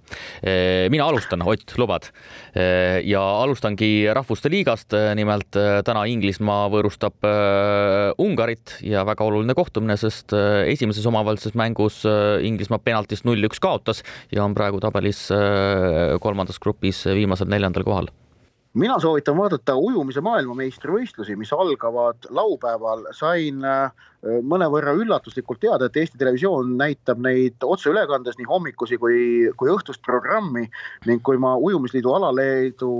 Äh, 0.43 0.89
mina 0.91 1.07
alustan, 1.07 1.45
Ott, 1.47 1.75
lubad? 1.77 2.09
ja 2.53 3.19
alustangi 3.41 4.05
Rahvuste 4.13 4.49
Liigast, 4.51 4.93
nimelt 5.17 5.55
täna 5.85 6.03
Inglismaa 6.05 6.67
võõrustab 6.69 7.25
Ungarit 8.21 8.75
ja 8.85 9.01
väga 9.07 9.25
oluline 9.25 9.55
kohtumine, 9.57 9.95
sest 9.97 10.35
esimeses 10.69 11.07
omavahelises 11.09 11.55
mängus 11.57 11.92
Inglismaa 12.43 12.81
penaltist 12.83 13.27
null-üks 13.27 13.61
kaotas 13.63 14.03
ja 14.31 14.43
on 14.45 14.55
praegu 14.57 14.81
tabelis 14.83 15.25
kolmandas 16.23 16.59
grupis 16.63 17.05
viimasel 17.13 17.51
neljandal 17.51 17.85
kohal 17.87 18.11
mina 18.73 18.95
soovitan 18.99 19.37
vaadata 19.37 19.75
ujumise 19.77 20.21
maailmameistrivõistlusi, 20.25 21.35
mis 21.37 21.51
algavad 21.53 22.25
laupäeval, 22.33 23.05
sain 23.13 23.61
äh, 23.65 23.91
mõnevõrra 24.23 24.95
üllatuslikult 24.97 25.59
teada, 25.61 25.85
et 25.85 25.99
Eesti 26.01 26.17
Televisioon 26.17 26.73
näitab 26.79 27.21
neid 27.21 27.61
otseülekandes 27.67 28.39
nii 28.39 28.49
hommikusi 28.49 28.97
kui, 28.97 29.19
kui 29.59 29.69
õhtust 29.69 30.01
programmi 30.05 30.65
ning 31.05 31.21
kui 31.27 31.37
ma 31.37 31.53
ujumisliidu 31.61 32.15
alaleedu, 32.17 32.91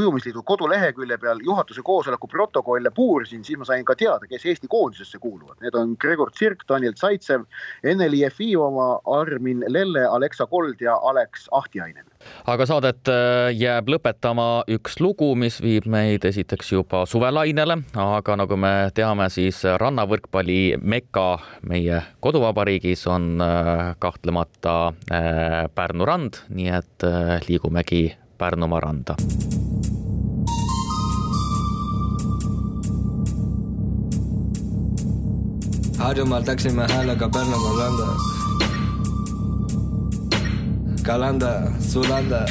ujumisliidu 0.00 0.42
kodulehekülje 0.50 1.20
peal 1.22 1.42
juhatuse 1.46 1.84
koosoleku 1.86 2.30
protokolle 2.32 2.90
puurisin, 2.96 3.44
siis 3.46 3.60
ma 3.60 3.68
sain 3.68 3.86
ka 3.86 3.94
teada, 3.94 4.26
kes 4.26 4.46
Eesti 4.50 4.70
koondisesse 4.72 5.22
kuuluvad. 5.22 5.60
Need 5.62 5.78
on 5.78 5.94
Gregor 6.00 6.34
Tsirk, 6.34 6.66
Daniel 6.68 6.96
Zaitsev, 6.98 7.46
Ene-Li 7.84 8.24
Jefimova, 8.24 8.96
Armin 9.20 9.62
Lelle, 9.68 10.08
Aleksa 10.10 10.50
Kold 10.50 10.82
ja 10.82 10.98
Alex 11.12 11.46
Ahtiainen 11.52 12.09
aga 12.50 12.66
saadet 12.68 13.10
äh, 13.10 13.50
jääb 13.56 13.90
lõpetama 13.92 14.64
üks 14.70 14.98
lugu, 15.00 15.32
mis 15.38 15.60
viib 15.62 15.86
meid 15.90 16.24
esiteks 16.28 16.72
juba 16.74 17.04
suvelainele, 17.08 17.80
aga 17.94 18.36
nagu 18.40 18.58
me 18.60 18.72
teame, 18.96 19.28
siis 19.32 19.62
rannavõrkpalli 19.64 20.80
meka 20.80 21.28
meie 21.68 22.02
koduvabariigis 22.24 23.06
on 23.10 23.36
äh, 23.44 23.94
kahtlemata 23.98 24.76
äh, 25.10 25.68
Pärnu 25.74 26.08
rand, 26.08 26.42
nii 26.48 26.72
et 26.80 27.08
liigumegi 27.48 28.10
Pärnumaa 28.40 28.80
randa. 28.80 29.16
Harjumaal 36.00 36.42
läksime 36.48 36.86
häälega 36.88 37.28
Pärnumaa 37.28 37.78
randa. 37.78 38.39
Kalanda, 41.10 41.62
sulanda 41.92 42.46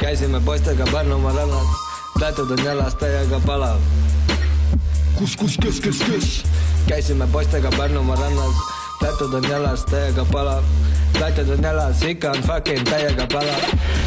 käisime 0.00 0.40
poistega 0.40 0.84
Pärnumaa 0.92 1.32
rannal, 1.32 1.66
lätud 2.20 2.50
on 2.50 2.64
jalas 2.64 2.94
täiega 2.94 3.40
palav. 3.46 3.78
kus, 5.18 5.36
kus, 5.36 5.56
kes, 5.62 5.80
kes, 5.80 6.02
kes? 6.02 6.44
käisime 6.86 7.26
poistega 7.26 7.70
Pärnumaa 7.78 8.16
rannal, 8.16 8.50
lätud 9.02 9.34
on 9.34 9.50
jalas 9.50 9.84
täiega 9.84 10.26
palav. 10.32 10.64
lätud 11.20 11.48
on 11.48 11.62
jalas, 11.62 12.02
ikka 12.02 12.30
on 12.30 12.42
fucking 12.42 12.84
täiega 12.84 13.26
palav. 13.32 13.99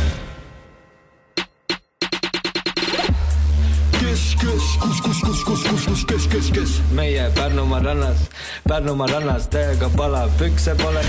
Kes? 6.34 6.81
meie 6.91 7.31
Pärnumaa 7.36 7.79
rannas, 7.79 8.29
Pärnumaa 8.67 9.07
rannas 9.07 9.47
täiega 9.47 9.89
palav, 9.97 10.29
pükse 10.38 10.75
pole. 10.75 11.05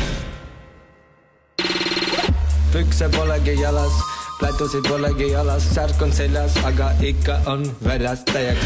pükse 2.72 3.08
polegi 3.08 3.60
jalas 3.60 3.92
plätusid 4.38 4.88
polegi 4.88 5.30
jalas, 5.30 5.62
särk 5.74 6.02
on 6.02 6.12
seljas, 6.12 6.56
aga 6.64 6.90
ikka 7.00 7.38
on 7.46 7.64
väljas 7.84 8.24
täiega. 8.24 8.60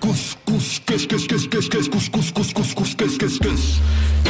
kus, 0.00 0.38
kus, 0.46 0.82
kes, 0.86 1.06
kes, 1.06 1.26
kes, 1.28 1.48
kes, 1.48 1.68
kes, 1.68 1.88
kus, 1.88 2.08
kus, 2.10 2.32
kus, 2.32 2.52
kus, 2.54 2.74
kus, 2.74 2.94
kes, 2.94 3.18
kes, 3.18 3.38
kes? 3.42 3.66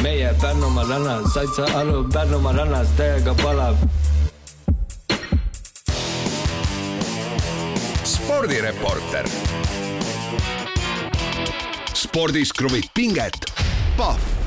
meie 0.02 0.34
Pärnumaa 0.40 0.88
rannas, 0.88 1.32
said 1.34 1.48
sa 1.56 1.68
aru, 1.78 2.04
Pärnumaa 2.12 2.52
rannas 2.52 2.88
täiega 2.96 3.34
palav. 3.42 3.76
spordireporter. 8.04 9.28
Spordis 11.98 12.52
kruvib 12.54 12.86
pinget, 12.94 13.34
Pahv 13.96 14.37